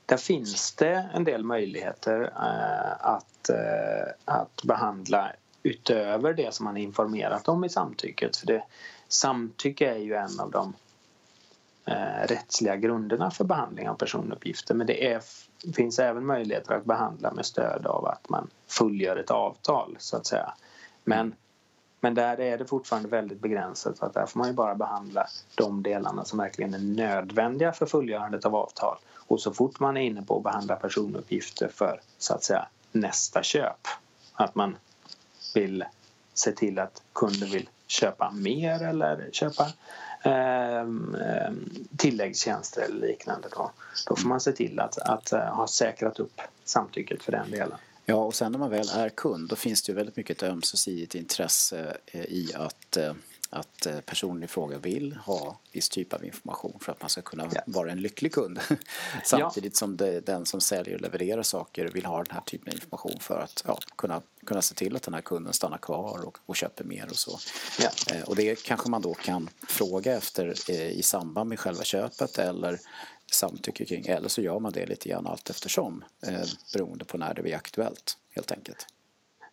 där 0.06 0.16
finns 0.16 0.72
det 0.72 1.08
en 1.14 1.24
del 1.24 1.44
möjligheter 1.44 2.22
eh, 2.22 3.06
att, 3.06 3.48
eh, 3.48 4.12
att 4.24 4.62
behandla 4.62 5.32
utöver 5.62 6.34
det 6.34 6.54
som 6.54 6.64
man 6.64 6.76
är 6.76 6.82
informerat 6.82 7.48
om 7.48 7.64
i 7.64 7.68
samtycket. 7.68 8.36
För 8.36 8.46
det, 8.46 8.64
samtycke 9.08 9.90
är 9.90 9.98
ju 9.98 10.14
en 10.14 10.40
av 10.40 10.50
de 10.50 10.74
eh, 11.84 12.26
rättsliga 12.26 12.76
grunderna 12.76 13.30
för 13.30 13.44
behandling 13.44 13.88
av 13.88 13.94
personuppgifter 13.94 14.74
men 14.74 14.86
det 14.86 15.12
är, 15.12 15.22
finns 15.74 15.98
även 15.98 16.26
möjligheter 16.26 16.74
att 16.74 16.84
behandla 16.84 17.32
med 17.32 17.46
stöd 17.46 17.86
av 17.86 18.06
att 18.06 18.28
man 18.28 18.50
fullgör 18.66 19.16
ett 19.16 19.30
avtal 19.30 19.96
så 19.98 20.16
att 20.16 20.26
säga. 20.26 20.54
Men 21.04 21.34
men 22.04 22.14
där 22.14 22.40
är 22.40 22.58
det 22.58 22.64
fortfarande 22.64 23.08
väldigt 23.08 23.40
begränsat 23.40 23.98
så 23.98 24.06
att 24.06 24.14
där 24.14 24.26
får 24.26 24.38
man 24.38 24.48
ju 24.48 24.54
bara 24.54 24.74
behandla 24.74 25.26
de 25.54 25.82
delarna 25.82 26.24
som 26.24 26.38
verkligen 26.38 26.74
är 26.74 26.78
nödvändiga 26.78 27.72
för 27.72 27.86
fullgörandet 27.86 28.44
av 28.44 28.56
avtal. 28.56 28.96
Och 29.14 29.40
så 29.40 29.52
fort 29.52 29.80
man 29.80 29.96
är 29.96 30.00
inne 30.00 30.22
på 30.22 30.36
att 30.36 30.42
behandla 30.42 30.76
personuppgifter 30.76 31.68
för 31.68 32.00
så 32.18 32.34
att 32.34 32.44
säga 32.44 32.66
nästa 32.92 33.42
köp, 33.42 33.88
att 34.32 34.54
man 34.54 34.76
vill 35.54 35.84
se 36.34 36.52
till 36.52 36.78
att 36.78 37.02
kunden 37.12 37.50
vill 37.50 37.68
köpa 37.86 38.30
mer 38.30 38.82
eller 38.82 39.28
köpa 39.32 39.66
eh, 40.24 40.88
tilläggstjänster 41.96 42.82
eller 42.82 43.06
liknande 43.06 43.48
då, 43.56 43.70
då 44.08 44.16
får 44.16 44.28
man 44.28 44.40
se 44.40 44.52
till 44.52 44.80
att, 44.80 44.98
att 44.98 45.32
eh, 45.32 45.40
ha 45.40 45.66
säkrat 45.66 46.20
upp 46.20 46.40
samtycket 46.64 47.22
för 47.22 47.32
den 47.32 47.50
delen. 47.50 47.78
Ja, 48.06 48.14
och 48.14 48.34
sen 48.34 48.52
när 48.52 48.58
man 48.58 48.70
väl 48.70 48.88
är 48.88 49.08
kund 49.08 49.48
då 49.48 49.56
finns 49.56 49.82
det 49.82 49.90
ju 49.90 49.96
väldigt 49.96 50.16
mycket 50.16 50.42
ett 50.42 50.50
ömsesidigt 50.50 51.14
intresse 51.14 51.96
eh, 52.06 52.24
i 52.24 52.52
att, 52.54 52.96
eh, 52.96 53.12
att 53.50 53.86
eh, 53.86 54.00
personen 54.00 54.42
i 54.42 54.46
fråga 54.46 54.78
vill 54.78 55.12
ha 55.12 55.58
viss 55.72 55.88
typ 55.88 56.12
av 56.12 56.24
information 56.24 56.78
för 56.80 56.92
att 56.92 57.00
man 57.00 57.10
ska 57.10 57.22
kunna 57.22 57.48
ja. 57.54 57.62
vara 57.66 57.92
en 57.92 58.00
lycklig 58.00 58.32
kund. 58.32 58.60
Samtidigt 59.24 59.72
ja. 59.74 59.78
som 59.78 59.96
det, 59.96 60.20
den 60.20 60.46
som 60.46 60.60
säljer 60.60 60.94
och 60.94 61.00
levererar 61.00 61.42
saker 61.42 61.88
vill 61.88 62.04
ha 62.04 62.22
den 62.22 62.34
här 62.34 62.40
typen 62.40 62.68
av 62.68 62.74
information 62.74 63.20
för 63.20 63.40
att 63.40 63.62
ja, 63.66 63.78
kunna, 63.96 64.22
kunna 64.46 64.62
se 64.62 64.74
till 64.74 64.96
att 64.96 65.02
den 65.02 65.14
här 65.14 65.20
kunden 65.20 65.52
stannar 65.52 65.78
kvar 65.78 66.26
och, 66.26 66.38
och 66.46 66.56
köper 66.56 66.84
mer 66.84 67.06
och 67.10 67.16
så. 67.16 67.38
Och 68.26 68.36
det 68.36 68.64
kanske 68.64 68.90
man 68.90 69.02
då 69.02 69.14
kan 69.14 69.50
fråga 69.68 70.16
efter 70.16 70.70
i 70.70 71.02
samband 71.02 71.48
med 71.48 71.60
själva 71.60 71.84
köpet 71.84 72.38
eller 72.38 72.78
samtycke 73.35 73.85
kring 73.85 74.07
eller 74.07 74.29
så 74.29 74.40
gör 74.40 74.59
man 74.59 74.73
det 74.73 74.87
lite 74.87 75.09
grann 75.09 75.27
allt 75.27 75.51
eftersom 75.51 76.05
eh, 76.27 76.44
beroende 76.73 77.05
på 77.05 77.18
när 77.18 77.35
det 77.35 77.42
blir 77.42 77.55
aktuellt 77.55 78.18
helt 78.35 78.53
enkelt. 78.53 78.87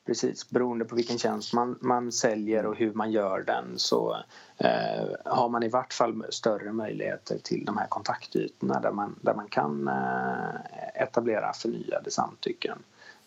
Precis, 0.06 0.50
beroende 0.50 0.86
på 0.86 0.96
vilken 0.96 1.18
tjänst 1.18 1.54
man, 1.54 1.78
man 1.82 2.12
säljer 2.12 2.66
och 2.66 2.76
hur 2.76 2.94
man 2.94 3.12
gör 3.12 3.44
den 3.48 3.80
så 3.80 4.18
eh, 4.58 5.10
har 5.26 5.50
man 5.50 5.64
i 5.64 5.68
vart 5.68 5.94
fall 5.94 6.26
större 6.30 6.72
möjligheter 6.72 7.38
till 7.38 7.66
de 7.66 7.78
här 7.78 7.88
kontaktytorna 7.88 8.80
där 8.80 8.92
man, 8.92 9.20
där 9.22 9.34
man 9.34 9.48
kan 9.48 9.88
eh, 9.88 11.02
etablera 11.04 11.54
förnyade 11.54 12.12
samtycken. 12.12 12.78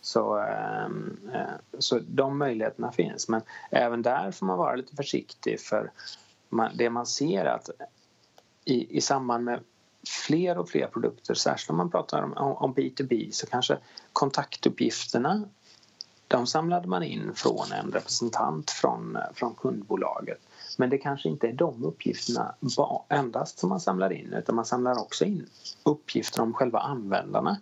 Så, 0.01 0.37
eh, 0.39 0.85
eh 1.33 1.79
så 1.79 1.99
de 2.07 2.37
möjligheterna 2.37 2.91
finns 2.91 3.29
men 3.29 3.41
även 3.71 4.01
där 4.01 4.31
får 4.31 4.45
man 4.45 4.57
vara 4.57 4.75
lite 4.75 4.95
försiktig 4.95 5.59
för 5.59 5.91
man, 6.49 6.71
det 6.77 6.89
man 6.89 7.05
ser 7.05 7.45
att 7.45 7.69
i, 8.65 8.97
i 8.97 9.01
samband 9.01 9.43
med 9.43 9.59
fler 10.07 10.57
och 10.57 10.69
fler 10.69 10.87
produkter, 10.87 11.33
särskilt 11.33 11.69
om 11.69 11.77
man 11.77 11.91
pratar 11.91 12.21
om, 12.21 12.33
om 12.37 12.75
B2B 12.75 13.31
så 13.31 13.47
kanske 13.47 13.77
kontaktuppgifterna 14.13 15.43
de 16.27 16.47
samlade 16.47 16.87
man 16.87 17.03
in 17.03 17.31
från 17.35 17.71
en 17.71 17.91
representant 17.91 18.71
från, 18.71 19.17
från 19.33 19.55
kundbolaget. 19.55 20.39
Men 20.77 20.89
det 20.89 20.97
kanske 20.97 21.29
inte 21.29 21.47
är 21.47 21.53
de 21.53 21.83
uppgifterna 21.83 22.55
endast 23.09 23.59
som 23.59 23.69
man 23.69 23.79
samlar 23.79 24.13
in 24.13 24.33
utan 24.33 24.55
man 24.55 24.65
samlar 24.65 24.99
också 24.99 25.25
in 25.25 25.47
uppgifter 25.83 26.41
om 26.41 26.53
själva 26.53 26.79
användarna 26.79 27.57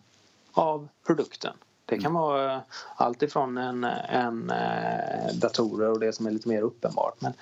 av 0.54 0.88
produkten. 1.06 1.54
Det 1.86 1.96
kan 1.96 2.12
mm. 2.12 2.22
vara 2.22 2.62
allt 2.96 3.22
ifrån 3.22 3.58
en, 3.58 3.84
en 3.84 4.52
datorer 5.34 5.89
och 5.89 6.00
det 6.00 6.14
som 6.14 6.26
är 6.26 6.32
lite 6.32 6.50
mer 6.50 6.62
uppenbart. 6.62 7.22
Men 7.22 7.34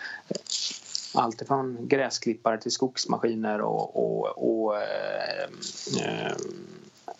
allt 1.14 1.42
ifrån 1.42 1.78
gräsklippare 1.88 2.58
till 2.58 2.72
skogsmaskiner 2.72 3.62
och, 3.62 3.96
och, 3.96 4.28
och 4.38 4.78
eh, 4.78 5.44
eh, 6.02 6.36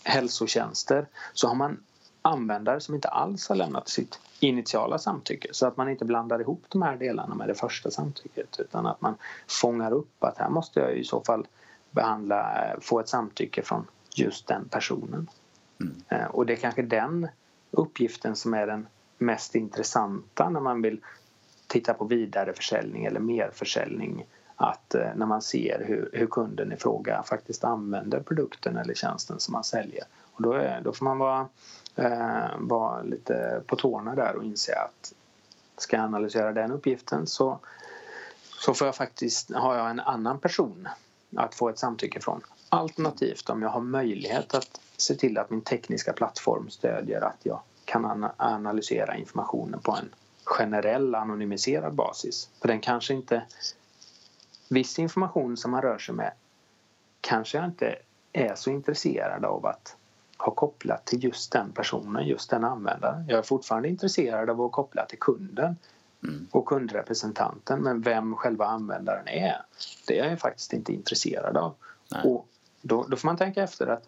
hälsotjänster 0.04 1.08
så 1.34 1.48
har 1.48 1.56
man 1.56 1.84
användare 2.22 2.80
som 2.80 2.96
inte 2.96 3.08
alls 3.08 3.50
har 3.50 3.56
lämnat 3.56 3.90
sitt 3.90 4.20
initiala 4.40 5.00
samtycke 5.00 5.48
så 5.52 5.68
att 5.68 5.78
man 5.78 5.90
inte 5.90 6.06
blandar 6.06 6.42
ihop 6.42 6.64
de 6.70 6.82
här 6.82 6.98
delarna 6.98 7.36
med 7.36 7.48
det 7.48 7.56
första 7.56 7.92
samtycket 7.92 8.60
utan 8.60 8.86
att 8.86 9.02
man 9.02 9.16
fångar 9.48 9.92
upp 9.92 10.24
att 10.24 10.38
här 10.38 10.50
måste 10.50 10.80
jag 10.80 10.98
i 10.98 11.04
så 11.04 11.22
fall 11.22 11.48
behandla, 11.92 12.68
få 12.82 13.00
ett 13.00 13.10
samtycke 13.10 13.62
från 13.62 13.88
just 14.16 14.48
den 14.48 14.68
personen. 14.70 15.30
Mm. 15.80 15.96
Eh, 16.08 16.26
och 16.26 16.46
det 16.46 16.54
är 16.54 16.58
kanske 16.58 16.82
den 16.82 17.28
uppgiften 17.72 18.36
som 18.36 18.54
är 18.54 18.68
den 18.68 18.88
mest 19.18 19.56
intressanta 19.56 20.50
när 20.50 20.60
man 20.60 20.82
vill 20.82 21.02
titta 21.72 21.94
på 21.94 22.06
vidareförsäljning 22.06 23.06
eller 23.06 23.20
merförsäljning 23.20 24.26
att 24.56 24.96
eh, 24.96 25.10
när 25.16 25.26
man 25.26 25.42
ser 25.42 25.84
hur, 25.88 26.10
hur 26.14 26.28
kunden 26.28 26.72
i 26.72 26.76
fråga 26.76 27.24
faktiskt 27.24 27.64
använder 27.64 28.20
produkten 28.20 28.78
eller 28.78 28.94
tjänsten 28.94 29.40
som 29.40 29.52
man 29.52 29.64
säljer. 29.64 30.04
Och 30.34 30.42
då, 30.42 30.54
är, 30.54 30.82
då 30.82 30.94
får 30.94 31.06
man 31.06 31.18
vara, 31.18 31.48
eh, 31.96 32.50
vara 32.58 33.02
lite 33.02 33.62
på 33.68 33.76
tårna 33.76 34.16
där 34.16 34.36
och 34.36 34.44
inse 34.44 34.76
att 34.76 35.14
ska 35.78 35.98
jag 35.98 36.06
analysera 36.06 36.52
den 36.52 36.72
uppgiften 36.72 37.28
så, 37.28 37.60
så 38.60 38.74
får 38.74 38.88
jag 38.88 38.96
faktiskt, 38.96 39.54
har 39.54 39.76
jag 39.76 39.90
en 39.90 40.00
annan 40.00 40.40
person 40.40 40.88
att 41.36 41.56
få 41.56 41.70
ett 41.70 41.80
samtycke 41.80 42.20
från. 42.20 42.42
Alternativt 42.70 43.50
om 43.50 43.62
jag 43.62 43.70
har 43.70 43.82
möjlighet 43.82 44.54
att 44.54 44.82
se 44.98 45.16
till 45.16 45.38
att 45.38 45.50
min 45.50 45.62
tekniska 45.62 46.14
plattform 46.14 46.70
stödjer 46.70 47.22
att 47.22 47.40
jag 47.44 47.60
kan 47.86 48.28
analysera 48.38 49.16
informationen 49.16 49.80
på 49.80 49.92
en 49.92 50.10
generell 50.52 51.16
anonymiserad 51.16 51.94
basis. 51.94 52.50
För 52.62 52.68
den 52.68 52.80
kanske 52.80 53.14
inte... 53.14 53.44
Viss 54.70 55.00
information 55.00 55.58
som 55.58 55.72
man 55.72 55.82
rör 55.82 55.98
sig 55.98 56.16
med 56.16 56.34
kanske 57.22 57.58
jag 57.58 57.66
inte 57.66 57.96
är 58.34 58.56
så 58.56 58.70
intresserad 58.70 59.46
av 59.46 59.66
att 59.66 59.96
ha 60.38 60.52
kopplat 60.52 61.06
till 61.06 61.24
just 61.24 61.52
den 61.52 61.72
personen, 61.72 62.28
just 62.28 62.50
den 62.50 62.64
användaren. 62.64 63.26
Jag 63.28 63.40
är 63.40 63.44
fortfarande 63.44 63.90
intresserad 63.90 64.50
av 64.50 64.62
att 64.62 64.72
koppla 64.72 65.06
till 65.06 65.20
kunden 65.20 65.76
mm. 66.24 66.48
och 66.52 66.66
kundrepresentanten 66.66 67.82
men 67.82 68.02
vem 68.02 68.36
själva 68.36 68.66
användaren 68.66 69.28
är, 69.28 69.62
det 70.08 70.20
är 70.20 70.30
jag 70.30 70.40
faktiskt 70.40 70.74
inte 70.74 70.94
intresserad 70.94 71.58
av. 71.58 71.74
Nej. 72.12 72.22
Och 72.24 72.48
då, 72.82 73.06
då 73.10 73.18
får 73.18 73.28
man 73.28 73.38
tänka 73.38 73.64
efter 73.64 73.88
att 73.88 74.04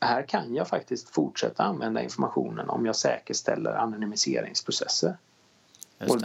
här 0.00 0.22
kan 0.22 0.54
jag 0.54 0.68
faktiskt 0.68 1.08
fortsätta 1.08 1.62
använda 1.62 2.02
informationen 2.02 2.68
om 2.68 2.86
jag 2.86 2.96
säkerställer 2.96 3.72
anonymiseringsprocesser. 3.72 5.16
Och 5.98 6.22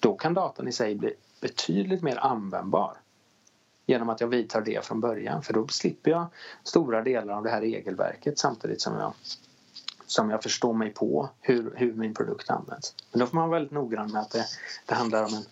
då 0.00 0.14
kan 0.14 0.34
datan 0.34 0.68
i 0.68 0.72
sig 0.72 0.94
bli 0.94 1.14
betydligt 1.40 2.02
mer 2.02 2.16
användbar 2.16 2.96
genom 3.86 4.08
att 4.08 4.20
jag 4.20 4.28
vidtar 4.28 4.60
det 4.60 4.84
från 4.84 5.00
början 5.00 5.42
för 5.42 5.52
då 5.52 5.68
slipper 5.68 6.10
jag 6.10 6.26
stora 6.64 7.02
delar 7.02 7.34
av 7.34 7.44
det 7.44 7.50
här 7.50 7.60
regelverket 7.60 8.38
samtidigt 8.38 8.80
som 8.80 8.96
jag, 8.96 9.12
som 10.06 10.30
jag 10.30 10.42
förstår 10.42 10.72
mig 10.72 10.90
på 10.90 11.28
hur, 11.40 11.72
hur 11.76 11.92
min 11.92 12.14
produkt 12.14 12.50
används. 12.50 12.94
Men 13.12 13.20
då 13.20 13.26
får 13.26 13.36
man 13.36 13.48
vara 13.48 13.58
väldigt 13.58 13.72
noggrann 13.72 14.12
med 14.12 14.20
att 14.22 14.30
det, 14.30 14.46
det 14.86 14.94
handlar 14.94 15.24
om 15.24 15.34
en 15.34 15.44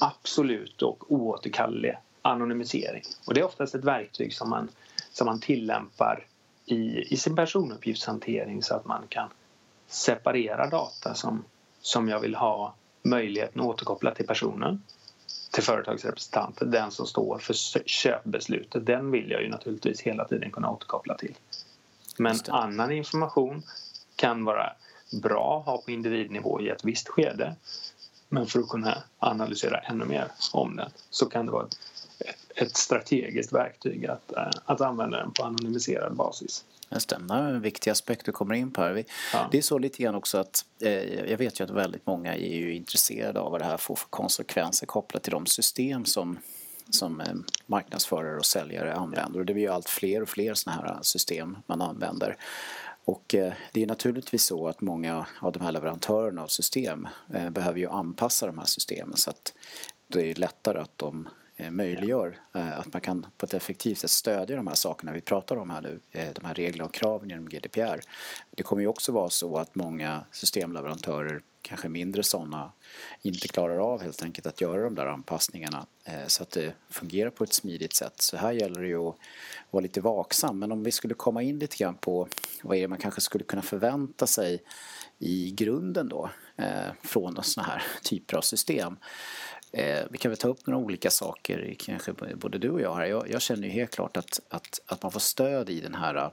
absolut 0.00 0.82
och 0.82 1.12
oåterkallelig 1.12 1.98
anonymisering. 2.22 3.02
Och 3.26 3.34
det 3.34 3.40
är 3.40 3.44
oftast 3.44 3.74
ett 3.74 3.84
verktyg 3.84 4.34
som 4.34 4.50
man, 4.50 4.68
som 5.12 5.26
man 5.26 5.40
tillämpar 5.40 6.26
i, 6.66 7.14
i 7.14 7.16
sin 7.16 7.36
personuppgiftshantering 7.36 8.62
så 8.62 8.74
att 8.74 8.84
man 8.84 9.02
kan 9.08 9.28
separera 9.86 10.66
data 10.66 11.14
som, 11.14 11.44
som 11.88 12.08
jag 12.08 12.20
vill 12.20 12.34
ha 12.34 12.74
möjligheten 13.02 13.60
att 13.60 13.66
återkoppla 13.66 14.14
till 14.14 14.26
personen 14.26 14.82
till 15.50 15.62
företagsrepresentanten, 15.62 16.70
den 16.70 16.90
som 16.90 17.06
står 17.06 17.38
för 17.38 17.54
köpbeslutet, 17.86 18.86
den 18.86 19.10
vill 19.10 19.30
jag 19.30 19.42
ju 19.42 19.48
naturligtvis 19.48 20.00
hela 20.00 20.24
tiden 20.24 20.50
kunna 20.50 20.70
återkoppla 20.70 21.14
till. 21.14 21.34
Men 22.18 22.38
annan 22.48 22.92
information 22.92 23.62
kan 24.16 24.44
vara 24.44 24.72
bra 25.22 25.58
att 25.58 25.66
ha 25.66 25.82
på 25.82 25.90
individnivå 25.90 26.60
i 26.60 26.68
ett 26.68 26.84
visst 26.84 27.08
skede. 27.08 27.56
Men 28.28 28.46
för 28.46 28.60
att 28.60 28.68
kunna 28.68 29.02
analysera 29.18 29.78
ännu 29.78 30.04
mer 30.04 30.28
om 30.52 30.76
den 30.76 30.90
så 31.10 31.26
kan 31.26 31.46
det 31.46 31.52
vara 31.52 31.66
ett, 31.66 31.76
ett 32.54 32.76
strategiskt 32.76 33.52
verktyg 33.52 34.06
att, 34.06 34.32
eh, 34.32 34.50
att 34.64 34.80
använda 34.80 35.18
den 35.18 35.32
på 35.32 35.44
anonymiserad 35.44 36.16
basis. 36.16 36.64
Det 36.88 37.00
stämmer, 37.00 37.42
en 37.42 37.60
viktig 37.60 37.90
aspekt 37.90 38.26
du 38.26 38.32
kommer 38.32 38.54
in 38.54 38.70
på 38.70 38.80
här. 38.80 39.04
Ja. 39.32 39.48
Det 39.50 39.58
är 39.58 39.62
så 39.62 39.78
lite 39.78 40.02
grann 40.02 40.14
också 40.14 40.38
att 40.38 40.64
eh, 40.82 41.30
jag 41.30 41.38
vet 41.38 41.60
ju 41.60 41.64
att 41.64 41.70
väldigt 41.70 42.06
många 42.06 42.34
är 42.34 42.56
ju 42.56 42.74
intresserade 42.74 43.40
av 43.40 43.50
vad 43.52 43.60
det 43.60 43.64
här 43.64 43.76
får 43.76 43.96
för 43.96 44.08
konsekvenser 44.08 44.86
kopplat 44.86 45.22
till 45.22 45.32
de 45.32 45.46
system 45.46 46.04
som, 46.04 46.38
som 46.90 47.20
eh, 47.20 47.34
marknadsförare 47.66 48.36
och 48.38 48.46
säljare 48.46 48.94
använder. 48.94 49.40
Och 49.40 49.46
det 49.46 49.54
blir 49.54 49.64
ju 49.64 49.72
allt 49.72 49.88
fler 49.88 50.22
och 50.22 50.28
fler 50.28 50.54
sådana 50.54 50.82
här 50.82 50.98
system 51.02 51.56
man 51.66 51.82
använder. 51.82 52.36
Och 53.04 53.34
eh, 53.34 53.52
det 53.72 53.82
är 53.82 53.86
naturligtvis 53.86 54.44
så 54.44 54.68
att 54.68 54.80
många 54.80 55.26
av 55.40 55.52
de 55.52 55.62
här 55.62 55.72
leverantörerna 55.72 56.42
av 56.42 56.46
system 56.46 57.08
eh, 57.34 57.50
behöver 57.50 57.78
ju 57.78 57.88
anpassa 57.88 58.46
de 58.46 58.58
här 58.58 58.66
systemen 58.66 59.16
så 59.16 59.30
att 59.30 59.52
det 60.06 60.30
är 60.30 60.34
lättare 60.34 60.78
att 60.78 60.98
de 60.98 61.28
Eh, 61.60 61.70
möjliggör 61.70 62.36
eh, 62.54 62.78
att 62.78 62.92
man 62.92 63.00
kan 63.00 63.26
på 63.36 63.46
ett 63.46 63.54
effektivt 63.54 63.98
sätt 63.98 64.10
stödja 64.10 64.56
de 64.56 64.66
här 64.66 64.74
sakerna 64.74 65.12
vi 65.12 65.20
pratar 65.20 65.56
om 65.56 65.70
här 65.70 65.80
nu, 65.80 66.00
eh, 66.12 66.28
de 66.34 66.44
här 66.44 66.54
reglerna 66.54 66.84
och 66.84 66.94
kraven 66.94 67.28
genom 67.30 67.48
GDPR. 67.48 68.00
Det 68.50 68.62
kommer 68.62 68.82
ju 68.82 68.88
också 68.88 69.12
vara 69.12 69.30
så 69.30 69.56
att 69.56 69.74
många 69.74 70.24
systemleverantörer, 70.32 71.40
kanske 71.62 71.88
mindre 71.88 72.22
sådana, 72.22 72.72
inte 73.22 73.48
klarar 73.48 73.78
av 73.78 74.02
helt 74.02 74.22
enkelt 74.22 74.46
att 74.46 74.60
göra 74.60 74.82
de 74.82 74.94
där 74.94 75.06
anpassningarna 75.06 75.86
så 76.26 76.42
att 76.42 76.50
det 76.50 76.74
fungerar 76.90 77.30
på 77.30 77.44
ett 77.44 77.52
smidigt 77.52 77.94
sätt. 77.94 78.20
Så 78.22 78.36
här 78.36 78.52
gäller 78.52 78.80
det 78.80 78.88
ju 78.88 79.08
att 79.08 79.16
vara 79.70 79.82
lite 79.82 80.00
vaksam. 80.00 80.58
Men 80.58 80.72
om 80.72 80.84
vi 80.84 80.92
skulle 80.92 81.14
komma 81.14 81.42
in 81.42 81.58
lite 81.58 81.76
grann 81.76 81.94
på 81.94 82.28
vad 82.62 82.76
är 82.76 82.80
det 82.80 82.88
man 82.88 82.98
kanske 82.98 83.20
skulle 83.20 83.44
kunna 83.44 83.62
förvänta 83.62 84.26
sig 84.26 84.62
i 85.18 85.50
grunden 85.50 86.08
då 86.08 86.30
från 87.02 87.42
sådana 87.42 87.72
här 87.72 87.82
typer 88.02 88.36
av 88.36 88.42
system. 88.42 88.96
Eh, 89.72 90.04
vi 90.10 90.18
kan 90.18 90.30
väl 90.30 90.38
ta 90.38 90.48
upp 90.48 90.66
några 90.66 90.84
olika 90.84 91.10
saker, 91.10 91.74
kanske 91.78 92.12
både 92.12 92.58
du 92.58 92.70
och 92.70 92.80
jag 92.80 92.94
här. 92.94 93.06
Jag, 93.06 93.30
jag 93.30 93.42
känner 93.42 93.62
ju 93.62 93.70
helt 93.70 93.90
klart 93.90 94.16
att, 94.16 94.40
att, 94.48 94.80
att 94.86 95.02
man 95.02 95.12
får 95.12 95.20
stöd 95.20 95.70
i 95.70 95.80
den 95.80 95.94
här, 95.94 96.32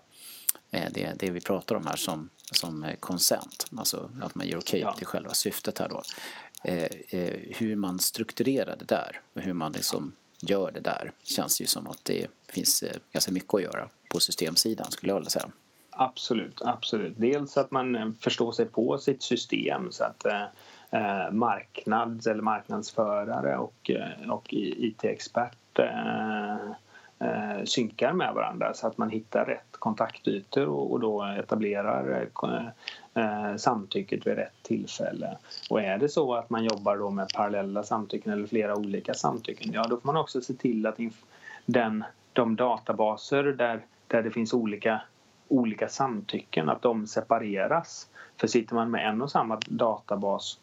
eh, 0.72 0.92
det, 0.94 1.14
det 1.20 1.32
vi 1.32 1.42
pratar 1.42 1.76
om 1.76 1.86
här 1.86 1.96
som, 1.96 2.30
som 2.52 2.86
consent, 3.00 3.68
alltså 3.78 4.10
att 4.22 4.36
man 4.36 4.48
ger 4.48 4.58
okej 4.58 4.80
okay 4.80 4.80
ja. 4.80 4.94
till 4.94 5.08
själva 5.08 5.34
syftet 5.34 5.80
här 5.80 5.90
då. 5.90 6.02
Eh, 6.64 6.90
eh, 7.10 7.40
hur 7.58 7.76
man 7.76 8.00
strukturerar 8.00 8.76
det 8.80 8.86
där 8.86 9.22
och 9.34 9.42
hur 9.42 9.54
man 9.54 9.72
liksom 9.72 10.12
gör 10.40 10.72
det 10.72 10.80
där 10.80 11.12
känns 11.24 11.62
ju 11.62 11.66
som 11.66 11.88
att 11.88 12.06
det 12.06 12.28
finns 12.48 12.84
eh, 12.84 12.98
ganska 13.12 13.32
mycket 13.32 13.54
att 13.54 13.62
göra 13.62 13.90
på 14.10 14.20
systemsidan 14.20 14.92
skulle 14.92 15.12
jag 15.12 15.18
vilja 15.18 15.30
säga. 15.30 15.50
Absolut, 15.90 16.62
absolut. 16.62 17.14
Dels 17.18 17.58
att 17.58 17.72
man 17.72 17.96
eh, 17.96 18.08
förstår 18.20 18.52
sig 18.52 18.66
på 18.66 18.98
sitt 18.98 19.24
system 19.24 19.92
så 19.92 20.04
att 20.04 20.26
eh, 20.92 21.32
marknads 21.32 22.28
eller 22.28 22.42
marknadsförare 22.42 23.58
och, 23.58 23.92
eh, 23.92 24.30
och 24.30 24.48
IT-expert 24.50 25.80
eh, 25.80 26.54
eh, 27.20 27.64
synkar 27.64 28.14
med 28.14 28.34
varandra 28.34 28.74
så 28.74 28.88
att 28.88 28.98
man 28.98 29.10
hittar 29.10 29.46
rätt 29.46 29.72
kontaktytor 29.72 30.68
och, 30.68 30.92
och 30.92 31.00
då 31.00 31.24
etablerar 31.24 32.28
eh, 32.44 32.68
eh, 33.24 33.56
samtycket 33.56 34.28
vid 34.28 34.36
rätt 34.36 34.64
tillfälle. 34.64 35.38
Och 35.70 35.82
är 35.82 35.98
det 35.98 36.10
så 36.10 36.36
att 36.36 36.50
man 36.50 36.64
jobbar 36.64 36.98
då 36.98 37.10
med 37.10 37.28
parallella 37.36 37.84
samtycken 37.84 38.34
eller 38.34 38.48
flera 38.48 38.76
olika 38.76 39.14
samtycken, 39.14 39.74
ja 39.74 39.84
då 39.84 39.98
får 40.00 40.06
man 40.06 40.18
också 40.18 40.42
se 40.42 40.54
till 40.54 40.86
att 40.86 41.00
den, 41.66 42.04
de 42.34 42.56
databaser 42.56 43.44
där, 43.44 43.82
där 44.08 44.24
det 44.24 44.32
finns 44.32 44.54
olika, 44.54 45.02
olika 45.48 45.90
samtycken, 45.90 46.70
att 46.70 46.82
de 46.82 47.08
separeras. 47.08 48.10
För 48.38 48.48
sitter 48.48 48.76
man 48.76 48.92
med 48.92 49.10
en 49.10 49.22
och 49.22 49.32
samma 49.32 49.60
databas 49.68 50.60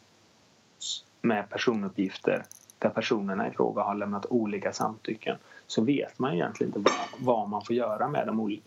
med 1.21 1.51
personuppgifter 1.51 2.45
där 2.79 2.89
personerna 2.89 3.49
i 3.49 3.51
fråga 3.51 3.83
har 3.83 3.95
lämnat 3.95 4.27
olika 4.27 4.73
samtycken 4.73 5.37
så 5.67 5.83
vet 5.83 6.19
man 6.19 6.35
egentligen 6.35 6.69
inte 6.77 6.91
vad, 6.91 7.27
vad 7.27 7.49
man 7.49 7.65
får 7.65 7.77
göra 7.77 8.09
med, 8.09 8.27
de, 8.27 8.61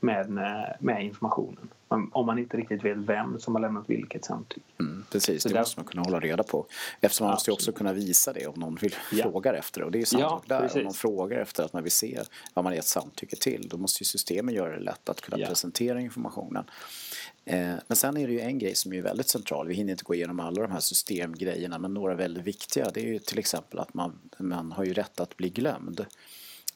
med, 0.00 0.30
med 0.80 1.04
informationen. 1.04 1.68
Om 1.88 2.26
man 2.26 2.38
inte 2.38 2.56
riktigt 2.56 2.84
vet 2.84 2.96
vem 2.96 3.40
som 3.40 3.54
har 3.54 3.62
lämnat 3.62 3.90
vilket 3.90 4.24
samtycke. 4.24 4.66
Mm, 4.80 5.04
precis, 5.10 5.42
så 5.42 5.48
det 5.48 5.54
där... 5.54 5.60
måste 5.60 5.80
man 5.80 5.86
kunna 5.86 6.02
hålla 6.02 6.20
reda 6.20 6.42
på. 6.42 6.66
Eftersom 7.00 7.24
man 7.24 7.34
måste 7.34 7.52
också 7.52 7.72
kunna 7.72 7.92
visa 7.92 8.32
det 8.32 8.46
om 8.46 8.60
någon 8.60 8.74
vill 8.74 8.94
ja. 9.12 9.22
frågar 9.22 9.54
efter 9.54 9.80
det. 9.80 9.86
Och 9.86 9.92
det 9.92 10.00
är 10.00 10.04
samma 10.04 10.22
ja, 10.22 10.42
där. 10.46 10.60
Precis. 10.60 10.76
Om 10.76 10.82
någon 10.82 10.94
frågar 10.94 11.38
efter 11.40 11.64
att 11.64 11.72
man 11.72 11.82
vill 11.82 11.92
se 11.92 12.20
vad 12.54 12.64
man 12.64 12.74
gett 12.74 12.84
samtycke 12.84 13.36
till 13.36 13.68
då 13.68 13.76
måste 13.76 14.02
ju 14.02 14.04
systemen 14.04 14.54
göra 14.54 14.72
det 14.72 14.82
lätt 14.82 15.08
att 15.08 15.20
kunna 15.20 15.38
ja. 15.38 15.46
presentera 15.48 16.00
informationen. 16.00 16.64
Eh, 17.44 17.74
men 17.86 17.96
sen 17.96 18.16
är 18.16 18.26
det 18.26 18.32
ju 18.32 18.40
en 18.40 18.58
grej 18.58 18.74
som 18.74 18.92
är 18.92 19.02
väldigt 19.02 19.28
central. 19.28 19.68
Vi 19.68 19.74
hinner 19.74 19.92
inte 19.92 20.04
gå 20.04 20.14
igenom 20.14 20.40
alla 20.40 20.62
de 20.62 20.72
här 20.72 20.80
systemgrejerna 20.80 21.78
men 21.78 21.94
några 21.94 22.14
väldigt 22.14 22.44
viktiga 22.44 22.90
det 22.94 23.00
är 23.00 23.06
ju 23.06 23.18
till 23.18 23.38
exempel 23.38 23.78
att 23.78 23.94
man, 23.94 24.18
man 24.38 24.72
har 24.72 24.84
ju 24.84 24.92
rätt 24.92 25.20
att 25.20 25.36
bli 25.36 25.50
glömd. 25.50 26.06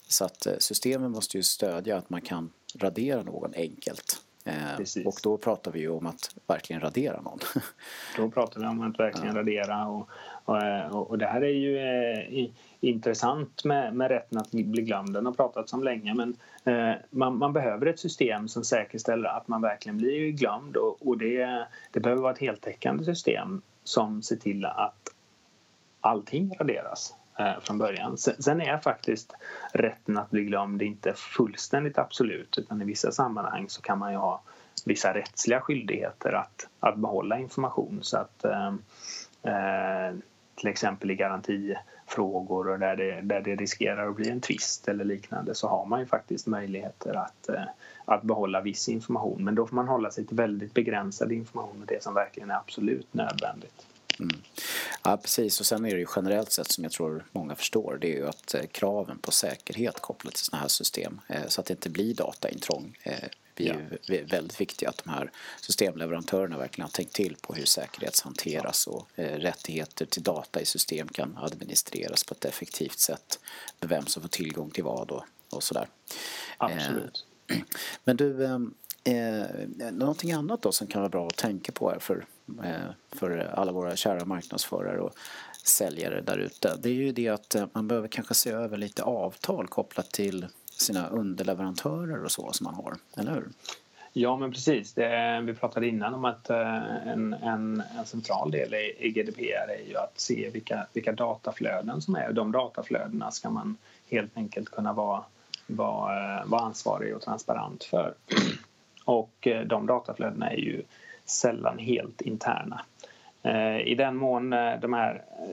Så 0.08 0.24
att 0.24 0.46
eh, 0.46 0.54
systemen 0.58 1.10
måste 1.10 1.36
ju 1.36 1.42
stödja 1.42 1.96
att 1.96 2.10
man 2.10 2.20
kan 2.20 2.50
radera 2.74 3.22
någon 3.22 3.54
enkelt. 3.54 4.20
Eh, 4.44 5.06
och 5.06 5.14
då 5.22 5.38
pratar 5.38 5.72
vi 5.72 5.80
ju 5.80 5.88
om 5.88 6.06
att 6.06 6.34
verkligen 6.46 6.82
radera 6.82 7.20
någon. 7.20 7.38
då 8.16 8.30
pratar 8.30 8.60
vi 8.60 8.66
om 8.66 8.80
att 8.80 8.98
verkligen 8.98 9.34
ja. 9.34 9.40
radera 9.40 9.86
och, 9.86 10.08
och, 10.44 11.10
och, 11.10 11.18
det 11.18 11.26
här 11.26 11.40
är 11.40 11.54
ju 11.54 11.78
eh, 11.78 12.50
intressant 12.80 13.64
med, 13.64 13.94
med 13.94 14.08
rätten 14.08 14.38
att 14.38 14.50
bli 14.50 14.82
glömd. 14.82 15.12
Den 15.14 15.26
har 15.26 15.32
pratats 15.32 15.72
om 15.72 15.84
länge 15.84 16.14
men 16.14 16.36
eh, 16.64 16.94
man, 17.10 17.38
man, 17.38 17.52
behöver 17.52 17.86
ett 17.86 17.98
system 17.98 18.48
som 18.48 18.64
säkerställer 18.64 19.28
att 19.28 19.48
man 19.48 19.62
verkligen 19.62 19.98
blir 19.98 20.30
glömd 20.30 20.76
och, 20.76 21.08
och 21.08 21.18
det, 21.18 21.66
det 21.92 22.00
behöver 22.00 22.22
vara 22.22 22.32
ett 22.32 22.38
heltäckande 22.38 23.04
system 23.04 23.62
som 23.84 24.22
ser 24.22 24.36
till 24.36 24.64
att 24.64 25.08
allting 26.00 26.54
raderas 26.58 27.10
eh, 27.10 27.21
Eh, 27.42 27.60
från 27.60 27.78
början. 27.78 28.18
Sen, 28.18 28.60
är 28.60 28.78
faktiskt 28.78 29.32
rätten 29.72 30.18
att 30.18 30.30
bli 30.30 30.44
glömd 30.44 30.82
inte 30.82 31.12
fullständigt 31.16 31.98
absolut 31.98 32.58
utan 32.58 32.82
i 32.82 32.84
vissa 32.84 33.12
sammanhang 33.12 33.68
så 33.68 33.82
kan 33.82 33.98
man 33.98 34.12
ju 34.12 34.18
ha 34.18 34.42
vissa 34.84 35.14
rättsliga 35.14 35.60
skyldigheter 35.60 36.32
att, 36.32 36.68
att 36.80 36.96
behålla 36.96 37.38
information 37.38 37.98
så 38.02 38.16
att 38.16 38.44
eh, 38.44 38.74
eh 39.42 40.14
till 40.54 40.68
exempel 40.68 41.10
i 41.10 41.14
garantifrågor 41.14 42.68
och 42.68 42.78
där 42.78 42.96
det, 42.96 43.20
där 43.20 43.40
det 43.40 43.56
riskerar 43.56 44.08
att 44.08 44.16
bli 44.16 44.30
en 44.30 44.40
tvist 44.40 44.88
eller 44.88 45.04
liknande 45.04 45.54
så 45.54 45.68
har 45.68 45.86
man 45.86 46.00
ju 46.00 46.06
faktiskt 46.06 46.46
möjligheter 46.46 47.14
att, 47.14 47.48
eh, 47.48 47.64
att 48.04 48.22
behålla 48.22 48.60
viss 48.60 48.88
information 48.88 49.44
men 49.44 49.54
då 49.54 49.66
får 49.66 49.76
man 49.76 49.88
hålla 49.88 50.10
sig 50.10 50.26
till 50.26 50.36
väldigt 50.36 50.74
begränsad 50.74 51.32
information 51.32 51.80
och 51.80 51.86
det 51.86 52.02
som 52.02 52.14
verkligen 52.14 52.50
är 52.50 52.56
absolut 52.56 53.14
nödvändigt. 53.14 53.86
Mm. 54.20 54.36
Ja, 55.02 55.16
precis. 55.16 55.60
Och 55.60 55.66
sen 55.66 55.84
är 55.84 55.90
det 55.90 56.00
ju 56.00 56.06
generellt 56.16 56.52
sett 56.52 56.72
som 56.72 56.84
jag 56.84 56.92
tror 56.92 57.26
många 57.32 57.54
förstår 57.54 57.98
det 58.00 58.12
är 58.12 58.16
ju 58.16 58.28
att 58.28 58.54
eh, 58.54 58.66
kraven 58.72 59.18
på 59.18 59.30
säkerhet 59.30 60.00
kopplat 60.00 60.34
till 60.34 60.44
sådana 60.44 60.60
här 60.60 60.68
system 60.68 61.20
eh, 61.28 61.46
så 61.48 61.60
att 61.60 61.66
det 61.66 61.72
inte 61.72 61.90
blir 61.90 62.14
dataintrång 62.14 62.96
det 63.54 63.68
är 63.68 63.98
ju 64.08 64.24
väldigt 64.24 64.60
viktigt 64.60 64.88
att 64.88 65.04
de 65.04 65.10
här 65.10 65.30
systemleverantörerna 65.60 66.58
verkligen 66.58 66.84
har 66.84 66.90
tänkt 66.90 67.12
till 67.12 67.36
på 67.40 67.54
hur 67.54 67.64
säkerhet 67.64 68.20
hanteras 68.20 68.86
och 68.86 69.08
eh, 69.14 69.38
rättigheter 69.38 70.06
till 70.06 70.22
data 70.22 70.60
i 70.60 70.66
system 70.66 71.08
kan 71.08 71.38
administreras 71.42 72.24
på 72.24 72.34
ett 72.34 72.44
effektivt 72.44 72.98
sätt 72.98 73.38
med 73.80 73.88
vem 73.88 74.06
som 74.06 74.22
får 74.22 74.28
tillgång 74.28 74.70
till 74.70 74.84
vad 74.84 75.10
och, 75.10 75.24
och 75.50 75.62
sådär. 75.62 75.88
Absolut. 76.56 77.24
Eh, 77.50 77.56
men 78.04 78.16
du, 78.16 78.44
eh, 78.44 78.58
eh, 79.04 79.46
någonting 79.92 80.32
annat 80.32 80.62
då 80.62 80.72
som 80.72 80.86
kan 80.86 81.00
vara 81.00 81.10
bra 81.10 81.26
att 81.26 81.36
tänka 81.36 81.72
på 81.72 81.90
här 81.90 81.98
för, 81.98 82.16
eh, 82.16 82.22
Eh, 82.64 83.18
för 83.18 83.38
alla 83.54 83.72
våra 83.72 83.96
kära 83.96 84.24
marknadsförare 84.24 85.00
och 85.00 85.14
säljare 85.64 86.20
där 86.20 86.38
ute. 86.38 86.76
Det 86.82 86.88
är 86.88 86.92
ju 86.92 87.12
det 87.12 87.28
att 87.28 87.54
eh, 87.54 87.66
man 87.72 87.88
behöver 87.88 88.08
kanske 88.08 88.34
se 88.34 88.50
över 88.50 88.76
lite 88.76 89.02
avtal 89.02 89.66
kopplat 89.66 90.10
till 90.10 90.46
sina 90.70 91.08
underleverantörer 91.08 92.24
och 92.24 92.30
så 92.30 92.52
som 92.52 92.64
man 92.64 92.74
har, 92.74 92.94
eller 93.16 93.34
hur? 93.34 93.48
Ja, 94.12 94.36
men 94.36 94.52
precis. 94.52 94.94
Det, 94.94 95.16
eh, 95.16 95.40
vi 95.40 95.54
pratade 95.54 95.88
innan 95.88 96.14
om 96.14 96.24
att 96.24 96.50
en, 96.50 97.32
en, 97.32 97.82
en, 97.98 98.06
central 98.06 98.50
del 98.50 98.74
i, 98.74 98.96
i 98.98 99.10
GDPR 99.10 99.70
är 99.70 99.88
ju 99.88 99.96
att 99.96 100.20
se 100.20 100.50
vilka, 100.52 100.86
vilka 100.92 101.12
dataflöden 101.12 102.02
som 102.02 102.14
är. 102.14 102.32
De 102.32 102.52
dataflödena 102.52 103.30
ska 103.30 103.50
man 103.50 103.76
helt 104.10 104.36
enkelt 104.36 104.70
kunna 104.70 104.92
vara, 104.92 105.24
vara, 105.66 106.44
vara 106.44 106.60
ansvarig 106.60 107.16
och 107.16 107.22
transparent 107.22 107.84
för. 107.84 108.14
Och 109.04 109.48
de 109.66 109.86
dataflödena 109.86 110.50
är 110.50 110.56
ju 110.56 110.82
sällan 111.32 111.78
helt 111.78 112.20
interna. 112.20 112.80
Eh, 113.42 113.78
I 113.78 113.94
den 113.94 114.16
mån 114.16 114.52
eh, 114.52 114.80
de 114.80 114.92
här 114.92 115.14
eh, 115.14 115.52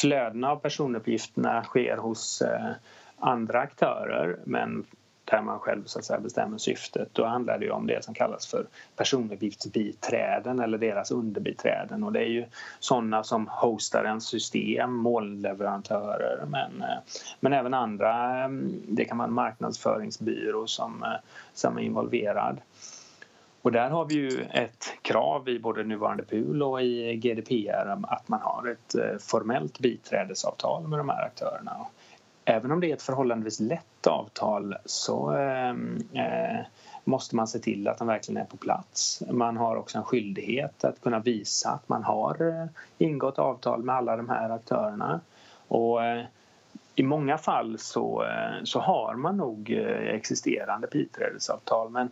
flödena 0.00 0.50
av 0.50 0.56
personuppgifterna 0.56 1.64
sker 1.64 1.96
hos 1.96 2.42
andra 3.18 3.60
aktörer 3.60 4.36
men 4.44 4.84
där 5.30 5.42
man 5.42 5.58
själv 5.58 5.84
så 5.84 5.98
att 5.98 6.04
säga, 6.04 6.20
bestämmer 6.20 6.58
syftet. 6.58 7.08
Då 7.12 7.24
handlar 7.24 7.58
det 7.58 7.70
om 7.70 7.86
det 7.86 8.04
som 8.04 8.14
kallas 8.14 8.46
för 8.46 8.66
personuppgiftsbiträden 8.96 10.60
eller 10.60 10.78
deras 10.78 11.10
underbiträden 11.10 12.04
och 12.04 12.12
det 12.12 12.20
är 12.20 12.28
ju 12.28 12.44
sådana 12.80 13.22
som 13.22 13.48
hostar 13.48 14.04
ens 14.04 14.26
system, 14.26 14.94
molnleverantörer 14.94 16.44
men, 16.46 16.82
eh, 16.82 16.98
men 17.40 17.52
även 17.52 17.74
andra, 17.74 18.44
mm, 18.44 18.82
det 18.88 19.04
kan 19.04 19.18
vara 19.18 19.28
en 19.28 19.34
marknadsföringsbyrå 19.34 20.66
som, 20.66 21.02
eh, 21.02 21.20
som 21.54 21.78
är 21.78 21.82
involverad. 21.82 22.60
Och 23.62 23.72
där 23.72 23.90
har 23.90 24.04
vi 24.04 24.14
ju 24.14 24.44
ett 24.50 24.92
krav 25.02 25.48
i 25.48 25.58
både 25.58 25.84
nuvarande 25.84 26.22
PUL 26.22 26.62
och 26.62 26.82
i 26.82 27.16
GDPR 27.16 27.98
att 28.02 28.28
man 28.28 28.40
har 28.42 28.68
ett 28.68 28.94
eh, 28.94 29.18
formellt 29.20 29.78
biträdesavtal 29.78 30.88
med 30.88 30.98
de 30.98 31.08
här 31.08 31.26
aktörerna 31.26 31.76
även 32.50 32.70
om 32.70 32.80
det 32.80 32.90
är 32.90 32.94
ett 32.94 33.02
förhållandevis 33.02 33.60
lätt 33.60 34.06
avtal 34.06 34.76
så 34.84 35.30
ehm, 35.30 35.98
eh, 36.12 36.66
måste 37.04 37.36
man 37.36 37.48
se 37.48 37.58
till 37.58 37.88
att 37.88 37.98
de 37.98 38.06
verkligen 38.06 38.42
är 38.42 38.46
på 38.46 38.56
plats. 38.56 39.22
Man 39.30 39.56
har 39.56 39.76
också 39.76 39.98
en 39.98 40.04
skyldighet 40.04 40.84
att 40.84 41.00
kunna 41.00 41.18
visa 41.18 41.70
att 41.70 41.88
man 41.88 42.04
har 42.04 42.48
eh, 42.48 42.66
ingått 42.98 43.38
avtal 43.38 43.82
med 43.82 43.94
alla 43.94 44.16
de 44.16 44.28
här 44.28 44.50
aktörerna. 44.50 45.20
Och, 45.68 46.04
eh, 46.04 46.24
i 46.94 47.02
många 47.02 47.38
fall 47.38 47.78
så, 47.78 48.24
eh, 48.24 48.64
så 48.64 48.80
har 48.80 49.14
man 49.14 49.36
nog 49.36 49.70
existerande 50.02 50.88
biträdesavtal 50.92 51.90
men 51.90 52.10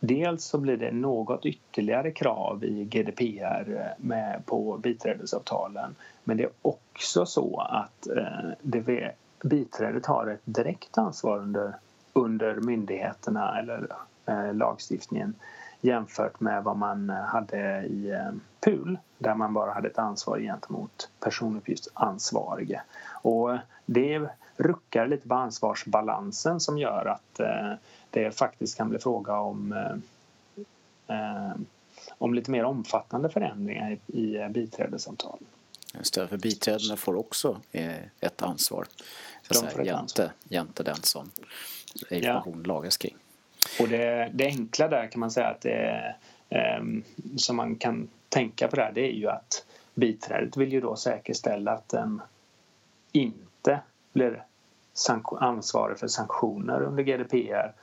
Dels 0.00 0.44
så 0.44 0.58
blir 0.58 0.76
det 0.76 0.92
något 0.92 1.46
ytterligare 1.46 2.10
krav 2.10 2.64
i 2.64 2.84
GDPR 2.84 3.76
eh, 3.76 4.04
med, 4.04 4.42
på 4.46 4.78
biträdesavtalen 4.78 5.94
men 6.28 6.36
det 6.36 6.42
är 6.42 6.50
också 6.62 7.26
så 7.26 7.60
att 7.60 8.06
eh, 8.08 8.50
det 8.62 9.14
biträdet 9.42 10.06
har 10.06 10.26
ett 10.26 10.40
direkt 10.44 10.98
ansvar 10.98 11.38
under, 11.38 11.74
under 12.12 12.54
myndigheterna 12.54 13.58
eller 13.58 13.88
eh, 14.26 14.54
lagstiftningen 14.54 15.34
jämfört 15.80 16.40
med 16.40 16.64
vad 16.64 16.76
man 16.76 17.10
hade 17.10 17.82
i 17.82 18.10
eh, 18.10 18.32
PUL 18.60 18.98
där 19.18 19.34
man 19.34 19.54
bara 19.54 19.72
hade 19.72 19.88
ett 19.88 19.98
ansvar 19.98 20.38
gentemot 20.38 21.10
personuppgiftsansvarige. 21.20 22.82
Och 23.22 23.58
det 23.86 24.28
ruckar 24.58 25.06
lite 25.06 25.28
på 25.28 25.34
ansvarsbalansen 25.34 26.60
som 26.60 26.78
gör 26.78 27.06
att 27.06 27.40
eh, 27.40 27.72
det 28.10 28.38
faktiskt 28.38 28.76
kan 28.76 28.88
bli 28.88 28.98
fråga 28.98 29.38
om 29.38 29.72
eh, 29.72 31.16
eh 31.16 31.52
om 32.18 32.34
lite 32.34 32.50
mer 32.50 32.64
omfattande 32.64 33.30
förändringar 33.30 33.98
i, 34.06 34.20
i 34.20 34.48
biträdesavtalen. 34.48 35.46
Just 35.94 36.14
det, 36.14 36.28
för 36.28 36.36
biträdena 36.36 36.96
får 36.96 37.16
också 37.16 37.60
ett 38.20 38.42
ansvar 38.42 38.86
så 39.50 39.54
säga, 39.54 39.84
jämte, 39.84 40.32
jämte 40.48 40.82
den 40.82 41.02
som 41.02 41.30
information 42.10 42.62
ja. 42.64 42.74
lagras 42.74 42.96
kring. 42.96 43.16
Och 43.80 43.88
det, 43.88 44.30
det, 44.34 44.46
enkla 44.46 44.88
där 44.88 45.06
kan 45.06 45.20
man 45.20 45.30
säga 45.30 45.46
att 45.46 45.60
det 45.60 46.14
som 47.36 47.56
man 47.56 47.76
kan 47.76 48.08
tänka 48.28 48.68
på 48.68 48.76
där 48.76 48.92
det 48.94 49.00
är 49.00 49.12
ju 49.12 49.28
att 49.28 49.64
biträdet 49.94 50.56
vill 50.56 50.72
ju 50.72 50.80
då 50.80 50.96
säkerställa 50.96 51.72
att 51.72 51.88
den 51.88 52.20
inte 53.12 53.80
blir 54.12 54.44
ansvarig 55.40 55.98
för 55.98 56.08
sanktioner 56.08 56.82
under 56.82 57.02
GDPR 57.02 57.74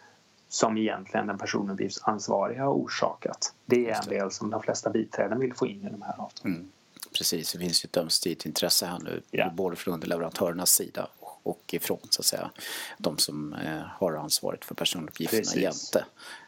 som 0.49 0.78
egentligen 0.78 1.28
den 1.28 1.38
personuppgiftsansvariga 1.38 2.63
har 2.63 2.74
orsakat. 2.74 3.53
Det 3.66 3.89
är 3.89 4.01
en 4.03 4.09
del 4.09 4.32
som 4.32 4.49
de 4.49 4.61
flesta 4.61 4.89
biträden 4.89 5.39
vill 5.39 5.53
få 5.53 5.68
in 5.68 5.88
i 5.88 5.89
de 5.89 6.01
här 6.01 6.22
avtalen. 6.22 6.55
Mm. 6.55 6.72
Precis, 7.18 7.53
det 7.53 7.59
finns 7.59 7.86
ju 7.86 7.88
ett 7.88 7.97
ömsesidigt 7.97 8.45
intresse 8.45 8.86
här 8.86 8.99
nu 8.99 9.22
ja. 9.32 9.49
både 9.49 9.76
från 9.76 9.93
underleverantörernas 9.93 10.72
sida 10.72 11.07
och 11.20 11.74
ifrån 11.74 11.99
så 12.09 12.22
att 12.22 12.26
säga 12.26 12.51
de 12.97 13.18
som 13.18 13.53
eh, 13.53 13.82
har 13.82 14.13
ansvaret 14.13 14.66
för 14.66 14.76
personuppgifterna 14.76 15.41
Precis. 15.41 15.61
jämte 15.61 16.05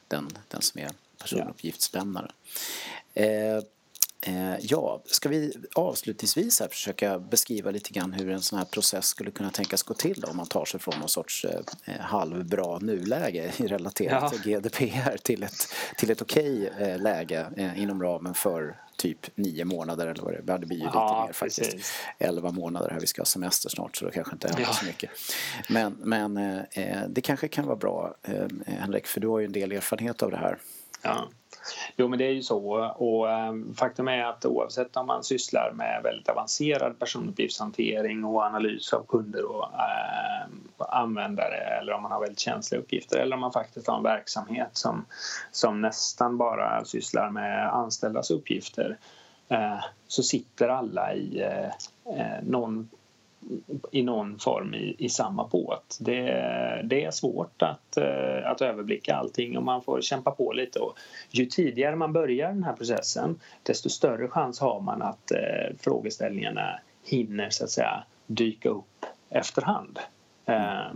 den, 0.08 0.28
den 0.48 0.62
som 0.62 0.82
är 0.82 0.92
personuppgiftslämnare. 1.22 2.32
Ja. 3.14 3.24
Eh, 3.24 3.56
eh, 3.56 3.64
ja, 4.60 5.02
ska 5.06 5.30
vi 5.30 5.54
avslutningsvis 5.76 6.60
här 6.60 6.68
försöka 6.68 7.20
beskriva 7.20 7.72
lite 7.72 7.94
grann 7.94 8.14
hur 8.14 8.30
en 8.30 8.42
sån 8.42 8.60
här 8.60 8.66
process 8.66 9.06
skulle 9.06 9.32
kunna 9.32 9.50
tänkas 9.50 9.84
gå 9.84 9.94
till 9.94 10.22
då, 10.22 10.28
om 10.28 10.38
man 10.38 10.46
tar 10.46 10.66
sig 10.66 10.80
från 10.80 11.00
någon 11.00 11.10
sorts 11.10 11.46
eh, 11.46 12.00
halvbra 12.00 12.80
nuläge 12.80 13.52
relaterat 13.58 14.24
ja. 14.24 14.30
till 14.30 14.52
GDPR 14.52 15.18
till 15.18 15.44
ett, 15.44 15.68
till 15.98 16.12
ett 16.12 16.22
okej 16.22 16.74
eh, 16.80 17.00
läge 17.00 17.48
eh, 17.58 17.82
inom 17.82 18.04
ramen 18.04 18.34
för 18.34 18.82
typ 18.98 19.38
nio 19.38 19.66
månader 19.66 20.08
eller 20.08 20.24
vad 20.24 20.34
det 20.34 20.54
är. 20.54 20.58
Det 20.58 20.66
blir 20.66 20.78
ju 20.78 20.84
lite 20.84 20.98
ja, 20.98 21.24
mer 21.28 21.34
faktiskt. 21.34 21.72
Precis. 21.72 21.94
Elva 22.20 22.52
månader 22.52 22.90
här, 22.90 23.00
vi 23.00 23.08
ska 23.08 23.22
ha 23.22 23.26
semester 23.26 23.70
snart 23.70 23.98
så 23.98 24.06
det 24.06 24.12
kanske 24.12 24.34
inte 24.34 24.48
händer 24.48 24.64
ja. 24.64 24.74
så 24.74 24.86
mycket. 24.86 25.10
Men, 25.70 25.94
men 25.94 26.38
eh, 26.38 27.02
det 27.10 27.22
kanske 27.22 27.48
kan 27.48 27.66
vara 27.66 27.76
bra 27.76 28.16
eh, 28.24 28.48
Henrik, 28.66 29.08
för 29.08 29.22
du 29.22 29.28
har 29.28 29.40
ju 29.40 29.46
en 29.46 29.52
del 29.52 29.72
erfarenhet 29.72 30.24
av 30.24 30.32
det 30.32 30.38
här. 30.38 30.58
Ja. 31.02 31.28
Jo 31.96 32.08
men 32.08 32.20
det 32.20 32.26
är 32.26 32.32
ju 32.32 32.42
så. 32.42 32.92
Och 32.98 33.32
ehm, 33.32 33.74
faktum 33.74 34.08
är 34.08 34.24
att 34.24 34.46
oavsett 34.46 34.98
om 34.98 35.08
man 35.08 35.24
sysslar 35.24 35.72
med 35.76 36.02
väldigt 36.04 36.30
avancerad 36.30 37.00
personuppgiftshantering 37.00 38.26
och 38.26 38.44
analys 38.44 38.94
av 38.94 39.06
kunder 39.08 39.52
och 39.52 39.64
äh, 39.64 40.48
användare 40.78 41.58
eller 41.58 41.94
om 41.94 42.04
man 42.04 42.12
har 42.12 42.20
väldigt 42.20 42.40
känsliga 42.40 42.82
uppgifter 42.82 43.18
eller 43.18 43.36
om 43.36 43.42
man 43.42 43.52
faktiskt 43.52 43.88
har 43.88 43.98
en 43.98 44.04
verksamhet 44.04 44.70
som, 44.74 45.06
som 45.52 45.82
nästan 45.82 46.38
bara 46.38 46.86
sysslar 46.86 47.30
med 47.30 47.74
anställdas 47.74 48.32
uppgifter 48.32 48.98
äh, 49.50 49.80
så 50.08 50.24
sitter 50.24 50.70
alla 50.70 51.14
i 51.14 51.42
äh, 52.06 52.44
någon 52.44 52.90
i 53.92 54.04
någon 54.04 54.40
form 54.40 54.74
i, 54.74 54.96
i 54.98 55.10
samma 55.10 55.48
båt. 55.48 55.98
Det, 56.00 56.22
det 56.84 57.06
är 57.06 57.12
svårt 57.12 57.62
att, 57.62 57.98
eh, 57.98 58.52
att 58.52 58.62
överblicka 58.62 59.16
allting 59.16 59.58
och 59.58 59.64
man 59.64 59.82
får 59.82 60.02
kämpa 60.02 60.32
på 60.32 60.54
lite. 60.54 60.80
Och 60.80 60.98
ju 61.30 61.46
tidigare 61.46 61.96
man 61.96 62.14
börjar 62.14 62.48
den 62.48 62.64
här 62.64 62.74
processen 62.74 63.40
desto 63.64 63.90
större 63.90 64.28
chans 64.28 64.60
har 64.60 64.80
man 64.80 65.02
att 65.02 65.32
eh, 65.32 65.76
frågeställningarna 65.80 66.80
hinner 67.04 67.50
så 67.50 67.64
att 67.64 67.70
säga 67.70 68.04
dyka 68.28 68.70
upp 68.70 69.06
efterhand. 69.30 70.00
Eh, 70.46 70.92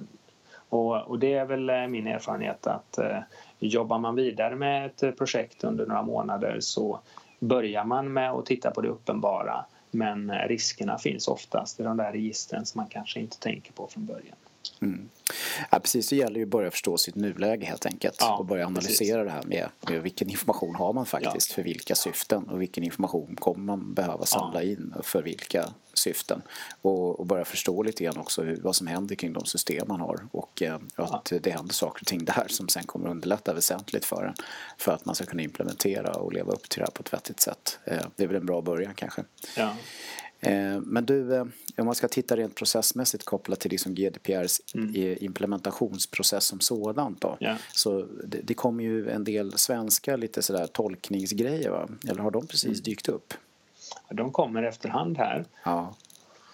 och, 0.69 1.01
och 1.01 1.19
det 1.19 1.33
är 1.33 1.45
väl 1.45 1.69
eh, 1.69 1.87
min 1.87 2.07
erfarenhet 2.07 2.67
att 2.67 2.97
eh, 2.97 3.19
jobbar 3.59 3.99
man 3.99 4.15
vidare 4.15 4.55
med 4.55 4.85
ett 4.85 5.17
projekt 5.17 5.63
under 5.63 5.85
några 5.85 6.01
månader 6.01 6.57
så 6.59 6.99
börjar 7.39 7.83
man 7.83 8.13
med 8.13 8.31
att 8.31 8.45
titta 8.45 8.71
på 8.71 8.81
det 8.81 8.87
uppenbara 8.87 9.65
men 9.91 10.29
eh, 10.29 10.47
riskerna 10.47 10.97
finns 10.97 11.27
oftast 11.27 11.79
i 11.79 11.83
de 11.83 11.97
där 11.97 12.11
registren 12.11 12.65
som 12.65 12.79
man 12.79 12.89
kanske 12.89 13.19
inte 13.19 13.39
tänker 13.39 13.73
på 13.73 13.87
från 13.87 14.05
början. 14.05 14.35
Mm. 14.81 15.09
Ja, 15.69 15.79
precis, 15.79 16.09
det 16.09 16.15
gäller 16.15 16.37
ju 16.37 16.43
att 16.43 16.49
börja 16.49 16.71
förstå 16.71 16.97
sitt 16.97 17.15
nuläge 17.15 17.65
helt 17.65 17.85
enkelt 17.85 18.17
ja, 18.19 18.37
och 18.37 18.45
börja 18.45 18.65
analysera 18.65 19.23
precis. 19.23 19.25
det 19.25 19.31
här 19.31 19.43
med, 19.43 19.69
med, 19.93 20.03
vilken 20.03 20.29
information 20.29 20.75
har 20.75 20.93
man 20.93 21.05
faktiskt 21.05 21.49
ja. 21.49 21.55
för 21.55 21.63
vilka 21.63 21.95
syften 21.95 22.43
och 22.43 22.61
vilken 22.61 22.83
information 22.83 23.35
kommer 23.35 23.63
man 23.63 23.93
behöva 23.93 24.25
samla 24.25 24.63
ja. 24.63 24.69
in 24.69 24.93
för 25.03 25.23
vilka 25.23 25.73
syften 25.93 26.41
och, 26.81 27.19
och 27.19 27.25
börja 27.25 27.45
förstå 27.45 27.83
lite 27.83 28.03
grann 28.03 28.17
också 28.17 28.41
hur, 28.43 28.61
vad 28.61 28.75
som 28.75 28.87
händer 28.87 29.15
kring 29.15 29.33
de 29.33 29.45
system 29.45 29.87
man 29.87 29.99
har 29.99 30.27
och 30.31 30.61
eh, 30.61 30.79
att 30.95 31.31
det 31.41 31.51
händer 31.51 31.73
saker 31.73 32.01
och 32.03 32.07
ting 32.07 32.25
där 32.25 32.45
som 32.47 32.67
sen 32.67 32.83
kommer 32.83 33.09
underlätta 33.09 33.53
väsentligt 33.53 34.05
för 34.05 34.25
en 34.25 34.33
för 34.77 34.91
att 34.91 35.05
man 35.05 35.15
ska 35.15 35.25
kunna 35.25 35.41
implementera 35.41 36.11
och 36.11 36.33
leva 36.33 36.51
upp 36.51 36.69
till 36.69 36.79
det 36.79 36.85
här 36.85 36.91
på 36.91 37.01
ett 37.01 37.13
vettigt 37.13 37.39
sätt. 37.39 37.79
Eh, 37.85 38.05
det 38.15 38.23
är 38.23 38.27
väl 38.27 38.37
en 38.37 38.45
bra 38.45 38.61
början 38.61 38.93
kanske. 38.95 39.23
Eh, 40.41 40.79
men 40.81 41.05
du, 41.05 41.35
eh, 41.35 41.45
om 41.77 41.85
man 41.85 41.95
ska 41.95 42.07
titta 42.07 42.37
rent 42.37 42.55
processmässigt 42.55 43.25
kopplat 43.25 43.59
till 43.59 43.71
liksom 43.71 43.95
GDPRs 43.95 44.61
mm. 44.75 45.17
implementationsprocess 45.19 46.45
som 46.45 46.59
sådant 46.59 47.21
då. 47.21 47.37
Yeah. 47.39 47.57
Så 47.73 48.07
det, 48.23 48.41
det 48.43 48.53
kommer 48.53 48.83
ju 48.83 49.09
en 49.09 49.23
del 49.23 49.57
svenska 49.57 50.15
lite 50.15 50.41
sådär 50.41 50.67
tolkningsgrejer 50.67 51.69
va? 51.69 51.89
Eller 52.09 52.21
har 52.21 52.31
de 52.31 52.47
precis 52.47 52.65
mm. 52.65 52.83
dykt 52.83 53.09
upp? 53.09 53.33
De 54.09 54.31
kommer 54.31 54.63
efterhand 54.63 55.17
här. 55.17 55.45
Ja. 55.63 55.95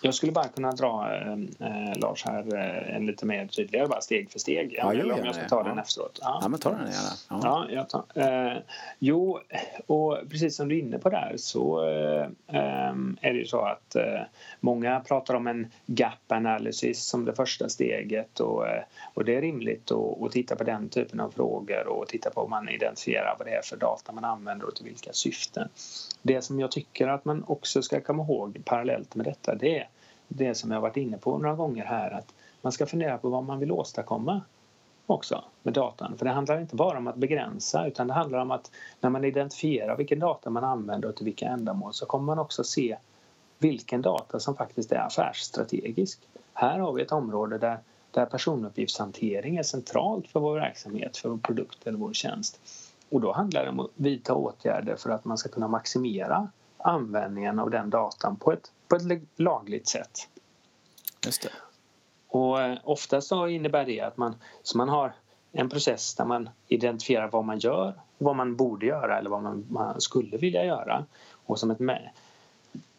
Jag 0.02 0.14
skulle 0.14 0.32
bara 0.32 0.48
kunna 0.48 0.72
dra, 0.72 1.16
eh, 1.60 2.00
Lars, 2.02 2.26
här 2.26 2.56
eh, 2.56 2.96
en 2.96 3.06
lite 3.06 3.26
mer 3.26 3.48
tydligare, 3.48 3.88
bara 3.88 4.02
steg 4.02 4.32
för 4.32 4.40
steg. 4.40 4.76
Ja, 4.78 4.92
eller 4.92 5.12
om 5.12 5.26
jag 5.26 5.36
ska 5.36 5.48
ta 5.48 5.64
det. 5.64 5.70
den 5.70 5.80
efteråt. 5.80 6.20
Ja. 6.22 6.40
ja, 6.42 6.48
men 6.48 6.60
ta 6.60 6.70
den 6.70 6.80
gärna. 6.80 7.16
Ja, 7.30 7.40
ja 7.44 7.66
jag 7.70 7.90
tar. 7.90 8.04
Eh, 8.16 8.58
jo, 9.00 9.40
och 9.88 10.18
precis 10.30 10.56
som 10.56 10.68
du 10.68 10.76
är 10.76 10.80
inne 10.80 10.98
på 10.98 11.10
där 11.10 11.34
så 11.38 11.90
eh, 11.90 12.28
ehm, 12.48 13.18
är 13.22 13.34
det 13.34 13.40
ju 13.40 13.46
så 13.46 13.62
att 13.62 13.96
eh, 13.96 14.22
många 14.60 15.00
pratar 15.00 15.34
om 15.34 15.48
en 15.48 15.72
gap 15.86 16.32
analysis 16.32 17.04
som 17.06 17.26
det 17.26 17.34
första 17.34 17.70
steget 17.70 18.40
och, 18.40 18.68
eh, 18.68 18.84
och 19.14 19.26
det 19.26 19.36
är 19.36 19.42
rimligt 19.42 19.92
att, 19.92 20.22
att 20.22 20.32
titta 20.32 20.56
på 20.56 20.64
den 20.64 20.90
typen 20.90 21.20
av 21.20 21.30
frågor 21.30 21.88
och 21.88 22.08
titta 22.08 22.30
på 22.30 22.42
om 22.42 22.50
man 22.50 22.70
identifierar 22.70 23.36
vad 23.38 23.48
det 23.48 23.52
är 23.52 23.62
för 23.62 23.78
data 23.78 24.12
man 24.12 24.26
använder 24.26 24.68
och 24.68 24.76
till 24.76 24.86
vilka 24.86 25.14
syften. 25.14 25.70
Det 26.22 26.42
som 26.42 26.60
jag 26.60 26.72
tycker 26.72 27.08
att 27.08 27.26
man 27.26 27.44
också 27.48 27.82
ska 27.82 28.02
komma 28.02 28.24
ihåg 28.24 28.62
parallellt 28.66 29.16
med 29.16 29.26
detta 29.26 29.56
det 29.56 29.80
är 29.80 29.88
det 30.28 30.56
som 30.56 30.72
jag 30.72 30.82
varit 30.82 30.98
inne 30.98 31.18
på 31.18 31.38
några 31.38 31.56
gånger 31.56 31.86
här 31.86 32.12
att 32.12 32.34
man 32.62 32.72
ska 32.72 32.86
fundera 32.86 33.18
på 33.18 33.30
vad 33.30 33.44
man 33.44 33.60
vill 33.60 33.72
åstadkomma 33.72 34.42
också 35.06 35.44
med 35.64 35.74
datan. 35.74 36.18
För 36.18 36.26
det 36.26 36.32
handlar 36.32 36.62
inte 36.62 36.76
bara 36.76 36.98
om 36.98 37.08
att 37.08 37.16
begränsa 37.16 37.88
utan 37.88 38.08
det 38.08 38.14
handlar 38.14 38.40
om 38.40 38.52
att 38.52 38.72
när 39.02 39.10
man 39.10 39.26
identifierar 39.26 39.98
vilken 39.98 40.20
data 40.20 40.50
man 40.50 40.64
använder 40.64 41.10
och 41.10 41.16
till 41.16 41.26
vilka 41.26 41.46
ändamål 41.46 41.94
så 41.94 42.06
kommer 42.06 42.26
man 42.26 42.40
också 42.40 42.64
se 42.64 42.98
vilken 43.60 44.02
data 44.02 44.40
som 44.40 44.56
faktiskt 44.56 44.92
är 44.92 45.00
affärsstrategisk. 45.00 46.20
Här 46.54 46.80
har 46.80 46.94
vi 46.94 47.02
ett 47.02 47.12
område 47.12 47.58
där, 47.58 47.80
där 48.12 48.26
personuppgiftshantering 48.26 49.58
är 49.58 49.64
centralt 49.64 50.28
för 50.28 50.40
vår 50.40 50.56
verksamhet, 50.56 51.18
för 51.18 51.30
vår 51.30 51.38
produkt 51.38 51.88
eller 51.88 51.98
vår 51.98 52.14
tjänst. 52.14 52.60
Och 53.10 53.22
då 53.22 53.32
handlar 53.32 53.64
det 53.64 53.70
om 53.70 53.80
att 53.80 53.92
vidta 53.96 54.34
åtgärder 54.34 54.96
för 54.96 55.10
att 55.10 55.26
man 55.26 55.38
ska 55.38 55.50
kunna 55.50 55.68
maximera 55.68 56.48
användningen 56.78 57.60
av 57.60 57.70
den 57.70 57.90
datan 57.90 58.36
på 58.36 58.52
ett, 58.52 58.72
på 58.88 58.96
ett 58.96 59.22
lagligt 59.36 59.88
sätt. 59.88 60.30
Just 61.26 61.42
det. 61.42 61.50
Och 62.28 62.62
eh, 62.62 62.78
ofta 62.84 63.22
så 63.22 63.48
innebär 63.48 63.86
det 63.86 64.02
att 64.02 64.18
man, 64.18 64.36
så 64.64 64.78
man 64.78 64.90
har 64.90 65.14
en 65.52 65.70
process 65.70 66.16
där 66.16 66.26
man 66.26 66.50
identifierar 66.68 67.28
vad 67.28 67.46
man 67.46 67.60
gör, 67.60 67.94
vad 68.18 68.36
man 68.36 68.56
borde 68.56 68.86
göra 68.86 69.20
eller 69.20 69.30
vad 69.30 69.44
man, 69.44 69.66
man 69.70 70.02
skulle 70.02 70.38
vilja 70.38 70.66
göra. 70.66 71.06
Och 71.46 71.60
som 71.60 71.72
ett 71.72 71.80
med, 71.80 72.10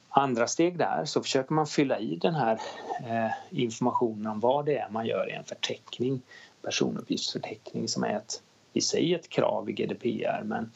andra 0.08 0.46
steg 0.46 0.78
där 0.78 1.04
så 1.04 1.22
försöker 1.22 1.54
man 1.54 1.66
fylla 1.66 1.98
i 1.98 2.16
den 2.16 2.34
här 2.34 2.60
eh, 3.00 3.30
informationen 3.50 4.26
om 4.26 4.40
vad 4.40 4.66
det 4.66 4.78
är 4.78 4.88
man 4.90 5.06
gör 5.06 5.30
i 5.30 5.32
en 5.32 5.44
förteckning, 5.44 6.20
personuppgiftsförteckning 6.62 7.88
som 7.88 8.04
är 8.04 8.16
ett, 8.16 8.42
i 8.72 8.80
sig 8.80 9.14
ett 9.14 9.28
krav 9.28 9.70
i 9.70 9.72
GDPR 9.72 10.42
men 10.44 10.72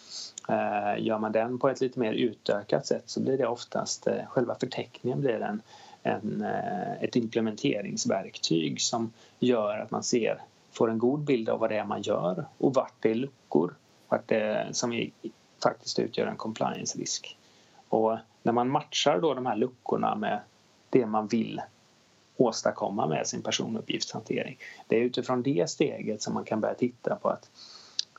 Eh, 0.49 1.05
gör 1.05 1.19
man 1.19 1.33
den 1.33 1.59
på 1.59 1.69
ett 1.69 1.81
lite 1.81 2.01
mer 2.01 2.13
utökat 2.13 2.87
sätt 2.87 3.03
så 3.07 3.21
blir 3.21 3.39
det 3.39 3.47
oftast, 3.47 4.07
eh, 4.07 4.27
själva 4.29 4.57
förteckningen 4.61 5.21
blir 5.21 5.41
en, 5.41 5.63
en, 6.03 6.43
eh, 6.43 7.03
ett 7.03 7.17
implementeringsverktyg 7.17 8.81
som 8.81 9.13
gör 9.39 9.79
att 9.79 9.91
man 9.91 10.03
ser, 10.03 10.41
får 10.73 10.91
en 10.91 10.99
god 10.99 11.21
bild 11.21 11.49
av 11.49 11.59
vad 11.59 11.71
det 11.71 11.77
är 11.77 11.85
man 11.85 12.03
gör 12.03 12.45
och 12.59 12.75
vart 12.75 12.95
det 13.01 13.11
är 13.11 13.15
luckor 13.15 13.75
vart 14.09 14.29
det, 14.29 14.69
som 14.73 15.11
faktiskt 15.63 15.99
utgör 15.99 16.27
en 16.27 16.37
compliance-risk. 16.37 17.39
Och 17.89 18.19
när 18.43 18.53
man 18.53 18.71
matchar 18.71 19.21
då 19.21 19.35
de 19.35 19.47
här 19.47 19.57
luckorna 19.57 20.15
med 20.15 20.41
det 20.91 21.07
man 21.07 21.27
vill 21.27 21.61
åstadkomma 22.37 23.07
med 23.07 23.27
sin 23.27 23.43
personuppgiftshantering. 23.43 24.59
Det 24.87 24.97
är 24.97 25.01
utifrån 25.01 25.43
det 25.43 25.71
steget 25.71 26.23
som 26.23 26.35
man 26.35 26.45
kan 26.45 26.61
börja 26.61 26.75
titta 26.75 27.17
på 27.17 27.29
att 27.29 27.51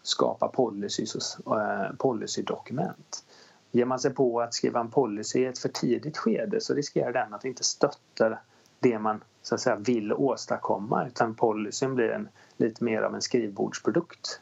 skapa 0.03 0.47
policies 0.47 1.37
och 1.45 1.61
eh, 1.61 1.91
policydokument. 1.97 3.23
Ger 3.71 3.85
man 3.85 3.99
sig 3.99 4.13
på 4.13 4.41
att 4.41 4.53
skriva 4.53 4.79
en 4.79 4.91
policy 4.91 5.39
i 5.39 5.45
ett 5.45 5.59
för 5.59 5.69
tidigt 5.69 6.17
skede 6.17 6.61
så 6.61 6.73
riskerar 6.73 7.13
den 7.13 7.33
att 7.33 7.45
inte 7.45 7.63
stötta 7.63 8.37
det 8.79 8.99
man 8.99 9.23
så 9.41 9.55
att 9.55 9.61
säga, 9.61 9.75
vill 9.75 10.13
åstadkomma 10.13 11.07
utan 11.07 11.35
policyn 11.35 11.95
blir 11.95 12.09
en, 12.09 12.29
lite 12.57 12.83
mer 12.83 13.01
av 13.01 13.15
en 13.15 13.21
skrivbordsprodukt. 13.21 14.41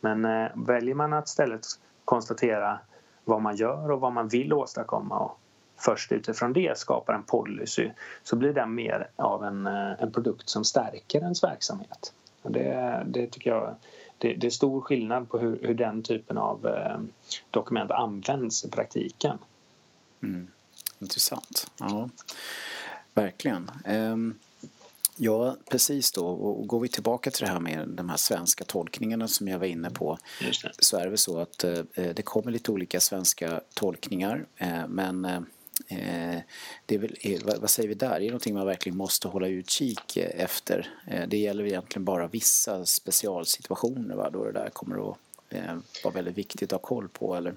Men 0.00 0.24
eh, 0.24 0.50
väljer 0.54 0.94
man 0.94 1.12
att 1.12 1.28
istället 1.28 1.66
konstatera 2.04 2.78
vad 3.24 3.42
man 3.42 3.56
gör 3.56 3.90
och 3.90 4.00
vad 4.00 4.12
man 4.12 4.28
vill 4.28 4.52
åstadkomma 4.52 5.18
och 5.18 5.38
först 5.76 6.12
utifrån 6.12 6.52
det 6.52 6.78
skapar 6.78 7.14
en 7.14 7.22
policy 7.22 7.90
så 8.22 8.36
blir 8.36 8.52
den 8.52 8.74
mer 8.74 9.10
av 9.16 9.44
en, 9.44 9.66
eh, 9.66 10.02
en 10.02 10.12
produkt 10.12 10.48
som 10.48 10.64
stärker 10.64 11.20
ens 11.20 11.44
verksamhet. 11.44 12.12
Det, 12.42 13.02
det 13.06 13.26
tycker 13.26 13.50
jag 13.50 13.74
det, 14.22 14.34
det, 14.34 14.46
är 14.46 14.50
stor 14.50 14.80
skillnad 14.80 15.28
på 15.30 15.38
hur, 15.38 15.58
hur 15.62 15.74
den 15.74 16.02
typen 16.02 16.38
av 16.38 16.66
eh, 16.66 17.00
dokument 17.50 17.90
används 17.90 18.64
i 18.64 18.70
praktiken. 18.70 19.38
Mm. 20.22 20.46
Intressant. 20.98 21.70
Ja, 21.78 22.08
verkligen. 23.14 23.70
Um... 23.86 24.38
Ja, 25.16 25.56
precis 25.70 26.12
då. 26.12 26.26
Och 26.26 26.66
går 26.66 26.80
vi 26.80 26.88
tillbaka 26.88 27.30
till 27.30 27.44
det 27.44 27.52
här 27.52 27.60
med 27.60 27.88
de 27.88 28.08
här 28.08 28.16
svenska 28.16 28.64
tolkningarna 28.64 29.28
som 29.28 29.48
jag 29.48 29.58
var 29.58 29.66
inne 29.66 29.90
på 29.90 30.18
så 30.78 30.96
är 30.96 31.02
det 31.02 31.08
väl 31.08 31.18
så 31.18 31.38
att 31.38 31.64
eh, 31.64 31.82
det 31.94 32.22
kommer 32.24 32.50
lite 32.50 32.72
olika 32.72 33.00
svenska 33.00 33.60
tolkningar 33.74 34.46
eh, 34.56 34.88
men 34.88 35.24
eh, 35.24 35.40
Eh, 35.88 36.38
det 36.86 36.94
är 36.94 36.98
väl, 36.98 37.16
vad 37.60 37.70
säger 37.70 37.88
vi 37.88 37.94
där? 37.94 38.20
Det 38.20 38.26
är 38.26 38.28
någonting 38.28 38.54
man 38.54 38.66
verkligen 38.66 38.98
måste 38.98 39.28
hålla 39.28 39.48
utkik 39.48 40.16
eh, 40.16 40.44
efter. 40.44 40.88
Eh, 41.06 41.28
det 41.28 41.36
gäller 41.36 41.64
egentligen 41.64 42.04
bara 42.04 42.26
vissa 42.26 42.86
specialsituationer 42.86 44.14
va? 44.14 44.30
då 44.30 44.44
det 44.44 44.52
där 44.52 44.70
kommer 44.70 45.10
att 45.10 45.18
vara 46.04 46.14
väldigt 46.14 46.38
viktigt 46.38 46.72
att 46.72 46.80
ha 46.80 46.88
koll 46.88 47.08
på 47.08 47.36
eller? 47.36 47.54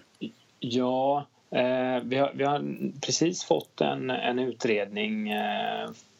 Ja, 0.59 1.25
vi 2.03 2.17
har, 2.17 2.33
vi 2.35 2.43
har 2.43 2.91
precis 3.01 3.43
fått 3.43 3.81
en, 3.81 4.09
en 4.09 4.39
utredning 4.39 5.29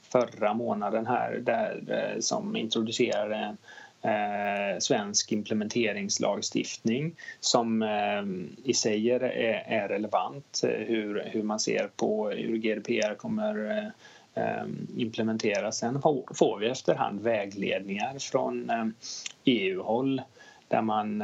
förra 0.02 0.54
månaden 0.54 1.08
här 1.08 1.40
där, 1.44 2.16
som 2.20 2.56
introducerade 2.56 3.56
eh, 4.06 4.80
svensk 4.80 5.32
implementeringslagstiftning 5.32 7.16
som 7.40 7.82
eh, 7.82 8.24
i 8.70 8.74
sig 8.74 9.12
är, 9.12 9.20
är 9.20 9.88
relevant. 9.88 10.62
Eh, 10.64 10.70
hur, 10.70 11.24
hur 11.26 11.44
man 11.44 11.60
ser 11.60 11.90
på 11.96 12.30
hur 12.30 12.58
GDPR 12.58 13.16
kommer 13.16 13.72
eh, 13.72 14.44
eh, 14.44 14.66
implementeras. 14.96 15.78
Sen 15.78 16.02
får 16.36 16.60
vi 16.60 16.68
efterhand 16.68 17.22
vägledningar 17.22 18.20
från 18.20 18.70
eh, 18.70 18.86
e 19.44 19.52
EU-håll 19.52 20.22
där 20.68 20.82
man 20.82 21.24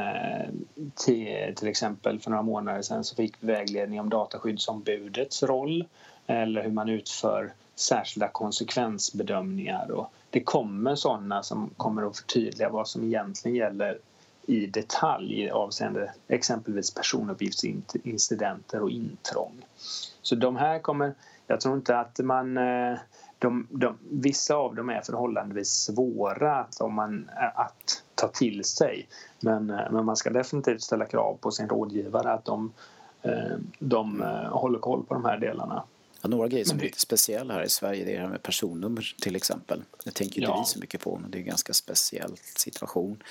till, 0.94 1.54
till 1.56 1.68
exempel 1.68 2.20
för 2.20 2.30
några 2.30 2.42
månader 2.42 2.82
sedan 2.82 3.04
så 3.04 3.16
fick 3.16 3.34
vägledning 3.40 4.00
om 4.00 4.10
dataskyddsombudets 4.10 5.42
roll 5.42 5.84
eller 6.26 6.62
hur 6.62 6.70
man 6.70 6.88
utför 6.88 7.52
särskilda 7.74 8.28
konsekvensbedömningar 8.28 9.90
och 9.90 10.12
det 10.32 10.40
kommer 10.40 10.94
sådana 10.94 11.42
som 11.42 11.70
kommer 11.76 12.02
att 12.02 12.16
förtydliga 12.16 12.68
vad 12.68 12.88
som 12.88 13.04
egentligen 13.04 13.56
gäller 13.56 13.98
i 14.46 14.66
detalj 14.66 15.50
avseende 15.50 16.12
exempelvis 16.28 16.94
personuppgiftsincidenter 16.94 18.82
och 18.82 18.90
intrång. 18.90 19.66
Så 20.22 20.34
de 20.34 20.56
här 20.56 20.78
kommer, 20.78 21.14
jag 21.46 21.60
tror 21.60 21.76
inte 21.76 21.98
att 21.98 22.18
man 22.18 22.56
eh, 22.56 22.98
de, 23.38 23.66
de, 23.70 23.98
vissa 24.10 24.54
av 24.54 24.74
dem 24.74 24.90
är 24.90 25.00
förhållandevis 25.00 25.68
svåra 25.68 26.56
att, 26.56 26.80
om 26.80 26.94
man, 26.94 27.30
eh, 27.36 27.60
att 27.60 28.04
ta 28.14 28.28
till 28.28 28.64
sig. 28.64 29.08
Men, 29.40 29.70
eh, 29.70 29.90
men 29.90 30.04
man 30.04 30.16
ska 30.16 30.30
definitivt 30.30 30.82
ställa 30.82 31.06
krav 31.06 31.38
på 31.40 31.50
sin 31.50 31.68
rådgivare 31.68 32.32
att 32.32 32.44
de, 32.44 32.72
de 33.78 34.20
håller 34.50 34.78
koll 34.78 35.04
på 35.04 35.14
de 35.14 35.24
här 35.24 35.38
delarna. 35.38 35.82
Ja, 36.22 36.28
några 36.28 36.48
grejer 36.48 36.64
som 36.64 36.78
är 36.78 36.82
lite 36.82 37.00
speciella 37.00 37.54
här 37.54 37.62
i 37.62 37.68
Sverige 37.68 38.04
det 38.04 38.10
är 38.10 38.14
det 38.14 38.22
här 38.22 38.28
med 38.28 38.42
personnummer 38.42 39.14
till 39.20 39.36
exempel. 39.36 39.82
Det 40.04 40.10
tänker 40.10 40.40
inte 40.40 40.50
ja. 40.50 40.60
vi 40.60 40.64
så 40.66 40.78
mycket 40.78 41.00
på 41.00 41.18
men 41.18 41.30
det 41.30 41.38
är 41.38 41.40
en 41.40 41.46
ganska 41.46 41.72
speciell 41.72 42.36
situation. 42.36 43.22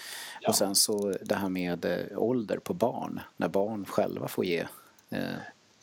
Ja. 0.42 0.50
Och 0.50 0.56
sen 0.56 0.76
så 0.76 1.14
det 1.22 1.36
här 1.36 1.50
med 1.50 1.86
eh, 1.86 2.18
ålder 2.18 2.58
på 2.58 2.74
barn, 2.74 3.20
när 3.38 3.48
barn 3.48 3.86
själva 3.86 4.28
får 4.28 4.46
ge 4.46 4.66
eh, 5.10 5.20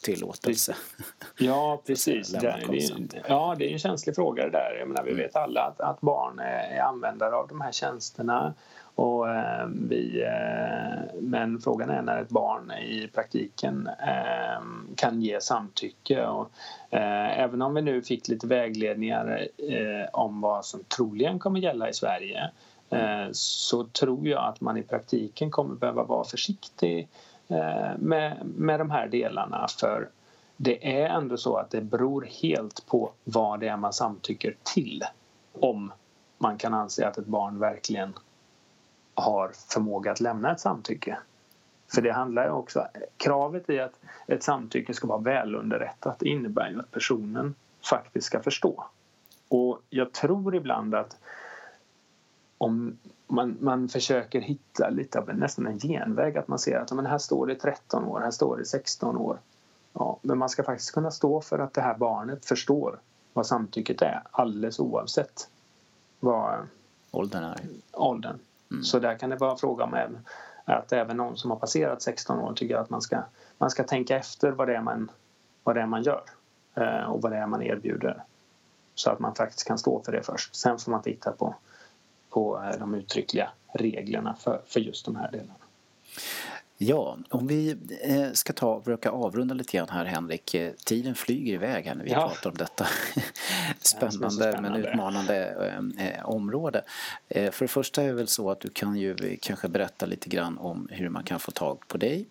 tillåtelse. 0.01 0.77
Ja, 1.39 1.83
precis. 1.87 2.29
det 2.29 2.47
är, 2.47 3.25
ja, 3.29 3.55
det 3.59 3.69
är 3.69 3.73
en 3.73 3.79
känslig 3.79 4.15
fråga 4.15 4.45
det 4.45 4.51
där. 4.51 4.77
Jag 4.79 4.89
menar, 4.89 5.05
vi 5.05 5.11
mm. 5.11 5.23
vet 5.23 5.37
alla 5.37 5.61
att, 5.61 5.81
att 5.81 6.01
barn 6.01 6.39
är 6.39 6.81
användare 6.81 7.35
av 7.35 7.49
de 7.49 7.61
här 7.61 7.73
tjänsterna 7.73 8.55
och, 8.99 9.31
eh, 9.31 9.67
vi, 9.89 10.23
eh, 10.23 11.21
men 11.21 11.61
frågan 11.61 11.91
är 11.91 12.03
när 12.03 12.23
ett 12.23 12.29
barn 12.29 12.71
i 12.71 13.09
praktiken 13.15 13.89
eh, 14.09 14.63
kan 14.97 15.23
ge 15.23 15.41
samtycke. 15.41 16.27
Och, 16.27 16.51
eh, 16.91 17.41
även 17.41 17.63
om 17.63 17.75
vi 17.75 17.83
nu 17.83 18.03
fick 18.03 18.29
lite 18.29 18.47
vägledningar 18.47 19.49
eh, 19.59 20.09
om 20.13 20.41
vad 20.41 20.65
som 20.65 20.85
troligen 20.85 21.39
kommer 21.39 21.61
gälla 21.61 21.89
i 21.89 21.93
Sverige 21.93 22.51
eh, 22.91 23.29
så 23.33 23.85
tror 23.85 24.29
jag 24.29 24.45
att 24.45 24.61
man 24.61 24.77
i 24.77 24.83
praktiken 24.83 25.51
kommer 25.51 25.75
behöva 25.75 26.05
vara 26.05 26.25
försiktig 26.25 27.09
eh, 27.49 27.99
med, 27.99 28.37
med 28.57 28.81
de 28.81 28.91
här 28.91 29.09
delarna. 29.09 29.67
För 29.81 30.09
det 30.57 31.01
är 31.01 31.09
ändå 31.09 31.37
så 31.37 31.57
att 31.57 31.71
det 31.71 31.81
beror 31.81 32.29
helt 32.43 32.87
på 32.87 33.11
vad 33.25 33.61
det 33.61 33.69
är 33.69 33.77
man 33.77 33.93
samtycker 33.93 34.57
till 34.75 35.03
om 35.61 35.93
man 36.39 36.59
kan 36.59 36.75
anse 36.75 37.09
att 37.09 37.19
ett 37.19 37.27
barn 37.27 37.59
verkligen 37.59 38.13
har 39.21 39.53
förmåga 39.69 40.13
att 40.13 40.21
lämna 40.21 40.53
ett 40.53 40.61
samtycke. 40.61 41.19
För 41.95 42.03
det 42.03 42.13
handlar 42.13 42.45
ju 42.45 42.51
också, 42.51 42.87
kravet 43.17 43.71
i 43.71 43.81
att 43.81 44.01
ett 44.27 44.43
samtycke 44.43 44.95
ska 44.95 45.07
vara 45.07 45.19
välunderrättat 45.19 46.23
innebär 46.23 46.71
ju 46.71 46.81
att 46.81 46.91
personen 46.91 47.55
faktiskt 47.91 48.27
ska 48.27 48.43
förstå. 48.43 48.85
Och 49.49 49.83
jag 49.91 50.13
tror 50.13 50.55
ibland 50.55 50.95
att 50.95 51.17
om 52.59 52.99
man, 53.27 53.57
man 53.61 53.89
försöker 53.89 54.41
hitta 54.41 54.89
lite 54.91 55.19
av 55.19 55.31
en, 55.31 55.37
nästan 55.37 55.67
en 55.67 55.79
genväg 55.79 56.39
att 56.39 56.49
man 56.49 56.59
ser 56.59 56.79
att 56.79 56.93
men 56.93 57.07
här 57.07 57.19
står 57.19 57.47
det 57.47 57.55
13 57.55 58.05
år, 58.05 58.21
här 58.21 58.31
står 58.31 58.57
det 58.57 58.65
16 58.65 59.17
år. 59.17 59.39
Ja, 59.93 60.19
men 60.23 60.39
man 60.39 60.49
ska 60.49 60.63
faktiskt 60.63 60.95
kunna 60.95 61.11
stå 61.11 61.41
för 61.41 61.59
att 61.59 61.75
det 61.75 61.81
här 61.81 61.95
barnet 61.95 62.45
förstår 62.47 62.99
vad 63.33 63.47
samtycket 63.47 64.03
är 64.03 64.23
alldeles 64.31 64.81
oavsett 64.81 65.49
vad 66.21 66.67
åldern 67.11 67.45
är. 67.45 67.61
Åldern. 67.93 68.39
Mm. 68.71 68.85
Så 68.85 68.99
där 68.99 69.19
kan 69.19 69.31
det 69.31 69.37
vara 69.37 69.57
fråga 69.57 69.85
om 69.85 70.19
att 70.65 70.93
även 70.93 71.17
någon 71.17 71.37
som 71.37 71.51
har 71.51 71.59
passerat 71.59 72.03
16 72.03 72.39
år 72.39 72.53
tycker 72.55 72.77
att 72.77 72.91
man 72.91 73.03
ska, 73.03 73.23
man 73.59 73.71
ska 73.71 73.85
tänka 73.85 74.17
efter 74.17 74.51
vad 74.51 74.69
det 74.69 74.77
är 74.77 74.83
man, 74.83 75.11
vad 75.63 75.77
det 75.77 75.81
är 75.81 75.87
man 75.87 76.03
gör 76.03 76.23
eh, 76.75 77.03
och 77.03 77.23
vad 77.23 77.33
det 77.33 77.39
är 77.39 77.47
man 77.47 77.63
erbjuder. 77.63 78.25
Så 78.95 79.11
att 79.11 79.19
man 79.19 79.35
faktiskt 79.35 79.67
kan 79.67 79.79
stå 79.79 80.03
för 80.03 80.13
det 80.13 80.23
först. 80.23 80.57
Sen 80.57 80.79
får 80.79 80.91
man 80.91 81.03
titta 81.03 81.33
på, 81.33 81.55
på 82.31 82.63
eh, 82.63 82.79
de 82.79 82.95
uttryckliga 82.95 83.51
reglerna 83.73 84.35
för, 84.35 84.61
för 84.67 84.81
just 84.81 85.05
de 85.05 85.17
här 85.17 85.31
delarna. 85.31 85.55
Ja, 86.81 87.19
om 87.29 87.47
vi 87.47 87.77
eh, 88.03 88.33
ska 88.33 88.53
ta 88.53 88.83
försöka 88.83 89.11
avrunda 89.11 89.55
lite 89.55 89.77
grann 89.77 89.89
här 89.89 90.05
Henrik. 90.05 90.55
Eh, 90.55 90.73
tiden 90.85 91.15
flyger 91.15 91.55
iväg 91.55 91.85
här 91.85 91.95
när 91.95 92.05
vi 92.05 92.11
ja. 92.11 92.29
pratar 92.29 92.51
om 92.51 92.57
detta 92.57 92.87
spännande, 93.81 94.31
spännande, 94.31 94.61
men 94.61 94.85
utmanande 94.85 95.47
eh, 95.99 96.29
område. 96.29 96.83
För 97.29 97.65
det 97.65 97.69
första 97.69 98.03
är 98.03 98.07
det 98.07 98.13
väl 98.13 98.29
så 98.29 98.51
att 98.51 98.61
du 98.61 98.71
kan 98.71 98.97
ju 98.97 99.37
kanske 99.43 99.69
berätta 99.69 100.07
lite 100.07 100.29
grann 100.29 100.59
om 100.59 100.89
hur 100.91 101.09
man 101.09 101.25
kan 101.25 101.41
få 101.41 101.51
tag 101.51 101.89
på 101.89 101.99
dig. 101.99 102.27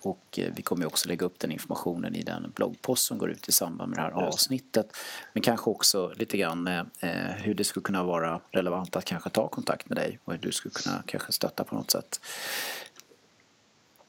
Och 0.00 0.38
vi 0.54 0.62
kommer 0.62 0.86
också 0.86 1.08
lägga 1.08 1.26
upp 1.26 1.38
den 1.38 1.52
informationen 1.52 2.14
i 2.14 2.22
den 2.22 2.52
bloggpost 2.54 3.06
som 3.06 3.18
går 3.18 3.30
ut 3.30 3.48
i 3.48 3.52
samband 3.52 3.90
med 3.90 3.98
det 3.98 4.02
här 4.02 4.10
avsnittet. 4.10 4.96
Men 5.32 5.42
kanske 5.42 5.70
också 5.70 6.12
lite 6.16 6.36
grann 6.36 6.88
hur 7.36 7.54
det 7.54 7.64
skulle 7.64 7.84
kunna 7.84 8.02
vara 8.02 8.40
relevant 8.50 8.96
att 8.96 9.04
kanske 9.04 9.30
ta 9.30 9.48
kontakt 9.48 9.88
med 9.88 9.98
dig 9.98 10.18
och 10.24 10.32
hur 10.32 10.40
du 10.40 10.52
skulle 10.52 10.72
kunna 10.72 11.02
kanske 11.06 11.32
stötta 11.32 11.64
på 11.64 11.74
något 11.74 11.90
sätt. 11.90 12.20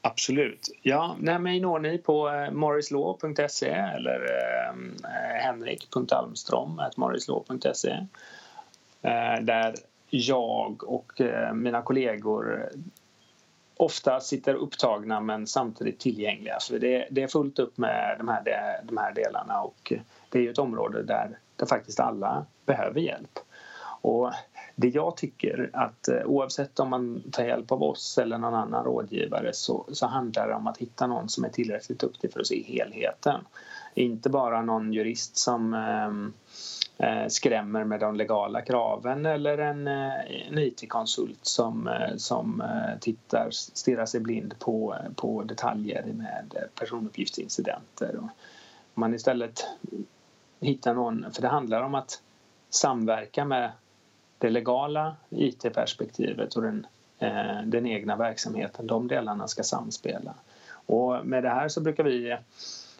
Absolut. 0.01 0.69
Ja, 0.81 1.15
nej, 1.19 1.39
mig 1.39 1.59
når 1.59 1.79
ni 1.79 1.97
på 1.97 2.29
eh, 2.29 2.51
morrislaw.se 2.51 3.69
eller 3.69 4.19
eh, 4.19 4.69
eh 5.03 5.43
henrik.almstrom.morrislaw.se 5.43 8.07
eh, 9.01 9.39
där 9.41 9.75
jag 10.09 10.83
och 10.83 11.21
eh, 11.21 11.53
mina 11.53 11.81
kollegor 11.81 12.69
ofta 13.77 14.19
sitter 14.19 14.53
upptagna 14.53 15.19
men 15.19 15.47
samtidigt 15.47 15.99
tillgängliga. 15.99 16.57
För 16.69 16.79
det, 16.79 17.07
det 17.11 17.23
är 17.23 17.27
fullt 17.27 17.59
upp 17.59 17.77
med 17.77 18.15
de 18.17 18.27
här, 18.27 18.43
de 18.83 18.97
här 18.97 19.13
delarna 19.13 19.61
och 19.61 19.93
det 20.29 20.39
är 20.39 20.43
ju 20.43 20.51
ett 20.51 20.57
område 20.57 21.03
där, 21.03 21.37
där 21.55 21.65
faktiskt 21.65 21.99
alla 21.99 22.45
behöver 22.65 22.99
hjälp. 22.99 23.39
Och 24.01 24.31
det 24.81 24.87
jag 24.87 25.17
tycker 25.17 25.69
att 25.73 26.07
eh, 26.07 26.23
oavsett 26.25 26.79
om 26.79 26.89
man 26.89 27.23
tar 27.31 27.43
hjälp 27.43 27.71
av 27.71 27.83
oss 27.83 28.17
eller 28.17 28.37
någon 28.37 28.53
annan 28.53 28.85
rådgivare 28.85 29.53
så, 29.53 29.85
så 29.91 30.07
handlar 30.07 30.47
det 30.47 30.53
om 30.55 30.67
att 30.67 30.77
hitta 30.77 31.07
någon 31.07 31.29
som 31.29 31.43
är 31.43 31.49
tillräckligt 31.49 31.99
duktig 31.99 32.33
för 32.33 32.39
att 32.39 32.47
se 32.47 32.63
helheten. 32.63 33.41
Inte 33.93 34.29
bara 34.29 34.61
någon 34.61 34.93
jurist 34.93 35.37
som 35.37 35.73
ehm, 35.73 36.33
eh, 36.97 37.27
skrämmer 37.27 37.83
med 37.83 37.99
de 37.99 38.15
legala 38.15 38.61
kraven 38.61 39.25
eller 39.25 39.57
en, 39.57 39.87
eh, 39.87 40.47
en 40.47 40.57
IT-konsult 40.57 41.39
som, 41.41 41.87
eh, 41.87 42.15
som 42.17 42.63
tittar, 42.99 43.47
stirrar 43.51 44.05
sig 44.05 44.19
blind 44.19 44.59
på, 44.59 44.95
på 45.15 45.43
detaljer 45.43 46.03
med 46.03 46.53
personuppgiftsincidenter. 46.79 48.17
Om 48.17 48.29
man 48.93 49.13
istället 49.13 49.65
hittar 50.59 50.93
någon, 50.93 51.25
för 51.33 51.41
det 51.41 51.47
handlar 51.47 51.81
om 51.81 51.95
att 51.95 52.21
samverka 52.69 53.45
med 53.45 53.71
det 54.41 54.49
legala 54.49 55.15
IT-perspektivet 55.29 56.55
och 56.55 56.61
den, 56.61 56.87
eh, 57.19 57.61
den 57.65 57.85
egna 57.85 58.15
verksamheten, 58.15 58.87
de 58.87 59.07
delarna 59.07 59.47
ska 59.47 59.63
samspela. 59.63 60.33
Och 60.85 61.25
med 61.25 61.43
det 61.43 61.49
här 61.49 61.67
så 61.67 61.81
brukar 61.81 62.03
vi, 62.03 62.37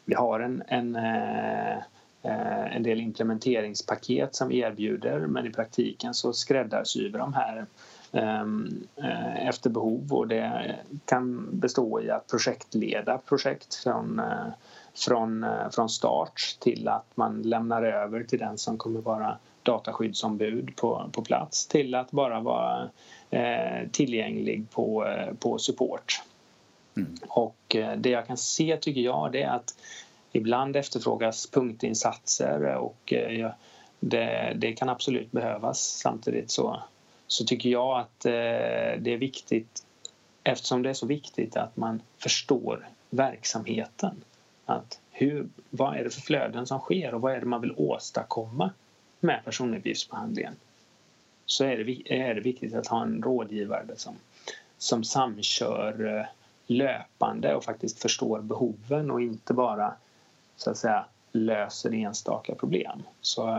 vi 0.06 0.14
har 0.14 0.40
en, 0.40 0.64
en, 0.68 0.96
eh, 0.96 1.78
eh 2.24 2.76
en 2.76 2.84
del 2.84 3.00
implementeringspaket 3.00 4.36
som 4.36 4.48
vi 4.48 4.60
erbjuder 4.60 5.20
men 5.20 5.46
i 5.46 5.50
praktiken 5.50 6.14
så 6.14 6.34
skräddarsyr 6.34 7.10
vi 7.12 7.18
de 7.18 7.34
här 7.34 7.66
ehm, 8.12 8.88
eh, 8.96 9.48
efter 9.48 9.70
behov 9.70 10.14
och 10.14 10.28
det 10.28 10.76
kan 11.06 11.48
bestå 11.52 12.02
i 12.02 12.12
att 12.12 12.28
projektleda 12.28 13.18
projekt 13.18 13.76
från, 13.76 14.20
eh, 14.20 14.48
från, 14.94 15.46
från 15.72 15.90
start 15.90 16.58
till 16.60 16.88
att 16.88 17.08
man 17.16 17.42
lämnar 17.42 17.84
över 17.84 18.24
till 18.24 18.40
den 18.40 18.58
som 18.58 18.78
kommer 18.78 19.02
vara 19.02 19.38
dataskyddsombud 19.64 20.76
på, 20.76 21.10
på 21.12 21.22
plats 21.22 21.68
till 21.68 21.96
att 21.96 22.12
bara 22.12 22.40
vara 22.40 22.90
eh, 23.30 23.90
tillgänglig 23.92 24.70
på, 24.70 25.08
eh, 25.08 25.34
på 25.34 25.58
support. 25.58 26.22
Mm. 26.98 27.16
Och 27.28 27.76
eh, 27.76 27.98
det 27.98 28.10
jag 28.10 28.28
kan 28.28 28.38
se 28.38 28.78
tycker 28.78 29.02
jag 29.02 29.32
det 29.32 29.42
är 29.42 29.50
att 29.50 29.76
ibland 30.32 30.76
efterfrågas 30.76 31.52
punktinsatser 31.52 32.76
och 32.76 33.14
eh, 33.14 33.52
det, 34.00 34.54
det, 34.56 34.74
kan 34.74 34.90
absolut 34.90 35.32
behövas. 35.32 35.80
Samtidigt 35.80 36.52
så, 36.52 36.82
så 37.28 37.46
tycker 37.46 37.70
jag 37.70 38.00
att 38.00 38.26
eh, 38.26 38.32
det 39.00 39.14
är 39.14 39.18
viktigt 39.18 39.86
eftersom 40.44 40.84
det 40.84 40.90
är 40.90 40.94
så 40.94 41.06
viktigt 41.06 41.58
att 41.58 41.78
man 41.78 42.02
förstår 42.18 42.88
verksamheten. 43.10 44.24
Att 44.66 45.00
hur, 45.12 45.48
vad 45.70 45.98
är 45.98 46.04
det 46.04 46.10
för 46.10 46.22
flöden 46.22 46.68
som 46.68 46.80
sker 46.80 47.14
och 47.14 47.22
vad 47.22 47.34
är 47.34 47.40
det 47.40 47.46
man 47.46 47.62
vill 47.62 47.74
åstadkomma 47.78 48.72
med 49.22 49.42
personuppgiftsbehandlingen 49.46 50.56
så 51.46 51.64
är 51.64 51.78
det, 51.78 52.14
är 52.14 52.36
det 52.36 52.42
viktigt 52.42 52.76
att 52.76 52.88
ha 52.88 53.02
en 53.02 53.24
rådgivare 53.24 53.96
som, 53.96 54.16
som 54.78 55.04
samkör 55.04 56.18
eh, 56.18 56.26
löpande 56.68 57.56
och 57.56 57.64
faktiskt 57.64 58.02
förstår 58.02 58.42
behoven 58.42 59.12
och 59.12 59.22
inte 59.22 59.54
bara 59.54 59.94
så 60.56 60.72
att 60.72 60.78
säga 60.78 61.06
löser 61.32 61.94
enstaka 61.94 62.56
problem. 62.56 63.04
Så, 63.22 63.50